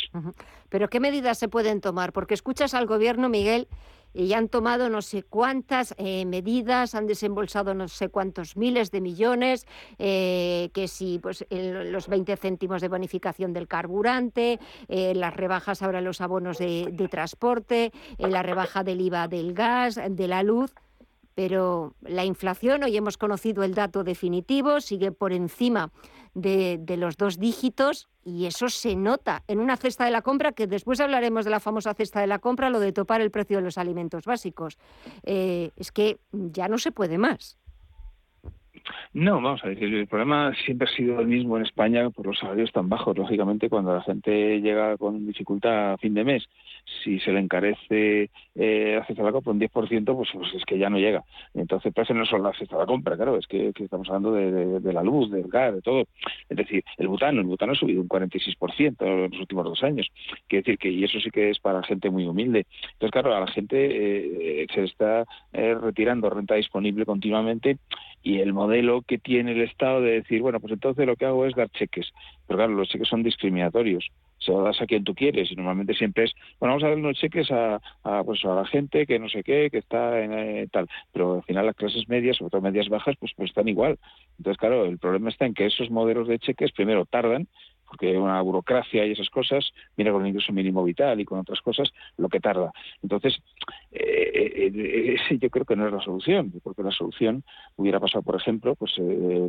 Pero 0.69 0.89
¿qué 0.89 0.99
medidas 0.99 1.37
se 1.37 1.47
pueden 1.47 1.79
tomar? 1.79 2.11
Porque 2.11 2.33
escuchas 2.33 2.73
al 2.73 2.87
gobierno, 2.87 3.29
Miguel, 3.29 3.67
y 4.13 4.33
han 4.33 4.49
tomado 4.49 4.89
no 4.89 5.01
sé 5.01 5.23
cuántas 5.23 5.93
eh, 5.97 6.25
medidas, 6.25 6.95
han 6.95 7.07
desembolsado 7.07 7.73
no 7.73 7.87
sé 7.87 8.09
cuántos 8.09 8.57
miles 8.57 8.91
de 8.91 9.01
millones, 9.01 9.67
eh, 9.97 10.69
que 10.73 10.87
si 10.87 11.19
pues, 11.19 11.45
los 11.49 12.07
20 12.07 12.35
céntimos 12.37 12.81
de 12.81 12.87
bonificación 12.87 13.53
del 13.53 13.67
carburante, 13.67 14.59
eh, 14.87 15.13
las 15.15 15.35
rebajas 15.35 15.81
ahora 15.81 16.01
los 16.01 16.21
abonos 16.21 16.57
de, 16.57 16.89
de 16.91 17.07
transporte, 17.07 17.91
la 18.17 18.43
rebaja 18.43 18.83
del 18.83 19.01
IVA 19.01 19.27
del 19.27 19.53
gas, 19.53 19.99
de 20.09 20.27
la 20.27 20.43
luz 20.43 20.73
pero 21.35 21.93
la 22.01 22.25
inflación, 22.25 22.83
hoy 22.83 22.97
hemos 22.97 23.15
conocido 23.15 23.63
el 23.63 23.73
dato 23.73 24.03
definitivo, 24.03 24.81
sigue 24.81 25.13
por 25.13 25.31
encima 25.31 25.89
de, 26.33 26.83
los 26.97 27.17
dos 27.17 27.39
dígitos 27.39 28.07
y 28.23 28.45
eso 28.45 28.69
se 28.69 28.95
nota 28.95 29.43
en 29.47 29.59
una 29.59 29.77
cesta 29.77 30.05
de 30.05 30.11
la 30.11 30.21
compra, 30.21 30.51
que 30.51 30.67
después 30.67 30.99
hablaremos 30.99 31.45
de 31.45 31.51
la 31.51 31.59
famosa 31.59 31.93
cesta 31.93 32.21
de 32.21 32.27
la 32.27 32.39
compra, 32.39 32.69
lo 32.69 32.79
de 32.79 32.91
topar 32.91 33.21
el 33.21 33.31
precio 33.31 33.57
de 33.57 33.63
los 33.63 33.77
alimentos 33.77 34.25
básicos. 34.25 34.77
Eh, 35.23 35.71
es 35.75 35.91
que 35.91 36.19
ya 36.31 36.67
no 36.67 36.77
se 36.77 36.91
puede 36.91 37.17
más. 37.17 37.58
No, 39.13 39.41
vamos 39.41 39.63
a 39.63 39.69
decir, 39.69 39.93
el 39.93 40.07
problema 40.07 40.53
siempre 40.65 40.87
ha 40.87 40.95
sido 40.95 41.19
el 41.19 41.27
mismo 41.27 41.57
en 41.57 41.63
España 41.63 42.09
por 42.09 42.27
los 42.27 42.37
salarios 42.37 42.71
tan 42.71 42.89
bajos. 42.89 43.17
Lógicamente, 43.17 43.69
cuando 43.69 43.93
la 43.93 44.01
gente 44.01 44.61
llega 44.61 44.97
con 44.97 45.25
dificultad 45.25 45.93
a 45.93 45.97
fin 45.97 46.13
de 46.13 46.23
mes, 46.23 46.47
si 47.03 47.19
se 47.19 47.31
le 47.31 47.39
encarece 47.39 48.29
eh, 48.55 48.95
la 48.97 49.05
cesta 49.05 49.23
de 49.23 49.27
la 49.27 49.31
compra 49.31 49.53
un 49.53 49.59
10%, 49.59 50.15
pues, 50.15 50.29
pues, 50.33 50.53
es 50.53 50.65
que 50.65 50.77
ya 50.77 50.89
no 50.89 50.97
llega. 50.97 51.23
Entonces, 51.53 51.93
pues 51.93 52.09
no 52.11 52.25
solo 52.25 52.43
la 52.45 52.53
cesta 52.53 52.75
de 52.75 52.81
la 52.81 52.87
compra, 52.87 53.15
claro, 53.15 53.37
es 53.37 53.47
que, 53.47 53.71
estamos 53.75 54.07
hablando 54.09 54.33
de, 54.33 54.93
la 54.93 55.03
luz, 55.03 55.31
del 55.31 55.47
gas, 55.47 55.73
de 55.75 55.81
todo. 55.81 56.05
Es 56.49 56.57
decir, 56.57 56.83
el 56.97 57.07
butano, 57.07 57.41
el 57.41 57.47
butano 57.47 57.73
ha 57.73 57.75
subido 57.75 58.01
un 58.01 58.09
46% 58.09 58.95
en 58.99 59.31
los 59.31 59.39
últimos 59.39 59.65
dos 59.65 59.83
años. 59.83 60.07
Quiere 60.47 60.63
decir 60.63 60.77
que, 60.77 60.89
y 60.89 61.03
eso 61.03 61.19
sí 61.19 61.29
que 61.29 61.49
es 61.49 61.59
para 61.59 61.83
gente 61.83 62.09
muy 62.09 62.25
humilde. 62.25 62.65
Entonces, 62.93 63.11
claro, 63.11 63.35
a 63.35 63.39
la 63.39 63.47
gente 63.47 64.63
eh, 64.63 64.67
se 64.73 64.83
está 64.83 65.25
eh, 65.53 65.75
retirando 65.75 66.29
renta 66.29 66.55
disponible 66.55 67.05
continuamente 67.05 67.77
y 68.21 68.39
el 68.39 68.53
modelo 68.53 68.78
que 69.05 69.17
tiene 69.17 69.51
el 69.51 69.61
Estado 69.61 70.01
de 70.01 70.11
decir, 70.11 70.41
bueno, 70.41 70.59
pues 70.59 70.73
entonces 70.73 71.05
lo 71.05 71.15
que 71.15 71.25
hago 71.25 71.45
es 71.45 71.55
dar 71.55 71.69
cheques. 71.69 72.11
Pero 72.47 72.57
claro, 72.57 72.73
los 72.73 72.89
cheques 72.89 73.07
son 73.07 73.23
discriminatorios. 73.23 74.09
Se 74.39 74.51
lo 74.51 74.63
das 74.63 74.81
a 74.81 74.85
quien 74.85 75.03
tú 75.03 75.13
quieres 75.13 75.51
y 75.51 75.55
normalmente 75.55 75.93
siempre 75.93 76.25
es, 76.25 76.33
bueno, 76.59 76.73
vamos 76.73 76.83
a 76.83 76.87
dar 76.89 76.97
unos 76.97 77.17
cheques 77.17 77.51
a, 77.51 77.81
pues 78.23 78.43
a 78.45 78.55
la 78.55 78.65
gente 78.65 79.05
que 79.05 79.19
no 79.19 79.27
sé 79.27 79.43
qué, 79.43 79.69
que 79.69 79.79
está 79.79 80.21
en 80.23 80.33
eh, 80.33 80.67
tal. 80.71 80.87
Pero 81.11 81.35
al 81.35 81.43
final 81.43 81.65
las 81.65 81.75
clases 81.75 82.07
medias, 82.07 82.37
sobre 82.37 82.51
todo 82.51 82.61
medias 82.61 82.89
bajas, 82.89 83.15
pues, 83.19 83.33
pues 83.35 83.49
están 83.49 83.67
igual. 83.67 83.99
Entonces, 84.37 84.57
claro, 84.57 84.85
el 84.85 84.97
problema 84.97 85.29
está 85.29 85.45
en 85.45 85.53
que 85.53 85.65
esos 85.65 85.89
modelos 85.89 86.27
de 86.27 86.39
cheques 86.39 86.71
primero 86.71 87.05
tardan 87.05 87.47
porque 87.89 88.17
una 88.17 88.41
burocracia 88.41 89.05
y 89.05 89.11
esas 89.11 89.29
cosas, 89.29 89.73
viene 89.97 90.11
con 90.11 90.21
el 90.21 90.29
ingreso 90.29 90.53
mínimo 90.53 90.83
vital 90.83 91.19
y 91.19 91.25
con 91.25 91.39
otras 91.39 91.59
cosas, 91.61 91.91
lo 92.17 92.29
que 92.29 92.39
tarda. 92.39 92.71
Entonces, 93.01 93.41
eh, 93.91 94.31
eh, 94.35 95.17
eh 95.29 95.37
yo 95.39 95.49
creo 95.49 95.65
que 95.65 95.75
no 95.75 95.87
es 95.87 95.93
la 95.93 96.01
solución, 96.01 96.53
porque 96.63 96.83
la 96.83 96.91
solución 96.91 97.43
hubiera 97.75 97.99
pasado, 97.99 98.21
por 98.21 98.35
ejemplo, 98.35 98.75
pues 98.75 98.93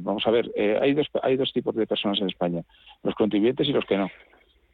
vamos 0.02 0.26
a 0.26 0.30
ver, 0.30 0.50
hay, 0.80 0.94
dos, 0.94 1.08
hay 1.22 1.36
dos 1.36 1.52
tipos 1.52 1.74
de 1.74 1.86
personas 1.86 2.20
en 2.20 2.28
España, 2.28 2.62
los 3.02 3.14
contribuyentes 3.14 3.68
y 3.68 3.72
los 3.72 3.84
que 3.84 3.98
no. 3.98 4.08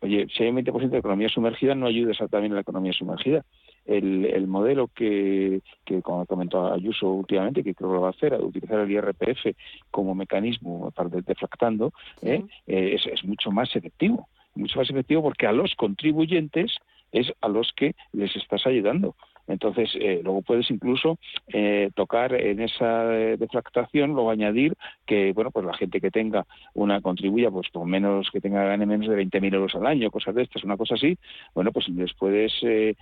Oye, 0.00 0.26
si 0.34 0.42
hay 0.42 0.50
un 0.50 0.56
20% 0.56 0.90
de 0.90 0.98
economía 0.98 1.28
sumergida, 1.28 1.74
no 1.74 1.86
ayuda 1.86 2.12
exactamente 2.12 2.52
a 2.52 2.56
la 2.56 2.60
economía 2.60 2.92
sumergida 2.92 3.44
el, 3.86 4.46
modelo 4.46 4.88
que, 4.88 5.60
que, 5.84 6.02
como 6.02 6.26
comentó 6.26 6.72
Ayuso 6.72 7.08
últimamente, 7.08 7.62
que 7.62 7.74
creo 7.74 7.90
que 7.90 7.94
lo 7.94 8.00
va 8.02 8.08
a 8.08 8.10
hacer, 8.10 8.34
a 8.34 8.38
utilizar 8.38 8.80
el 8.80 8.90
IRPF 8.90 9.54
como 9.90 10.14
mecanismo 10.14 10.90
para 10.90 11.08
deflactando, 11.08 11.92
¿eh? 12.22 12.44
Eh, 12.66 12.94
es, 12.94 13.06
es 13.06 13.24
mucho 13.24 13.50
más 13.50 13.74
efectivo. 13.76 14.28
Mucho 14.54 14.78
más 14.78 14.88
efectivo 14.88 15.22
porque 15.22 15.46
a 15.46 15.52
los 15.52 15.74
contribuyentes 15.74 16.76
es 17.12 17.32
a 17.40 17.48
los 17.48 17.72
que 17.76 17.94
les 18.12 18.34
estás 18.36 18.66
ayudando. 18.66 19.14
Entonces, 19.46 19.90
eh, 19.94 20.20
luego 20.22 20.42
puedes 20.42 20.70
incluso 20.70 21.18
eh, 21.48 21.90
tocar 21.94 22.34
en 22.34 22.60
esa 22.60 23.04
deflactación, 23.06 24.12
luego 24.12 24.30
añadir 24.30 24.74
que, 25.06 25.32
bueno, 25.32 25.50
pues 25.50 25.64
la 25.66 25.74
gente 25.74 26.00
que 26.00 26.10
tenga 26.10 26.46
una 26.74 27.00
contribuya, 27.00 27.50
pues 27.50 27.68
por 27.70 27.86
menos, 27.86 28.30
que 28.30 28.40
tenga 28.40 28.64
gane 28.64 28.86
menos 28.86 29.08
de 29.08 29.16
20.000 29.16 29.54
euros 29.54 29.74
al 29.74 29.86
año, 29.86 30.10
cosas 30.10 30.34
de 30.34 30.42
estas, 30.42 30.64
una 30.64 30.76
cosa 30.76 30.94
así, 30.94 31.16
bueno, 31.54 31.72
pues 31.72 31.88
les 31.88 32.12
puedes 32.14 32.52
eh, 32.62 32.94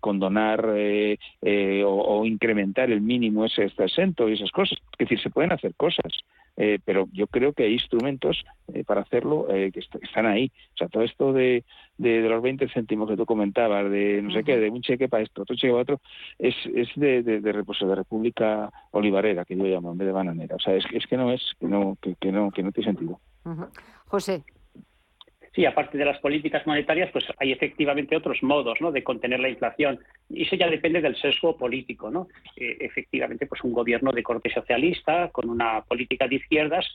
condonar 0.00 0.66
o, 1.84 2.24
incrementar 2.24 2.90
el 2.90 3.00
mínimo 3.00 3.44
ese 3.44 3.64
exento 3.64 4.28
y 4.28 4.34
esas 4.34 4.50
cosas. 4.50 4.78
Es 4.92 5.08
decir, 5.08 5.20
se 5.20 5.30
pueden 5.30 5.52
hacer 5.52 5.74
cosas. 5.74 6.12
Pero 6.84 7.08
yo 7.12 7.26
creo 7.26 7.52
que 7.52 7.64
hay 7.64 7.72
instrumentos 7.74 8.44
para 8.86 9.02
hacerlo 9.02 9.46
que 9.48 9.80
están 10.02 10.26
ahí. 10.26 10.52
O 10.74 10.76
sea, 10.76 10.88
todo 10.88 11.02
esto 11.02 11.32
de, 11.32 11.64
de, 11.98 12.20
los 12.20 12.42
20 12.42 12.68
céntimos 12.68 13.08
que 13.08 13.16
tú 13.16 13.24
comentabas, 13.26 13.90
de 13.90 14.20
no 14.22 14.30
sé 14.30 14.44
qué, 14.44 14.58
de 14.58 14.70
un 14.70 14.82
cheque 14.82 15.08
para 15.08 15.22
esto, 15.22 15.42
otro 15.42 15.56
cheque 15.56 15.72
para 15.72 15.82
otro, 15.82 16.00
es, 16.38 16.54
es 16.74 16.88
de, 16.96 17.22
de, 17.22 17.40
de, 17.40 17.52
de 17.52 17.94
República 17.94 18.70
Olivarera, 18.90 19.44
que 19.44 19.56
yo 19.56 19.64
llamo, 19.64 19.92
en 19.92 19.98
vez 19.98 20.06
de 20.06 20.12
bananera. 20.12 20.56
O 20.56 20.60
sea, 20.60 20.74
es, 20.74 20.84
es 20.92 21.06
que 21.06 21.16
no 21.16 21.32
es, 21.32 21.42
que 21.58 21.66
no, 21.66 21.96
que, 22.00 22.32
no, 22.32 22.50
que 22.50 22.62
no 22.62 22.72
tiene 22.72 22.92
sentido. 22.92 23.20
José. 24.06 24.44
Sí, 25.52 25.66
aparte 25.66 25.98
de 25.98 26.04
las 26.04 26.18
políticas 26.20 26.64
monetarias, 26.64 27.10
pues 27.12 27.24
hay 27.38 27.50
efectivamente 27.50 28.16
otros 28.16 28.40
modos 28.42 28.80
¿no? 28.80 28.92
de 28.92 29.02
contener 29.02 29.40
la 29.40 29.48
inflación. 29.48 29.98
Y 30.28 30.42
eso 30.42 30.54
ya 30.54 30.68
depende 30.68 31.00
del 31.00 31.16
sesgo 31.16 31.56
político. 31.56 32.08
¿no? 32.10 32.28
Eh, 32.56 32.76
efectivamente, 32.80 33.46
pues 33.46 33.62
un 33.64 33.72
gobierno 33.72 34.12
de 34.12 34.22
corte 34.22 34.50
socialista, 34.50 35.28
con 35.30 35.50
una 35.50 35.82
política 35.82 36.28
de 36.28 36.36
izquierdas, 36.36 36.86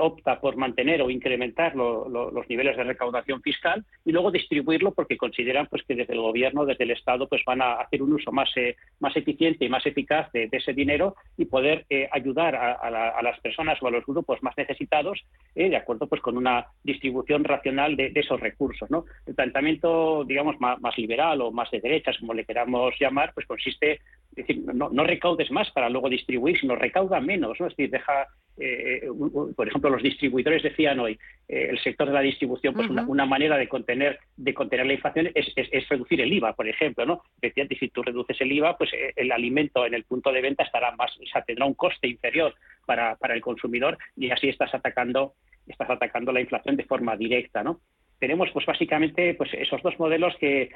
opta 0.00 0.40
por 0.40 0.56
mantener 0.56 1.02
o 1.02 1.10
incrementar 1.10 1.74
los 1.74 2.48
niveles 2.48 2.76
de 2.76 2.84
recaudación 2.84 3.42
fiscal 3.42 3.84
y 4.04 4.12
luego 4.12 4.30
distribuirlo 4.30 4.92
porque 4.92 5.16
consideran 5.16 5.66
pues 5.66 5.82
que 5.84 5.94
desde 5.94 6.14
el 6.14 6.20
gobierno, 6.20 6.64
desde 6.64 6.84
el 6.84 6.92
Estado, 6.92 7.28
pues 7.28 7.42
van 7.46 7.62
a 7.62 7.74
hacer 7.74 8.02
un 8.02 8.12
uso 8.12 8.32
más, 8.32 8.50
eh, 8.56 8.76
más 9.00 9.16
eficiente 9.16 9.64
y 9.64 9.68
más 9.68 9.84
eficaz 9.86 10.30
de, 10.32 10.48
ese 10.52 10.72
dinero 10.72 11.16
y 11.36 11.46
poder 11.46 11.86
eh, 11.88 12.08
ayudar 12.12 12.54
a, 12.54 13.22
las 13.22 13.40
personas 13.40 13.82
o 13.82 13.88
a 13.88 13.90
los 13.90 14.04
grupos 14.04 14.42
más 14.42 14.56
necesitados 14.56 15.24
eh, 15.54 15.68
de 15.68 15.76
acuerdo 15.76 16.06
pues 16.06 16.20
con 16.20 16.36
una 16.36 16.66
distribución 16.82 17.44
racional 17.44 17.96
de, 17.96 18.12
esos 18.14 18.40
recursos. 18.40 18.90
¿no? 18.90 19.04
El 19.26 19.34
planteamiento, 19.34 20.24
digamos, 20.24 20.56
más, 20.60 20.96
liberal 20.96 21.40
o 21.40 21.50
más 21.50 21.70
de 21.70 21.80
derechas, 21.80 22.16
como 22.18 22.34
le 22.34 22.44
queramos 22.44 22.94
llamar, 23.00 23.32
pues 23.34 23.46
consiste 23.46 24.00
es 24.34 24.46
decir, 24.46 24.64
no, 24.64 24.88
recaudes 25.04 25.50
más 25.50 25.70
para 25.72 25.90
luego 25.90 26.08
distribuir, 26.08 26.58
sino 26.58 26.74
recauda 26.74 27.20
menos, 27.20 27.60
¿no? 27.60 27.66
Es 27.66 27.76
decir, 27.76 27.90
deja, 27.90 28.26
eh, 28.56 29.06
por 29.54 29.68
ejemplo, 29.68 29.90
los 29.90 30.02
distribuidores 30.02 30.62
decían 30.62 31.00
hoy, 31.00 31.18
eh, 31.48 31.68
el 31.70 31.78
sector 31.80 32.08
de 32.08 32.14
la 32.14 32.22
distribución, 32.22 32.72
pues 32.72 32.88
una, 32.88 33.26
manera 33.26 33.58
de 33.58 33.68
contener, 33.68 34.18
de 34.36 34.54
contener 34.54 34.86
la 34.86 34.94
inflación 34.94 35.30
es, 35.34 35.88
reducir 35.88 36.22
el 36.22 36.32
IVA, 36.32 36.54
por 36.54 36.66
ejemplo, 36.66 37.04
¿no? 37.04 37.22
Decían 37.42 37.68
si 37.68 37.88
tú 37.88 38.02
reduces 38.02 38.40
el 38.40 38.52
IVA, 38.52 38.78
pues 38.78 38.92
eh, 38.94 39.12
el 39.16 39.32
alimento 39.32 39.84
en 39.84 39.92
el 39.92 40.04
punto 40.04 40.32
de 40.32 40.40
venta 40.40 40.64
estará 40.64 40.96
más, 40.96 41.14
o 41.18 41.26
sea, 41.26 41.42
tendrá 41.42 41.66
un 41.66 41.74
coste 41.74 42.08
inferior 42.08 42.54
para, 42.86 43.16
para 43.16 43.34
el 43.34 43.42
consumidor 43.42 43.98
y 44.16 44.30
así 44.30 44.48
estás 44.48 44.74
atacando, 44.74 45.34
estás 45.66 45.90
atacando 45.90 46.32
la 46.32 46.40
inflación 46.40 46.76
de 46.76 46.84
forma 46.84 47.16
directa, 47.16 47.62
¿no? 47.62 47.80
Tenemos 48.22 48.52
pues 48.52 48.64
básicamente 48.64 49.34
pues 49.34 49.52
esos 49.52 49.82
dos 49.82 49.98
modelos 49.98 50.36
que, 50.38 50.70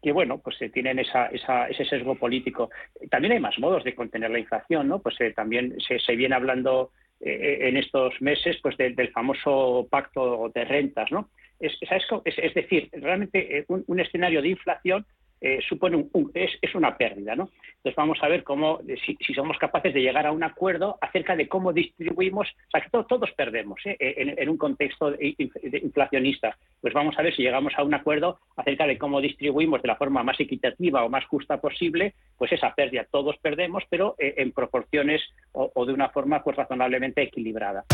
que 0.00 0.12
bueno, 0.12 0.38
pues 0.38 0.54
eh, 0.62 0.68
tienen 0.68 1.00
esa, 1.00 1.26
ese 1.26 1.84
sesgo 1.84 2.14
político. 2.14 2.70
También 3.10 3.32
hay 3.32 3.40
más 3.40 3.58
modos 3.58 3.82
de 3.82 3.96
contener 3.96 4.30
la 4.30 4.38
inflación, 4.38 4.86
¿no? 4.86 5.00
Pues 5.00 5.20
eh, 5.20 5.32
también 5.32 5.74
se, 5.80 6.14
viene 6.14 6.36
hablando 6.36 6.92
eh, 7.18 7.58
en 7.62 7.76
estos 7.76 8.14
meses 8.22 8.58
pues 8.62 8.76
del 8.76 9.10
famoso 9.10 9.88
pacto 9.90 10.52
de 10.54 10.64
rentas, 10.64 11.10
¿no? 11.10 11.28
Es, 11.58 11.76
es, 11.82 12.54
decir, 12.54 12.88
realmente 12.92 13.64
un, 13.66 13.98
escenario 13.98 14.40
de 14.40 14.50
inflación 14.50 15.04
eh, 15.40 15.60
supone 15.68 16.08
un, 16.12 16.30
es, 16.34 16.74
una 16.74 16.96
pérdida. 16.96 17.34
¿no? 17.34 17.50
Entonces 17.76 17.96
vamos 17.96 18.18
a 18.22 18.28
ver 18.28 18.42
cómo, 18.42 18.80
si, 19.04 19.34
somos 19.34 19.58
capaces 19.58 19.92
de 19.94 20.02
llegar 20.02 20.26
a 20.26 20.32
un 20.32 20.42
acuerdo 20.44 20.98
acerca 21.00 21.36
de 21.36 21.48
cómo 21.48 21.72
distribuimos, 21.72 22.48
o 22.48 22.70
sea, 22.70 22.80
que 22.80 22.90
todos 22.90 23.30
perdemos 23.32 23.80
¿eh? 23.84 23.96
en, 23.98 24.48
un 24.48 24.56
contexto 24.56 25.14
inflacionista. 25.20 26.56
Pues 26.80 26.94
vamos 26.94 27.18
a 27.18 27.22
ver 27.22 27.34
si 27.34 27.42
llegamos 27.42 27.72
a 27.76 27.82
un 27.82 27.94
acuerdo 27.94 28.38
acerca 28.56 28.86
de 28.86 28.98
cómo 28.98 29.20
distribuimos 29.20 29.82
de 29.82 29.88
la 29.88 29.96
forma 29.96 30.22
más 30.22 30.38
equitativa 30.40 31.04
o 31.04 31.08
más 31.08 31.24
justa 31.26 31.60
posible, 31.60 32.14
pues 32.36 32.52
esa 32.52 32.74
pérdida 32.74 33.06
todos 33.10 33.36
perdemos, 33.38 33.84
pero 33.88 34.14
eh, 34.18 34.34
en 34.38 34.52
proporciones 34.52 35.22
o, 35.52 35.70
o, 35.74 35.86
de 35.86 35.92
una 35.92 36.08
forma 36.10 36.42
pues 36.42 36.56
razonablemente 36.56 37.22
equilibrada. 37.22 37.84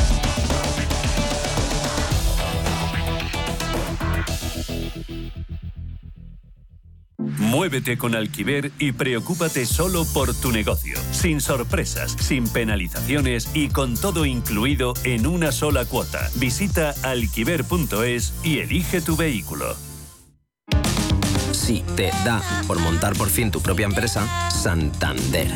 Muévete 7.39 7.99
con 7.99 8.15
Alquiver 8.15 8.73
y 8.79 8.93
preocúpate 8.93 9.67
solo 9.67 10.05
por 10.13 10.35
tu 10.35 10.53
negocio, 10.53 10.99
sin 11.11 11.41
sorpresas, 11.41 12.17
sin 12.19 12.49
penalizaciones 12.49 13.49
y 13.55 13.69
con 13.69 13.95
todo 13.95 14.25
incluido 14.27 14.95
en 15.05 15.27
una 15.27 15.53
sola 15.53 15.85
cuota. 15.85 16.29
Visita 16.37 16.95
alquiver.es 17.03 18.35
y 18.43 18.59
elige 18.59 19.01
tu 19.01 19.17
vehículo. 19.17 19.77
Si 21.53 21.85
te 21.97 22.11
da 22.25 22.43
por 22.67 22.81
montar 22.81 23.15
por 23.15 23.29
fin 23.29 23.51
tu 23.51 23.61
propia 23.61 23.87
empresa, 23.87 24.27
Santander. 24.51 25.49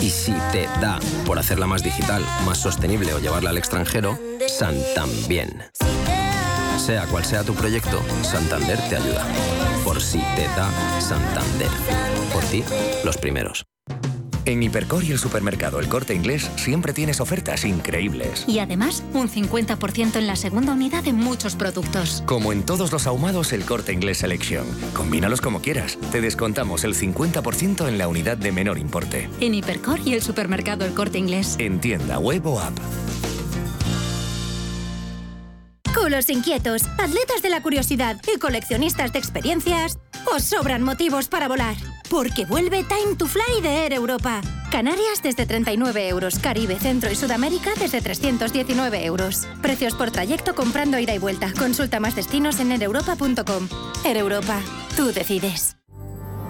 Y 0.00 0.10
si 0.10 0.32
te 0.52 0.66
da 0.80 0.98
por 1.26 1.38
hacerla 1.38 1.66
más 1.66 1.82
digital, 1.82 2.24
más 2.44 2.58
sostenible 2.58 3.12
o 3.12 3.18
llevarla 3.18 3.50
al 3.50 3.58
extranjero, 3.58 4.18
Santambién. 4.46 5.62
Sea 6.82 7.06
cual 7.06 7.24
sea 7.24 7.44
tu 7.44 7.54
proyecto, 7.54 8.02
Santander 8.22 8.76
te 8.88 8.96
ayuda. 8.96 9.24
Por 9.84 10.02
si 10.02 10.18
te 10.34 10.48
da 10.56 10.68
Santander. 11.00 11.68
Por 12.32 12.42
ti, 12.46 12.64
los 13.04 13.16
primeros. 13.18 13.64
En 14.46 14.64
Hipercor 14.64 15.04
y 15.04 15.12
el 15.12 15.20
supermercado 15.20 15.78
El 15.78 15.86
Corte 15.86 16.12
Inglés 16.12 16.50
siempre 16.56 16.92
tienes 16.92 17.20
ofertas 17.20 17.64
increíbles. 17.64 18.44
Y 18.48 18.58
además, 18.58 19.04
un 19.14 19.28
50% 19.28 20.16
en 20.16 20.26
la 20.26 20.34
segunda 20.34 20.72
unidad 20.72 21.04
de 21.04 21.12
muchos 21.12 21.54
productos. 21.54 22.24
Como 22.26 22.52
en 22.52 22.64
todos 22.64 22.90
los 22.90 23.06
ahumados 23.06 23.52
El 23.52 23.64
Corte 23.64 23.92
Inglés 23.92 24.18
Selection. 24.18 24.66
Combínalos 24.92 25.40
como 25.40 25.62
quieras. 25.62 25.96
Te 26.10 26.20
descontamos 26.20 26.82
el 26.82 26.96
50% 26.96 27.86
en 27.86 27.96
la 27.96 28.08
unidad 28.08 28.38
de 28.38 28.50
menor 28.50 28.78
importe. 28.78 29.30
En 29.38 29.54
Hipercor 29.54 30.00
y 30.04 30.14
el 30.14 30.22
supermercado 30.22 30.84
El 30.84 30.94
Corte 30.94 31.18
Inglés. 31.18 31.54
En 31.60 31.80
tienda 31.80 32.18
web 32.18 32.44
o 32.44 32.58
app. 32.58 32.76
Culos 35.94 36.30
inquietos, 36.30 36.84
atletas 36.98 37.42
de 37.42 37.50
la 37.50 37.62
curiosidad 37.62 38.16
y 38.34 38.38
coleccionistas 38.38 39.12
de 39.12 39.18
experiencias, 39.18 39.98
os 40.32 40.42
sobran 40.42 40.82
motivos 40.82 41.28
para 41.28 41.48
volar. 41.48 41.76
Porque 42.08 42.44
vuelve 42.44 42.84
Time 42.84 43.16
to 43.16 43.26
Fly 43.26 43.60
de 43.62 43.84
Air 43.84 43.92
Europa. 43.92 44.40
Canarias 44.70 45.22
desde 45.22 45.44
39 45.44 46.08
euros, 46.08 46.38
Caribe, 46.38 46.78
Centro 46.78 47.10
y 47.10 47.14
Sudamérica 47.14 47.72
desde 47.78 48.00
319 48.00 49.04
euros. 49.04 49.46
Precios 49.60 49.94
por 49.94 50.10
trayecto 50.10 50.54
comprando 50.54 50.98
ida 50.98 51.14
y 51.14 51.18
vuelta. 51.18 51.52
Consulta 51.58 52.00
más 52.00 52.16
destinos 52.16 52.58
en 52.60 52.72
aereuropa.com. 52.72 53.68
Air 54.04 54.16
Europa, 54.16 54.60
tú 54.96 55.12
decides. 55.12 55.81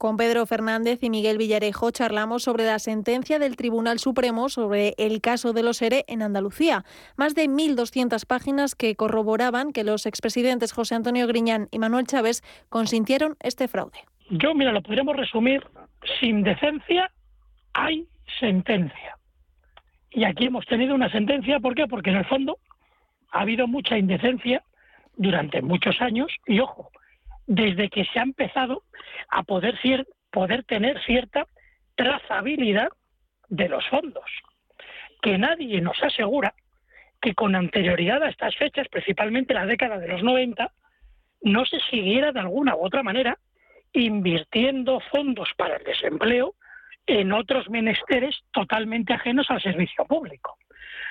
Con 0.00 0.16
Pedro 0.16 0.46
Fernández 0.46 1.02
y 1.02 1.10
Miguel 1.10 1.36
Villarejo 1.36 1.90
charlamos 1.90 2.44
sobre 2.44 2.64
la 2.64 2.78
sentencia 2.78 3.38
del 3.38 3.56
Tribunal 3.56 3.98
Supremo 3.98 4.48
sobre 4.48 4.94
el 4.96 5.20
caso 5.20 5.52
de 5.52 5.62
los 5.62 5.82
ERE 5.82 6.06
en 6.08 6.22
Andalucía. 6.22 6.86
Más 7.18 7.34
de 7.34 7.50
1.200 7.50 8.24
páginas 8.26 8.74
que 8.74 8.96
corroboraban 8.96 9.74
que 9.74 9.84
los 9.84 10.06
expresidentes 10.06 10.72
José 10.72 10.94
Antonio 10.94 11.26
Griñán 11.26 11.68
y 11.70 11.78
Manuel 11.78 12.06
Chávez 12.06 12.40
consintieron 12.70 13.36
este 13.40 13.68
fraude. 13.68 13.98
Yo, 14.30 14.54
mira, 14.54 14.72
lo 14.72 14.80
podríamos 14.80 15.18
resumir, 15.18 15.62
sin 16.18 16.44
decencia 16.44 17.12
hay 17.74 18.08
sentencia. 18.38 19.18
Y 20.12 20.24
aquí 20.24 20.46
hemos 20.46 20.64
tenido 20.64 20.94
una 20.94 21.12
sentencia, 21.12 21.60
¿por 21.60 21.74
qué? 21.74 21.86
Porque 21.86 22.08
en 22.08 22.16
el 22.16 22.24
fondo 22.24 22.56
ha 23.32 23.40
habido 23.42 23.66
mucha 23.66 23.98
indecencia 23.98 24.62
durante 25.18 25.60
muchos 25.60 26.00
años 26.00 26.28
y, 26.46 26.58
ojo, 26.58 26.90
desde 27.50 27.90
que 27.90 28.04
se 28.04 28.20
ha 28.20 28.22
empezado 28.22 28.84
a 29.28 29.42
poder, 29.42 29.74
tener 30.66 31.02
cierta 31.02 31.48
trazabilidad 31.96 32.90
de 33.48 33.68
los 33.68 33.84
fondos, 33.88 34.30
que 35.20 35.36
nadie 35.36 35.80
nos 35.80 36.00
asegura 36.00 36.54
que 37.20 37.34
con 37.34 37.56
anterioridad 37.56 38.22
a 38.22 38.28
estas 38.28 38.54
fechas, 38.54 38.86
principalmente 38.88 39.52
la 39.52 39.66
década 39.66 39.98
de 39.98 40.06
los 40.06 40.22
90, 40.22 40.72
no 41.42 41.64
se 41.66 41.80
siguiera 41.90 42.30
de 42.30 42.38
alguna 42.38 42.76
u 42.76 42.86
otra 42.86 43.02
manera 43.02 43.36
invirtiendo 43.92 45.00
fondos 45.10 45.48
para 45.56 45.74
el 45.74 45.82
desempleo 45.82 46.54
en 47.04 47.32
otros 47.32 47.68
menesteres 47.68 48.38
totalmente 48.52 49.12
ajenos 49.12 49.50
al 49.50 49.60
servicio 49.60 50.04
público. 50.04 50.56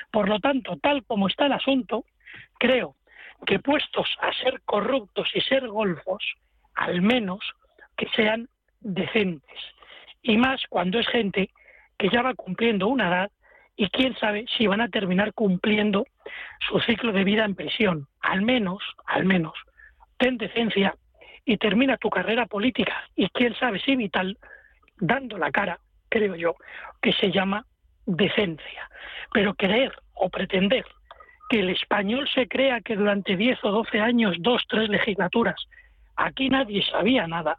Por 0.10 0.30
lo 0.30 0.40
tanto, 0.40 0.78
tal 0.78 1.04
como 1.04 1.28
está 1.28 1.48
el 1.48 1.52
asunto, 1.52 2.06
creo 2.58 2.96
que 3.46 3.60
puestos 3.60 4.08
a 4.22 4.34
ser 4.34 4.62
corruptos 4.66 5.30
y 5.34 5.42
ser 5.42 5.68
golfos, 5.68 6.24
al 6.76 7.02
menos 7.02 7.40
que 7.98 8.08
sean 8.16 8.50
decentes. 8.80 9.60
Y 10.22 10.38
más 10.38 10.62
cuando 10.70 11.00
es 11.00 11.08
gente 11.08 11.50
que 11.98 12.10
ya 12.10 12.22
va 12.22 12.34
cumpliendo 12.34 12.88
una 12.88 13.08
edad 13.08 13.32
y 13.76 13.90
quién 13.90 14.16
sabe 14.18 14.46
si 14.58 14.68
van 14.68 14.82
a 14.82 14.90
terminar 14.90 15.34
cumpliendo 15.34 16.06
su 16.68 16.80
ciclo 16.82 17.12
de 17.14 17.24
vida 17.24 17.46
en 17.46 17.56
prisión. 17.56 18.08
Al 18.22 18.42
menos, 18.42 18.84
al 19.06 19.26
menos, 19.26 19.54
ten 20.18 20.38
decencia 20.38 20.96
y 21.46 21.58
termina 21.58 21.98
tu 21.98 22.10
carrera 22.10 22.46
política 22.46 23.04
y 23.16 23.30
quién 23.30 23.56
sabe 23.56 23.80
si 23.80 23.96
vital, 23.96 24.38
dando 24.98 25.38
la 25.38 25.52
cara, 25.52 25.80
creo 26.10 26.36
yo, 26.36 26.56
que 27.02 27.14
se 27.14 27.32
llama 27.32 27.66
decencia. 28.06 28.90
Pero 29.34 29.54
creer 29.54 29.94
o 30.14 30.30
pretender 30.30 30.86
que 31.50 31.60
el 31.60 31.70
español 31.70 32.30
se 32.34 32.48
crea 32.48 32.80
que 32.82 32.96
durante 32.96 33.36
10 33.36 33.64
o 33.64 33.72
12 33.72 34.00
años, 34.00 34.36
dos, 34.40 34.64
tres 34.70 34.88
legislaturas, 34.88 35.56
aquí 36.16 36.50
nadie 36.50 36.84
sabía 36.84 37.28
nada, 37.28 37.58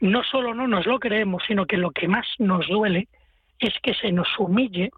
no 0.00 0.24
solo 0.24 0.54
no 0.54 0.66
nos 0.66 0.86
lo 0.86 0.98
creemos, 0.98 1.42
sino 1.46 1.66
que 1.66 1.76
lo 1.76 1.90
que 1.90 2.08
más 2.08 2.26
nos 2.38 2.66
duele 2.66 3.08
es 3.58 3.74
que 3.82 3.94
se 3.94 4.10
nos 4.10 4.28
humille 4.38 4.90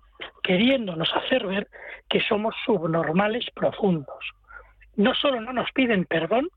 queriéndonos 0.42 1.12
hacer 1.14 1.46
ver 1.46 1.68
que 2.08 2.20
somos 2.20 2.54
subnormales 2.64 3.46
profundos. 3.54 4.24
No 4.96 5.14
solo 5.14 5.40
no 5.40 5.52
nos 5.52 5.70
piden 5.72 6.04
perdón, 6.04 6.48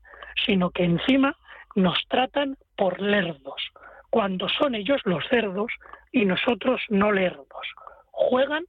sino 0.46 0.70
que 0.70 0.84
encima 0.84 1.36
nos 1.74 1.98
tratan 2.08 2.56
por 2.76 3.00
lerdos, 3.00 3.70
cuando 4.10 4.48
son 4.48 4.74
ellos 4.74 5.00
los 5.04 5.26
cerdos 5.28 5.72
y 6.12 6.24
nosotros 6.24 6.80
no 6.88 7.10
lerdos. 7.12 7.66
Juegan 8.10 8.64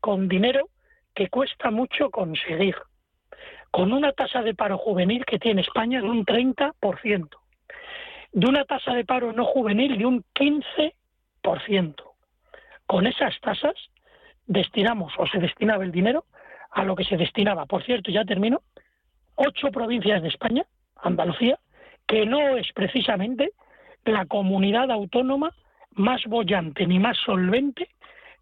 con 0.00 0.28
dinero 0.28 0.68
que 1.20 1.28
cuesta 1.28 1.70
mucho 1.70 2.08
conseguir, 2.08 2.76
con 3.70 3.92
una 3.92 4.10
tasa 4.12 4.40
de 4.40 4.54
paro 4.54 4.78
juvenil 4.78 5.26
que 5.26 5.38
tiene 5.38 5.60
España 5.60 6.00
de 6.00 6.08
un 6.08 6.24
30%, 6.24 7.28
de 8.32 8.46
una 8.46 8.64
tasa 8.64 8.94
de 8.94 9.04
paro 9.04 9.30
no 9.34 9.44
juvenil 9.44 9.98
de 9.98 10.06
un 10.06 10.24
15%. 10.34 11.94
Con 12.86 13.06
esas 13.06 13.38
tasas 13.42 13.74
destinamos 14.46 15.12
o 15.18 15.26
se 15.26 15.40
destinaba 15.40 15.84
el 15.84 15.92
dinero 15.92 16.24
a 16.70 16.84
lo 16.84 16.96
que 16.96 17.04
se 17.04 17.18
destinaba. 17.18 17.66
Por 17.66 17.84
cierto, 17.84 18.10
ya 18.10 18.24
termino, 18.24 18.62
ocho 19.34 19.70
provincias 19.70 20.22
de 20.22 20.28
España, 20.28 20.64
Andalucía, 21.02 21.58
que 22.06 22.24
no 22.24 22.56
es 22.56 22.72
precisamente 22.72 23.50
la 24.06 24.24
comunidad 24.24 24.90
autónoma 24.90 25.54
más 25.90 26.24
bollante 26.24 26.86
ni 26.86 26.98
más 26.98 27.18
solvente 27.18 27.90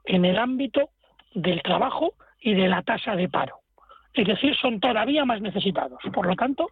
en 0.05 0.25
el 0.25 0.39
ámbito 0.39 0.91
del 1.35 1.61
trabajo 1.63 2.15
y 2.41 2.55
de 2.55 2.69
la 2.69 2.83
tasa 2.83 3.17
de 3.17 3.29
paro. 3.29 3.61
Es 4.15 4.27
decir, 4.27 4.57
son 4.57 4.81
todavía 4.81 5.25
más 5.25 5.41
necesitados. 5.41 6.01
Por 6.13 6.27
lo 6.27 6.35
tanto, 6.35 6.69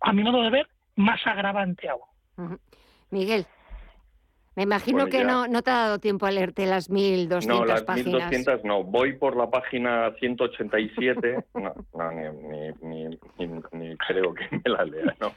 a 0.00 0.12
mi 0.12 0.22
modo 0.22 0.42
de 0.42 0.50
ver, 0.50 0.68
más 0.96 1.24
agravante 1.26 1.88
aún. 1.88 2.58
Miguel. 3.10 3.46
Me 4.56 4.62
imagino 4.62 5.06
que 5.06 5.22
no, 5.22 5.46
no 5.46 5.60
te 5.60 5.70
ha 5.70 5.74
dado 5.74 5.98
tiempo 5.98 6.24
a 6.24 6.30
leerte 6.30 6.64
las 6.64 6.90
1.200 6.90 7.46
no, 7.46 7.66
las 7.66 7.82
páginas. 7.82 8.32
1.200 8.32 8.62
no. 8.64 8.82
Voy 8.84 9.12
por 9.12 9.36
la 9.36 9.50
página 9.50 10.10
187. 10.18 11.44
no, 11.54 11.74
no 11.92 12.12
ni, 12.12 12.72
ni, 12.80 13.18
ni, 13.38 13.60
ni, 13.72 13.96
creo 13.98 14.32
que 14.32 14.48
me 14.50 14.62
la 14.64 14.84
lea. 14.86 15.14
No, 15.20 15.32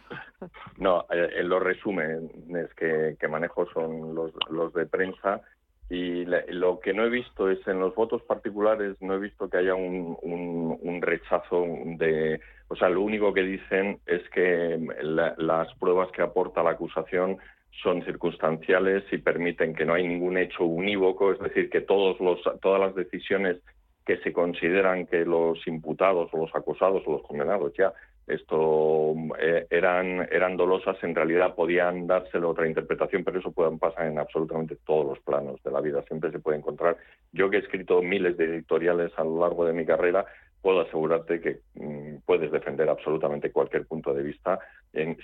no 0.78 1.06
eh, 1.12 1.44
los 1.44 1.62
resúmenes 1.62 2.74
que, 2.76 3.18
que 3.20 3.28
manejo 3.28 3.70
son 3.74 4.16
los, 4.16 4.32
los 4.50 4.74
de 4.74 4.86
prensa 4.86 5.42
y 5.90 6.26
lo 6.26 6.80
que 6.80 6.94
no 6.94 7.04
he 7.04 7.10
visto 7.10 7.50
es 7.50 7.66
en 7.68 7.80
los 7.80 7.96
votos 7.96 8.22
particulares, 8.22 8.96
no 9.02 9.16
he 9.16 9.20
visto 9.20 9.50
que 9.50 9.58
haya 9.58 9.74
un, 9.74 10.16
un, 10.22 11.02
rechazo 11.02 11.66
de... 11.98 12.40
O 12.68 12.76
sea, 12.76 12.90
lo 12.90 13.02
único 13.02 13.34
que 13.34 13.42
dicen 13.42 14.00
es 14.06 14.22
que 14.30 14.80
la, 15.02 15.34
las 15.38 15.74
pruebas 15.80 16.12
que 16.12 16.22
aporta 16.22 16.62
la 16.62 16.72
acusación 16.72 17.40
son 17.82 18.04
circunstanciales 18.04 19.04
y 19.12 19.18
permiten 19.18 19.74
que 19.74 19.86
no 19.86 19.96
hay 19.96 20.08
ningún 20.08 20.38
hecho 20.38 20.64
unívoco, 20.64 21.32
es 21.32 21.40
decir, 21.40 21.72
que 21.72 21.82
todos 21.82 22.20
los, 22.20 22.40
todas 22.62 22.80
las 22.80 22.94
decisiones 22.94 23.58
que 24.06 24.18
se 24.18 24.32
consideran 24.32 25.08
que 25.08 25.26
los 25.26 25.66
imputados 25.68 26.30
o 26.34 26.38
los 26.38 26.56
acusados 26.56 27.02
o 27.08 27.14
los 27.14 27.24
condenados 27.24 27.74
ya 27.74 27.94
esto 28.30 29.14
eh, 29.40 29.68
eran 29.70 30.28
eran 30.32 30.56
dolosas 30.56 30.98
en 31.04 31.16
realidad 31.16 31.56
podían 31.56 32.08
dárselo 32.08 32.50
otra 32.50 32.68
interpretación 32.68 33.24
pero 33.24 33.40
eso 33.40 33.52
puede 33.52 33.76
pasar 33.78 34.08
en 34.08 34.20
absolutamente 34.20 34.78
todos 34.86 35.06
los 35.06 35.20
planos 35.20 35.62
de 35.64 35.72
la 35.72 35.82
vida 35.82 36.04
siempre 36.08 36.32
se 36.32 36.40
puede 36.40 36.58
encontrar 36.58 36.98
yo 37.32 37.50
que 37.50 37.58
he 37.58 37.60
escrito 37.62 38.02
miles 38.02 38.38
de 38.38 38.46
editoriales 38.46 39.12
a 39.18 39.24
lo 39.24 39.42
largo 39.42 39.66
de 39.66 39.74
mi 39.74 39.86
carrera 39.86 40.26
puedo 40.62 40.82
asegurarte 40.82 41.40
que 41.40 41.60
mm, 41.76 42.18
puedes 42.26 42.52
defender 42.52 42.90
absolutamente 42.90 43.52
cualquier 43.52 43.86
punto 43.86 44.14
de 44.14 44.24
vista. 44.24 44.60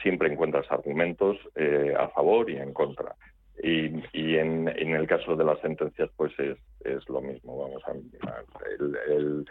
siempre 0.01 0.31
encuentras 0.31 0.71
argumentos 0.71 1.37
eh, 1.55 1.93
a 1.97 2.07
favor 2.09 2.49
y 2.49 2.57
en 2.57 2.73
contra. 2.73 3.15
Y, 3.63 4.03
y 4.13 4.37
en, 4.37 4.67
en, 4.67 4.95
el 4.95 5.07
caso 5.07 5.35
de 5.35 5.45
las 5.45 5.59
sentencias, 5.61 6.09
pues 6.17 6.37
es, 6.39 6.57
es 6.81 7.07
lo 7.09 7.21
mismo. 7.21 7.57
Vamos 7.57 7.81
a, 7.87 7.91
el, 8.79 8.97
el, 9.07 9.45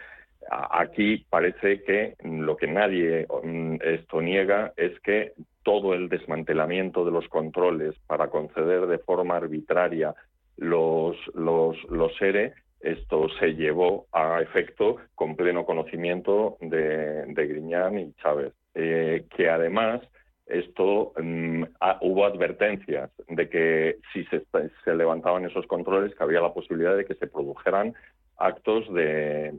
aquí 0.49 1.25
parece 1.29 1.83
que 1.83 2.15
lo 2.23 2.55
que 2.57 2.67
nadie 2.67 3.25
mm, 3.43 3.77
esto 3.81 4.21
niega 4.21 4.73
es 4.77 4.99
que 5.01 5.33
todo 5.63 5.93
el 5.93 6.09
desmantelamiento 6.09 7.03
de 7.05 7.11
los 7.11 7.27
controles 7.27 7.95
para 8.07 8.29
conceder 8.29 8.87
de 8.87 8.99
forma 8.99 9.37
arbitraria 9.37 10.13
los, 10.57 11.17
los, 11.33 11.77
los 11.89 12.21
ERE 12.21 12.53
esto 12.85 13.27
se 13.39 13.55
llevó 13.55 14.05
a 14.11 14.41
efecto 14.41 14.97
con 15.15 15.35
pleno 15.35 15.65
conocimiento 15.65 16.57
de, 16.61 17.25
de 17.25 17.47
Griñán 17.47 17.97
y 17.97 18.13
Chávez, 18.21 18.53
eh, 18.75 19.25
que 19.35 19.49
además 19.49 20.01
esto 20.45 21.13
mm, 21.17 21.63
hubo 22.01 22.25
advertencias 22.25 23.09
de 23.27 23.49
que 23.49 23.97
si 24.13 24.23
se, 24.25 24.43
se, 24.83 24.95
levantaban 24.95 25.45
esos 25.45 25.65
controles 25.65 26.13
que 26.13 26.23
había 26.23 26.41
la 26.41 26.53
posibilidad 26.53 26.95
de 26.95 27.05
que 27.05 27.15
se 27.15 27.25
produjeran 27.25 27.95
actos 28.37 28.93
de, 28.93 29.55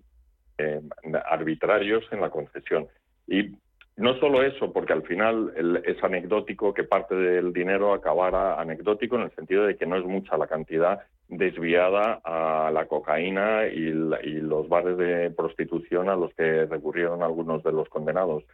eh, 0.59 0.81
arbitrarios 1.29 2.05
en 2.13 2.21
la 2.21 2.31
concesión. 2.31 2.89
Y 3.27 3.57
no 3.97 4.19
solo 4.21 4.43
eso, 4.43 4.73
porque 4.73 4.93
al 4.93 5.03
final 5.03 5.83
es 5.87 6.03
anecdótico 6.05 6.75
que 6.75 6.85
parte 6.85 7.15
del 7.15 7.53
dinero 7.53 7.95
acabara 7.95 8.61
anecdótico 8.61 9.17
en 9.17 9.23
el 9.23 9.35
sentido 9.35 9.65
de 9.65 9.77
que 9.77 9.87
no 9.87 9.97
es 9.97 10.05
mucha 10.05 10.37
la 10.37 10.47
cantidad 10.47 11.01
desviada 11.29 12.21
a 12.23 12.71
la 12.71 12.87
cocaína 12.87 13.67
y, 13.67 13.89
y, 13.89 14.41
los 14.41 14.69
bares 14.69 14.97
de 14.99 15.31
prostitución 15.31 16.09
a 16.09 16.15
los 16.15 16.33
que 16.35 16.67
recurrieron 16.67 17.23
algunos 17.23 17.63
de 17.65 17.73
los 17.73 17.89
condenados. 17.89 18.45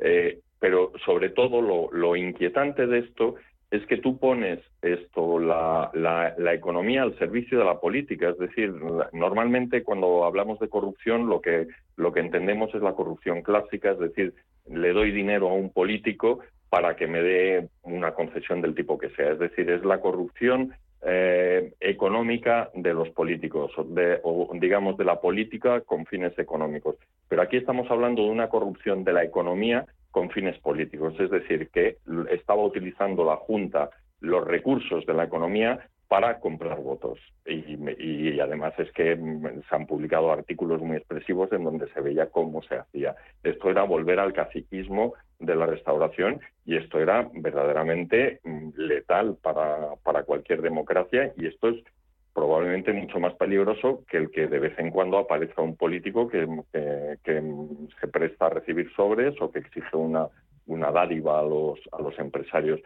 Eh, 0.00 0.40
pero 0.60 0.92
sobre 1.04 1.30
todo 1.30 1.62
lo, 1.62 1.90
lo, 1.92 2.16
inquietante 2.16 2.86
de 2.86 2.98
esto 2.98 3.36
es 3.70 3.84
que 3.86 3.98
tú 3.98 4.18
pones 4.18 4.60
esto, 4.80 5.38
la, 5.38 5.90
la, 5.94 6.54
economía 6.54 7.02
al 7.02 7.18
servicio 7.18 7.58
de 7.58 7.64
la 7.64 7.80
política. 7.80 8.30
Es 8.30 8.38
decir, 8.38 8.72
normalmente 9.12 9.82
cuando 9.82 10.24
hablamos 10.24 10.58
de 10.58 10.68
corrupción 10.68 11.28
lo 11.28 11.42
que, 11.42 11.68
lo 11.96 12.12
que 12.12 12.20
entendemos 12.20 12.74
es 12.74 12.80
la 12.80 12.94
corrupción 12.94 13.42
clásica, 13.42 13.90
es 13.90 13.98
decir, 13.98 14.34
le 14.70 14.92
doy 14.92 15.12
dinero 15.12 15.50
a 15.50 15.54
un 15.54 15.70
político 15.70 16.40
para 16.70 16.96
que 16.96 17.06
me 17.06 17.22
dé 17.22 17.68
una 17.82 18.12
concesión 18.12 18.62
del 18.62 18.74
tipo 18.74 18.98
que 18.98 19.10
sea. 19.10 19.32
Es 19.32 19.38
decir, 19.38 19.68
es 19.70 19.84
la 19.84 20.00
corrupción 20.00 20.72
eh, 21.02 21.74
económica 21.80 22.70
de 22.74 22.94
los 22.94 23.10
políticos, 23.10 23.70
de, 23.88 24.18
o 24.22 24.50
digamos 24.54 24.96
de 24.96 25.04
la 25.04 25.20
política 25.20 25.82
con 25.82 26.06
fines 26.06 26.38
económicos. 26.38 26.96
Pero 27.28 27.42
aquí 27.42 27.58
estamos 27.58 27.90
hablando 27.90 28.22
de 28.22 28.30
una 28.30 28.48
corrupción 28.48 29.04
de 29.04 29.12
la 29.12 29.24
economía 29.24 29.86
con 30.10 30.30
fines 30.30 30.58
políticos, 30.58 31.14
es 31.18 31.30
decir, 31.30 31.68
que 31.70 31.98
estaba 32.30 32.62
utilizando 32.64 33.24
la 33.24 33.36
Junta 33.36 33.90
los 34.20 34.44
recursos 34.44 35.06
de 35.06 35.14
la 35.14 35.24
economía 35.24 35.88
para 36.08 36.40
comprar 36.40 36.80
votos. 36.80 37.18
Y, 37.46 37.76
y, 37.98 38.40
además 38.40 38.72
es 38.78 38.90
que 38.92 39.16
se 39.16 39.74
han 39.74 39.86
publicado 39.86 40.32
artículos 40.32 40.80
muy 40.80 40.96
expresivos 40.96 41.52
en 41.52 41.64
donde 41.64 41.88
se 41.92 42.00
veía 42.00 42.30
cómo 42.30 42.62
se 42.62 42.76
hacía. 42.76 43.14
Esto 43.42 43.70
era 43.70 43.82
volver 43.84 44.18
al 44.18 44.32
caciquismo 44.32 45.14
de 45.38 45.54
la 45.54 45.66
restauración 45.66 46.40
y 46.64 46.76
esto 46.76 46.98
era 46.98 47.28
verdaderamente 47.32 48.40
mm, 48.42 48.70
letal 48.76 49.36
para, 49.40 49.96
para 50.02 50.24
cualquier 50.24 50.62
democracia 50.62 51.32
y 51.36 51.46
esto 51.46 51.68
es 51.68 51.76
probablemente 52.34 52.92
mucho 52.92 53.18
más 53.20 53.34
peligroso 53.34 54.04
que 54.10 54.18
el 54.18 54.30
que 54.30 54.46
de 54.46 54.58
vez 54.58 54.78
en 54.78 54.90
cuando 54.90 55.18
aparezca 55.18 55.62
un 55.62 55.76
político 55.76 56.28
que, 56.28 56.46
que, 56.72 57.18
que 57.24 57.42
se 58.00 58.08
presta 58.08 58.46
a 58.46 58.50
recibir 58.50 58.90
sobres 58.94 59.34
o 59.40 59.50
que 59.50 59.60
exige 59.60 59.96
una, 59.96 60.28
una 60.66 60.90
dádiva 60.90 61.40
a 61.40 61.42
los, 61.42 61.80
a 61.92 62.00
los 62.00 62.18
empresarios. 62.18 62.80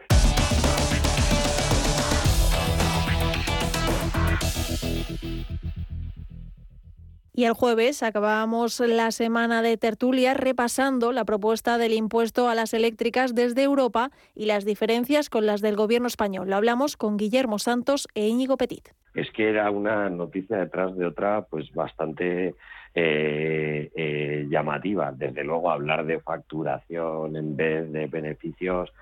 Y 7.35 7.45
el 7.45 7.53
jueves 7.53 8.03
acabábamos 8.03 8.79
la 8.79 9.09
semana 9.09 9.63
de 9.63 9.75
tertulia 9.75 10.35
repasando 10.35 11.11
la 11.11 11.25
propuesta 11.25 11.79
del 11.79 11.93
impuesto 11.93 12.47
a 12.47 12.53
las 12.53 12.75
eléctricas 12.75 13.33
desde 13.33 13.63
Europa 13.63 14.11
y 14.35 14.45
las 14.45 14.65
diferencias 14.65 15.31
con 15.31 15.47
las 15.47 15.59
del 15.61 15.75
gobierno 15.75 16.05
español. 16.05 16.51
Lo 16.51 16.57
hablamos 16.57 16.95
con 16.95 17.17
Guillermo 17.17 17.57
Santos 17.57 18.07
e 18.13 18.27
Íñigo 18.27 18.55
Petit. 18.55 18.89
Es 19.15 19.31
que 19.31 19.49
era 19.49 19.71
una 19.71 20.11
noticia 20.11 20.57
detrás 20.57 20.95
de 20.95 21.07
otra, 21.07 21.41
pues 21.49 21.73
bastante 21.73 22.53
eh, 22.93 23.91
eh, 23.95 24.45
llamativa. 24.47 25.11
Desde 25.11 25.43
luego, 25.43 25.71
hablar 25.71 26.05
de 26.05 26.19
facturación 26.19 27.35
en 27.35 27.55
vez 27.55 27.91
de 27.91 28.05
beneficios 28.05 28.93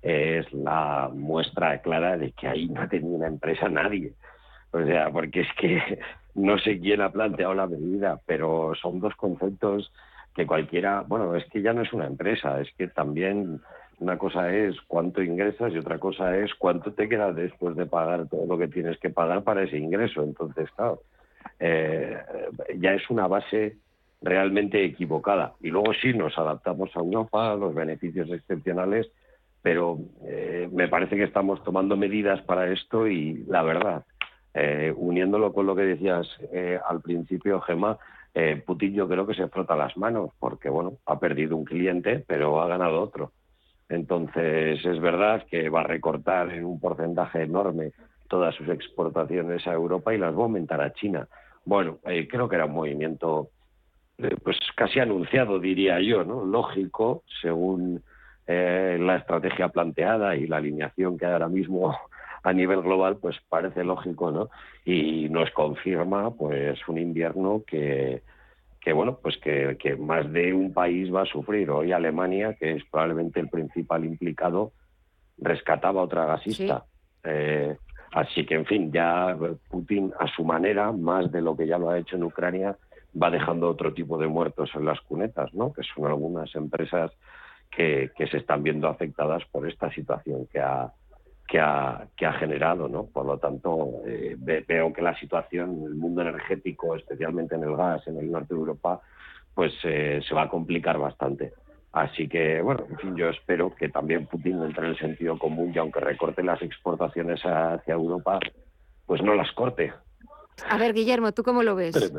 es 0.00 0.50
la 0.52 1.10
muestra 1.12 1.82
clara 1.82 2.16
de 2.16 2.30
que 2.30 2.46
ahí 2.46 2.68
no 2.68 2.88
tenía 2.88 3.16
una 3.16 3.26
empresa 3.26 3.68
nadie. 3.68 4.12
O 4.72 4.84
sea, 4.84 5.10
porque 5.10 5.40
es 5.40 5.48
que 5.58 5.98
no 6.34 6.58
sé 6.58 6.78
quién 6.78 7.00
ha 7.00 7.10
planteado 7.12 7.54
la 7.54 7.66
medida, 7.66 8.20
pero 8.26 8.72
son 8.80 9.00
dos 9.00 9.14
conceptos 9.16 9.92
que 10.34 10.46
cualquiera, 10.46 11.02
bueno, 11.06 11.34
es 11.34 11.44
que 11.46 11.60
ya 11.60 11.72
no 11.72 11.82
es 11.82 11.92
una 11.92 12.06
empresa, 12.06 12.60
es 12.60 12.68
que 12.78 12.86
también 12.86 13.60
una 13.98 14.16
cosa 14.16 14.52
es 14.54 14.80
cuánto 14.86 15.22
ingresas 15.22 15.72
y 15.72 15.78
otra 15.78 15.98
cosa 15.98 16.36
es 16.38 16.54
cuánto 16.54 16.92
te 16.92 17.08
queda 17.08 17.32
después 17.32 17.76
de 17.76 17.86
pagar 17.86 18.28
todo 18.28 18.46
lo 18.46 18.56
que 18.56 18.68
tienes 18.68 18.98
que 18.98 19.10
pagar 19.10 19.42
para 19.42 19.62
ese 19.62 19.76
ingreso. 19.76 20.22
Entonces, 20.22 20.70
claro, 20.70 21.02
eh, 21.58 22.16
ya 22.78 22.94
es 22.94 23.08
una 23.10 23.26
base 23.26 23.76
realmente 24.22 24.82
equivocada. 24.84 25.54
Y 25.60 25.68
luego 25.68 25.92
sí 26.00 26.14
nos 26.14 26.36
adaptamos 26.38 26.90
a 26.94 27.00
Europa, 27.00 27.52
a 27.52 27.56
los 27.56 27.74
beneficios 27.74 28.30
excepcionales, 28.30 29.10
pero 29.62 29.98
eh, 30.24 30.68
me 30.72 30.88
parece 30.88 31.16
que 31.16 31.24
estamos 31.24 31.62
tomando 31.62 31.96
medidas 31.96 32.40
para 32.42 32.72
esto 32.72 33.06
y 33.06 33.44
la 33.48 33.62
verdad, 33.62 34.04
eh, 34.54 34.92
uniéndolo 34.96 35.52
con 35.52 35.66
lo 35.66 35.76
que 35.76 35.82
decías 35.82 36.26
eh, 36.52 36.78
al 36.88 37.00
principio, 37.00 37.60
Gemma, 37.60 37.98
eh, 38.34 38.62
Putin 38.64 38.94
yo 38.94 39.08
creo 39.08 39.26
que 39.26 39.34
se 39.34 39.48
frota 39.48 39.76
las 39.76 39.96
manos 39.96 40.30
porque, 40.38 40.68
bueno, 40.68 40.94
ha 41.06 41.18
perdido 41.18 41.56
un 41.56 41.64
cliente, 41.64 42.24
pero 42.26 42.60
ha 42.60 42.68
ganado 42.68 43.00
otro. 43.00 43.32
Entonces, 43.88 44.84
es 44.84 45.00
verdad 45.00 45.44
que 45.50 45.68
va 45.68 45.80
a 45.80 45.84
recortar 45.84 46.50
en 46.52 46.64
un 46.64 46.78
porcentaje 46.78 47.42
enorme 47.42 47.92
todas 48.28 48.54
sus 48.54 48.68
exportaciones 48.68 49.66
a 49.66 49.72
Europa 49.72 50.14
y 50.14 50.18
las 50.18 50.32
va 50.34 50.40
a 50.40 50.42
aumentar 50.42 50.80
a 50.80 50.92
China. 50.92 51.26
Bueno, 51.64 51.98
eh, 52.04 52.28
creo 52.28 52.48
que 52.48 52.56
era 52.56 52.66
un 52.66 52.74
movimiento 52.74 53.50
pues 54.44 54.58
casi 54.76 55.00
anunciado, 55.00 55.58
diría 55.58 55.98
yo, 56.00 56.24
¿no? 56.24 56.44
Lógico, 56.44 57.22
según 57.40 58.02
la 58.46 59.16
estrategia 59.16 59.68
planteada 59.68 60.34
y 60.34 60.46
la 60.46 60.56
alineación 60.56 61.16
que 61.16 61.24
hay 61.24 61.32
ahora 61.32 61.48
mismo 61.48 61.96
a 62.42 62.52
nivel 62.52 62.82
global, 62.82 63.18
pues 63.18 63.36
parece 63.48 63.84
lógico, 63.84 64.30
¿no? 64.30 64.50
Y 64.84 65.28
nos 65.28 65.50
confirma, 65.50 66.30
pues, 66.30 66.78
un 66.88 66.98
invierno 66.98 67.62
que, 67.66 68.22
que 68.80 68.92
bueno, 68.92 69.18
pues 69.20 69.36
que, 69.38 69.76
que 69.78 69.96
más 69.96 70.30
de 70.32 70.54
un 70.54 70.72
país 70.72 71.12
va 71.14 71.22
a 71.22 71.26
sufrir. 71.26 71.70
Hoy 71.70 71.92
Alemania, 71.92 72.54
que 72.54 72.76
es 72.76 72.84
probablemente 72.90 73.40
el 73.40 73.48
principal 73.48 74.04
implicado, 74.04 74.72
rescataba 75.36 76.02
otra 76.02 76.24
gasista. 76.24 76.84
Eh, 77.24 77.76
así 78.12 78.46
que, 78.46 78.54
en 78.54 78.64
fin, 78.64 78.90
ya 78.90 79.36
Putin, 79.68 80.12
a 80.18 80.26
su 80.28 80.44
manera, 80.44 80.92
más 80.92 81.30
de 81.30 81.42
lo 81.42 81.56
que 81.56 81.66
ya 81.66 81.78
lo 81.78 81.90
ha 81.90 81.98
hecho 81.98 82.16
en 82.16 82.24
Ucrania, 82.24 82.76
va 83.20 83.30
dejando 83.30 83.68
otro 83.68 83.92
tipo 83.92 84.16
de 84.16 84.28
muertos 84.28 84.70
en 84.74 84.86
las 84.86 85.00
cunetas, 85.02 85.52
¿no? 85.52 85.72
Que 85.72 85.82
son 85.82 86.06
algunas 86.06 86.54
empresas 86.54 87.12
que, 87.70 88.10
que 88.16 88.26
se 88.28 88.38
están 88.38 88.62
viendo 88.62 88.88
afectadas 88.88 89.42
por 89.50 89.68
esta 89.68 89.90
situación 89.92 90.46
que 90.46 90.60
ha, 90.60 90.92
que 91.50 91.58
ha, 91.58 92.06
que 92.16 92.26
ha 92.26 92.32
generado, 92.34 92.88
¿no? 92.88 93.06
Por 93.06 93.26
lo 93.26 93.36
tanto, 93.38 94.02
eh, 94.06 94.36
veo 94.38 94.92
que 94.92 95.02
la 95.02 95.18
situación 95.18 95.78
en 95.78 95.84
el 95.84 95.94
mundo 95.96 96.22
energético, 96.22 96.94
especialmente 96.94 97.56
en 97.56 97.64
el 97.64 97.76
gas 97.76 98.06
en 98.06 98.18
el 98.18 98.30
norte 98.30 98.54
de 98.54 98.60
Europa, 98.60 99.00
pues 99.52 99.72
eh, 99.82 100.20
se 100.26 100.32
va 100.32 100.42
a 100.42 100.48
complicar 100.48 100.96
bastante. 100.98 101.52
Así 101.92 102.28
que, 102.28 102.62
bueno, 102.62 102.86
en 102.88 102.98
fin, 102.98 103.16
yo 103.16 103.28
espero 103.30 103.74
que 103.74 103.88
también 103.88 104.26
Putin 104.26 104.62
entre 104.62 104.84
en 104.84 104.90
el 104.92 104.98
sentido 104.98 105.36
común 105.36 105.72
y 105.74 105.78
aunque 105.78 105.98
recorte 105.98 106.44
las 106.44 106.62
exportaciones 106.62 107.40
hacia 107.42 107.94
Europa, 107.94 108.38
pues 109.04 109.20
no 109.20 109.34
las 109.34 109.50
corte. 109.50 109.92
A 110.68 110.78
ver, 110.78 110.94
Guillermo, 110.94 111.32
¿tú 111.32 111.42
cómo 111.42 111.64
lo 111.64 111.74
ves? 111.74 112.12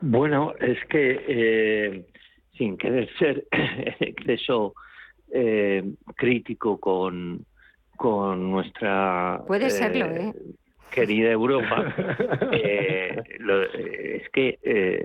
Bueno, 0.00 0.52
es 0.58 0.84
que 0.86 1.24
eh, 1.28 2.06
sin 2.58 2.76
querer 2.76 3.08
ser 3.20 3.46
exceso 4.00 4.74
eh, 5.32 5.94
crítico 6.16 6.80
con, 6.80 7.46
con 7.96 8.50
nuestra 8.50 9.42
Puede 9.46 9.70
serlo, 9.70 10.06
¿eh? 10.06 10.32
querida 10.90 11.30
Europa, 11.30 11.94
es 12.52 14.28
que 14.30 14.58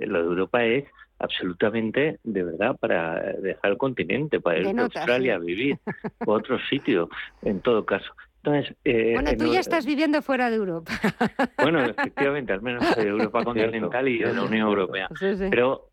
lo 0.05 0.19
de 0.19 0.25
Europa 0.25 0.63
es 0.63 0.85
absolutamente, 1.19 2.19
de 2.23 2.43
verdad, 2.43 2.77
para 2.79 3.19
dejar 3.33 3.71
el 3.71 3.77
continente, 3.77 4.39
para 4.39 4.59
ir 4.59 4.79
a 4.79 4.83
Australia 4.83 5.35
a 5.35 5.39
vivir, 5.39 5.77
o 6.25 6.31
otro 6.33 6.57
sitio, 6.69 7.09
en 7.41 7.59
todo 7.61 7.85
caso. 7.85 8.11
Entonces, 8.37 8.75
eh, 8.85 9.11
bueno, 9.13 9.31
tú 9.37 9.51
ya 9.51 9.59
estás 9.59 9.85
viviendo 9.85 10.21
fuera 10.21 10.49
de 10.49 10.55
Europa. 10.55 10.91
Bueno, 11.61 11.83
efectivamente, 11.83 12.53
al 12.53 12.61
menos 12.61 12.95
de 12.95 13.03
Europa 13.03 13.43
continental 13.43 14.07
y 14.07 14.19
de 14.19 14.33
la 14.33 14.43
Unión 14.43 14.67
Europea. 14.67 15.09
Pero 15.49 15.89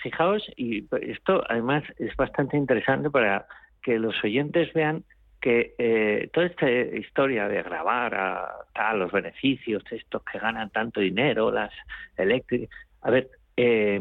fijaos, 0.00 0.48
y 0.56 0.84
esto 1.02 1.42
además 1.48 1.82
es 1.98 2.14
bastante 2.16 2.56
interesante 2.56 3.10
para 3.10 3.46
que 3.82 3.98
los 3.98 4.14
oyentes 4.22 4.72
vean 4.74 5.04
que 5.40 5.74
eh, 5.78 6.28
toda 6.32 6.46
esta 6.46 6.70
historia 6.70 7.48
de 7.48 7.62
grabar 7.62 8.14
a, 8.14 8.48
tal 8.74 9.00
los 9.00 9.12
beneficios, 9.12 9.82
estos 9.90 10.22
que 10.24 10.38
ganan 10.38 10.70
tanto 10.70 11.00
dinero, 11.00 11.50
las 11.50 11.72
eléctricas, 12.16 12.70
a 13.02 13.10
ver, 13.10 13.28
eh, 13.56 14.00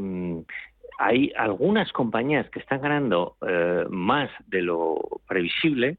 hay 0.98 1.32
algunas 1.38 1.92
compañías 1.92 2.50
que 2.50 2.60
están 2.60 2.82
ganando 2.82 3.38
eh, 3.48 3.86
más 3.90 4.30
de 4.48 4.64
lo 4.64 5.00
previsible 5.28 5.98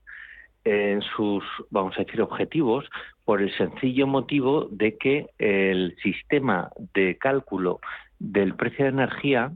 en 0.65 1.01
sus, 1.03 1.45
vamos 1.71 1.95
a 1.97 2.05
decir, 2.05 2.21
objetivos 2.21 2.85
por 3.25 3.41
el 3.41 3.57
sencillo 3.57 4.07
motivo 4.07 4.67
de 4.71 4.99
que 4.99 5.27
el 5.39 5.97
sistema 6.03 6.71
de 6.95 7.17
cálculo 7.17 7.81
del 8.19 8.55
precio 8.55 8.85
de 8.85 8.91
energía 8.91 9.53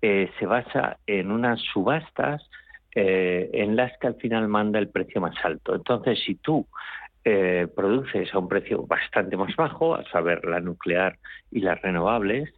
eh, 0.00 0.30
se 0.38 0.46
basa 0.46 0.98
en 1.06 1.32
unas 1.32 1.60
subastas 1.72 2.48
eh, 2.96 3.50
en 3.52 3.76
las 3.76 3.96
que 3.98 4.08
al 4.08 4.16
final 4.16 4.48
manda 4.48 4.80
el 4.80 4.88
precio 4.88 5.20
más 5.20 5.36
alto. 5.44 5.74
Entonces, 5.74 6.18
si 6.24 6.34
tú 6.34 6.66
produces 7.74 8.32
a 8.32 8.38
un 8.38 8.46
precio 8.46 8.86
bastante 8.86 9.36
más 9.36 9.56
bajo, 9.56 9.96
a 9.96 10.04
saber, 10.10 10.44
la 10.44 10.60
nuclear 10.60 11.18
y 11.50 11.58
las 11.58 11.82
renovables, 11.82 12.54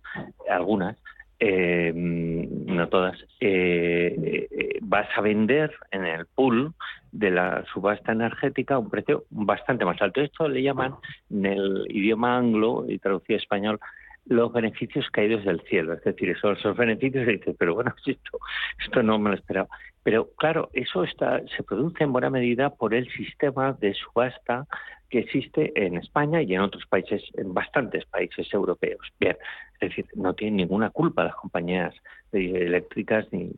algunas, 0.47 0.99
eh, 1.41 1.93
no 1.95 2.89
todas, 2.89 3.17
eh, 3.39 4.49
eh, 4.51 4.79
vas 4.83 5.07
a 5.17 5.21
vender 5.21 5.73
en 5.93 6.05
el 6.05 6.27
pool 6.27 6.73
de 7.13 7.31
la 7.31 7.65
subasta 7.73 8.11
energética 8.11 8.75
a 8.75 8.79
un 8.79 8.91
precio 8.91 9.25
bastante 9.31 9.85
más 9.85 10.01
alto. 10.03 10.21
Esto 10.21 10.49
le 10.49 10.63
llaman 10.63 10.97
en 11.31 11.47
el 11.47 11.87
idioma 11.91 12.37
anglo 12.37 12.87
y 12.89 12.99
traducido 12.99 13.37
a 13.37 13.41
español 13.41 13.81
los 14.27 14.53
beneficios 14.53 15.09
caídos 15.11 15.45
del 15.45 15.61
cielo. 15.63 15.95
Es 15.95 16.03
decir, 16.03 16.29
esos, 16.31 16.59
esos 16.59 16.77
beneficios 16.77 17.27
y 17.29 17.33
dices, 17.37 17.55
pero 17.57 17.75
bueno, 17.75 17.95
esto, 18.07 18.39
esto 18.85 19.03
no 19.03 19.19
me 19.19 19.31
lo 19.31 19.37
esperaba. 19.37 19.69
Pero 20.09 20.31
claro, 20.39 20.71
eso 20.73 21.05
está, 21.05 21.43
se 21.55 21.63
produce 21.63 22.03
en 22.03 22.15
buena 22.15 22.31
medida 22.31 22.71
por 22.71 22.95
el 22.95 23.07
sistema 23.13 23.75
de 23.75 23.93
subasta 23.93 24.67
que 25.11 25.19
existe 25.19 25.71
en 25.77 25.99
España 25.99 26.41
y 26.41 26.55
en 26.55 26.63
otros 26.63 26.87
países, 26.87 27.23
en 27.35 27.53
bastantes 27.53 28.07
países 28.07 28.51
europeos. 28.55 29.07
Bien, 29.21 29.37
es 29.75 29.91
decir, 29.91 30.07
no 30.15 30.33
tienen 30.33 30.57
ninguna 30.57 30.89
culpa 30.89 31.25
las 31.25 31.35
compañías 31.35 31.95
eléctricas 32.33 33.31
ni 33.33 33.53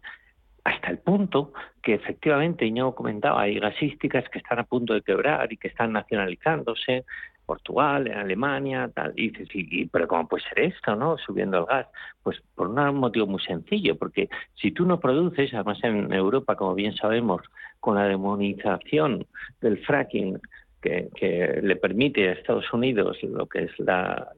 hasta 0.64 0.90
el 0.90 0.98
punto 0.98 1.52
que 1.84 1.94
efectivamente, 1.94 2.68
yo 2.72 2.96
comentaba, 2.96 3.42
hay 3.42 3.60
gasísticas 3.60 4.28
que 4.28 4.40
están 4.40 4.58
a 4.58 4.64
punto 4.64 4.94
de 4.94 5.02
quebrar 5.02 5.52
y 5.52 5.56
que 5.56 5.68
están 5.68 5.92
nacionalizándose, 5.92 7.04
Portugal, 7.50 8.06
en 8.06 8.16
Alemania, 8.16 8.88
tal. 8.94 9.12
Y 9.16 9.30
dices, 9.30 9.48
pero 9.90 10.06
¿cómo 10.06 10.28
puede 10.28 10.44
ser 10.44 10.60
esto, 10.60 10.94
no? 10.94 11.18
Subiendo 11.18 11.58
el 11.58 11.64
gas. 11.64 11.88
Pues 12.22 12.40
por 12.54 12.68
un 12.68 12.94
motivo 12.94 13.26
muy 13.26 13.40
sencillo, 13.40 13.96
porque 13.96 14.28
si 14.54 14.70
tú 14.70 14.86
no 14.86 15.00
produces, 15.00 15.52
además 15.52 15.82
en 15.82 16.12
Europa, 16.12 16.54
como 16.54 16.76
bien 16.76 16.94
sabemos, 16.94 17.42
con 17.80 17.96
la 17.96 18.04
demonización 18.04 19.26
del 19.60 19.78
fracking 19.84 20.38
que, 20.80 21.60
le 21.60 21.74
permite 21.74 22.28
a 22.28 22.32
Estados 22.34 22.72
Unidos 22.72 23.18
lo 23.24 23.46
que 23.46 23.64
es 23.64 23.72
la, 23.80 24.28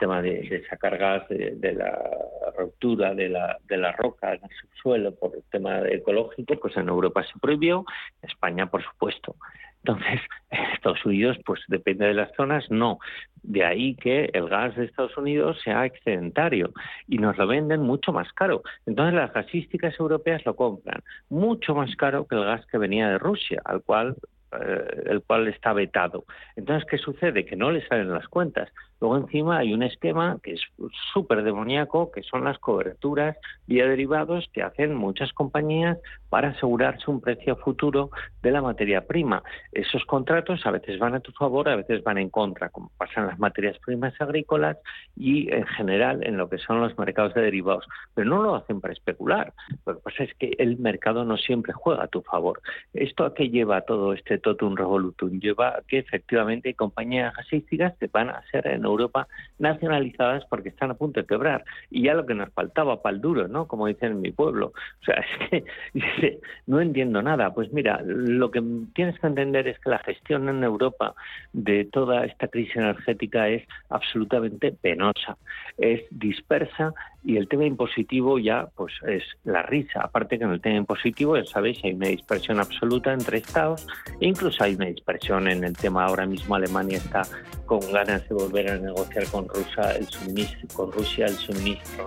tema 0.00 0.20
de, 0.20 0.64
sacar 0.68 0.98
gas 0.98 1.28
de, 1.28 1.72
la 1.74 1.96
ruptura 2.58 3.14
de 3.14 3.28
la, 3.28 3.56
de 3.68 3.76
la 3.76 3.92
roca 3.92 4.34
en 4.34 4.40
el 4.42 4.50
subsuelo 4.62 5.14
por 5.14 5.36
el 5.36 5.44
tema 5.44 5.78
ecológico, 5.88 6.56
pues 6.60 6.76
en 6.76 6.88
Europa 6.88 7.22
se 7.22 7.38
prohibió, 7.40 7.84
en 8.20 8.30
España 8.30 8.66
por 8.66 8.82
supuesto. 8.82 9.36
Entonces, 9.84 10.20
en 10.50 10.64
Estados 10.72 11.04
Unidos, 11.04 11.38
pues 11.44 11.60
depende 11.68 12.06
de 12.06 12.14
las 12.14 12.32
zonas, 12.36 12.70
no. 12.70 12.98
De 13.42 13.64
ahí 13.64 13.96
que 13.96 14.30
el 14.32 14.48
gas 14.48 14.76
de 14.76 14.84
Estados 14.84 15.16
Unidos 15.16 15.60
sea 15.64 15.84
excedentario 15.86 16.72
y 17.08 17.18
nos 17.18 17.36
lo 17.36 17.46
venden 17.46 17.80
mucho 17.80 18.12
más 18.12 18.32
caro. 18.32 18.62
Entonces, 18.86 19.14
las 19.14 19.32
gasísticas 19.32 19.98
europeas 19.98 20.44
lo 20.46 20.54
compran 20.54 21.02
mucho 21.28 21.74
más 21.74 21.94
caro 21.96 22.26
que 22.26 22.36
el 22.36 22.44
gas 22.44 22.64
que 22.66 22.78
venía 22.78 23.08
de 23.08 23.18
Rusia, 23.18 23.60
al 23.64 23.82
cual 23.82 24.16
eh, 24.52 25.04
el 25.06 25.22
cual 25.22 25.48
está 25.48 25.72
vetado. 25.72 26.24
Entonces, 26.56 26.86
¿qué 26.88 26.98
sucede? 26.98 27.46
Que 27.46 27.56
no 27.56 27.70
le 27.70 27.86
salen 27.88 28.12
las 28.12 28.28
cuentas. 28.28 28.70
Luego 29.02 29.16
encima 29.16 29.58
hay 29.58 29.74
un 29.74 29.82
esquema 29.82 30.38
que 30.44 30.52
es 30.52 30.60
súper 31.12 31.42
demoníaco, 31.42 32.12
que 32.12 32.22
son 32.22 32.44
las 32.44 32.60
coberturas 32.60 33.36
vía 33.66 33.84
derivados 33.88 34.48
que 34.52 34.62
hacen 34.62 34.94
muchas 34.94 35.32
compañías 35.32 35.98
para 36.28 36.50
asegurarse 36.50 37.10
un 37.10 37.20
precio 37.20 37.56
futuro 37.56 38.10
de 38.42 38.52
la 38.52 38.62
materia 38.62 39.04
prima. 39.08 39.42
Esos 39.72 40.04
contratos 40.04 40.64
a 40.66 40.70
veces 40.70 41.00
van 41.00 41.16
a 41.16 41.20
tu 41.20 41.32
favor, 41.32 41.68
a 41.68 41.74
veces 41.74 42.04
van 42.04 42.16
en 42.16 42.30
contra, 42.30 42.68
como 42.68 42.92
pasan 42.96 43.26
las 43.26 43.40
materias 43.40 43.76
primas 43.84 44.14
agrícolas 44.20 44.78
y 45.16 45.52
en 45.52 45.66
general 45.66 46.24
en 46.24 46.36
lo 46.36 46.48
que 46.48 46.58
son 46.58 46.80
los 46.80 46.96
mercados 46.96 47.34
de 47.34 47.42
derivados. 47.42 47.84
Pero 48.14 48.30
no 48.30 48.40
lo 48.40 48.54
hacen 48.54 48.80
para 48.80 48.94
especular. 48.94 49.52
Lo 49.84 49.96
que 49.96 50.00
pasa 50.00 50.22
es 50.22 50.34
que 50.34 50.54
el 50.58 50.78
mercado 50.78 51.24
no 51.24 51.36
siempre 51.38 51.72
juega 51.72 52.04
a 52.04 52.06
tu 52.06 52.22
favor. 52.22 52.62
¿Esto 52.94 53.24
a 53.24 53.34
qué 53.34 53.50
lleva 53.50 53.80
todo 53.80 54.12
este 54.12 54.38
totum 54.38 54.76
revolutum? 54.76 55.40
Lleva 55.40 55.70
a 55.70 55.82
que 55.88 55.98
efectivamente 55.98 56.74
compañías 56.74 57.34
gasísticas 57.34 57.94
que 57.98 58.06
van 58.06 58.30
a 58.30 58.42
ser 58.52 58.68
en 58.68 58.91
Europa 58.92 59.28
nacionalizadas 59.58 60.44
porque 60.46 60.68
están 60.70 60.90
a 60.90 60.94
punto 60.94 61.20
de 61.20 61.26
quebrar. 61.26 61.64
Y 61.90 62.04
ya 62.04 62.14
lo 62.14 62.26
que 62.26 62.34
nos 62.34 62.50
faltaba, 62.50 63.02
pal 63.02 63.20
duro, 63.20 63.48
¿no? 63.48 63.66
Como 63.66 63.86
dicen 63.86 64.12
en 64.12 64.20
mi 64.20 64.32
pueblo. 64.32 64.72
O 65.00 65.04
sea, 65.04 65.16
es 65.40 65.48
que 65.48 65.64
dice, 65.92 66.40
no 66.66 66.80
entiendo 66.80 67.22
nada. 67.22 67.52
Pues 67.54 67.72
mira, 67.72 68.00
lo 68.04 68.50
que 68.50 68.62
tienes 68.94 69.18
que 69.18 69.26
entender 69.26 69.68
es 69.68 69.78
que 69.78 69.90
la 69.90 69.98
gestión 69.98 70.48
en 70.48 70.62
Europa 70.64 71.14
de 71.52 71.84
toda 71.84 72.24
esta 72.24 72.48
crisis 72.48 72.76
energética 72.76 73.48
es 73.48 73.66
absolutamente 73.88 74.72
penosa, 74.72 75.36
es 75.78 76.02
dispersa 76.10 76.94
y 77.24 77.36
el 77.36 77.48
tema 77.48 77.64
impositivo 77.64 78.38
ya 78.38 78.68
pues 78.74 78.92
es 79.06 79.22
la 79.44 79.62
risa. 79.62 80.00
Aparte 80.02 80.38
que 80.38 80.44
en 80.44 80.50
el 80.50 80.60
tema 80.60 80.76
impositivo, 80.76 81.36
ya 81.36 81.44
sabéis, 81.44 81.78
hay 81.84 81.92
una 81.92 82.08
dispersión 82.08 82.60
absoluta 82.60 83.12
entre 83.12 83.38
estados, 83.38 83.86
e 84.20 84.26
incluso 84.26 84.64
hay 84.64 84.74
una 84.74 84.86
dispersión 84.86 85.48
en 85.48 85.64
el 85.64 85.76
tema. 85.76 86.04
Ahora 86.04 86.26
mismo 86.26 86.54
Alemania 86.54 86.98
está 86.98 87.22
con 87.66 87.80
ganas 87.92 88.28
de 88.28 88.34
volver 88.34 88.70
a 88.70 88.78
negociar 88.78 89.26
con 89.26 89.48
Rusia 89.48 89.92
el 89.92 90.06
suministro, 90.08 90.68
con 90.74 90.92
Rusia 90.92 91.26
el 91.26 91.34
suministro, 91.34 92.06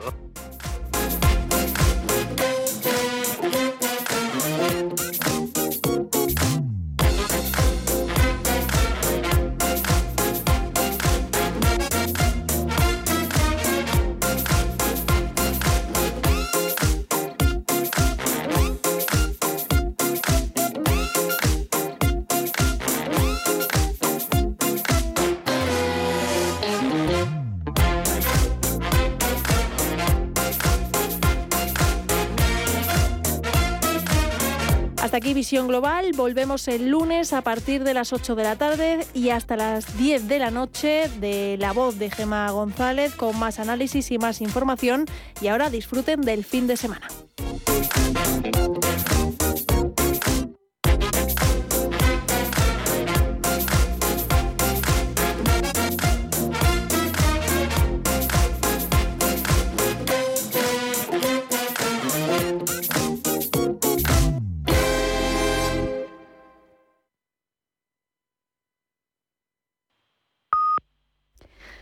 Global. 35.51 36.11
Volvemos 36.15 36.67
el 36.67 36.89
lunes 36.89 37.31
a 37.31 37.43
partir 37.43 37.83
de 37.83 37.93
las 37.93 38.13
8 38.13 38.33
de 38.33 38.43
la 38.43 38.55
tarde 38.55 39.05
y 39.13 39.29
hasta 39.29 39.55
las 39.55 39.95
10 39.95 40.27
de 40.27 40.39
la 40.39 40.49
noche 40.49 41.07
de 41.19 41.55
la 41.59 41.71
voz 41.71 41.99
de 41.99 42.09
Gema 42.09 42.49
González 42.49 43.13
con 43.13 43.37
más 43.37 43.59
análisis 43.59 44.09
y 44.11 44.17
más 44.17 44.41
información. 44.41 45.05
Y 45.41 45.47
ahora 45.47 45.69
disfruten 45.69 46.21
del 46.21 46.43
fin 46.43 46.65
de 46.65 46.77
semana. 46.77 47.07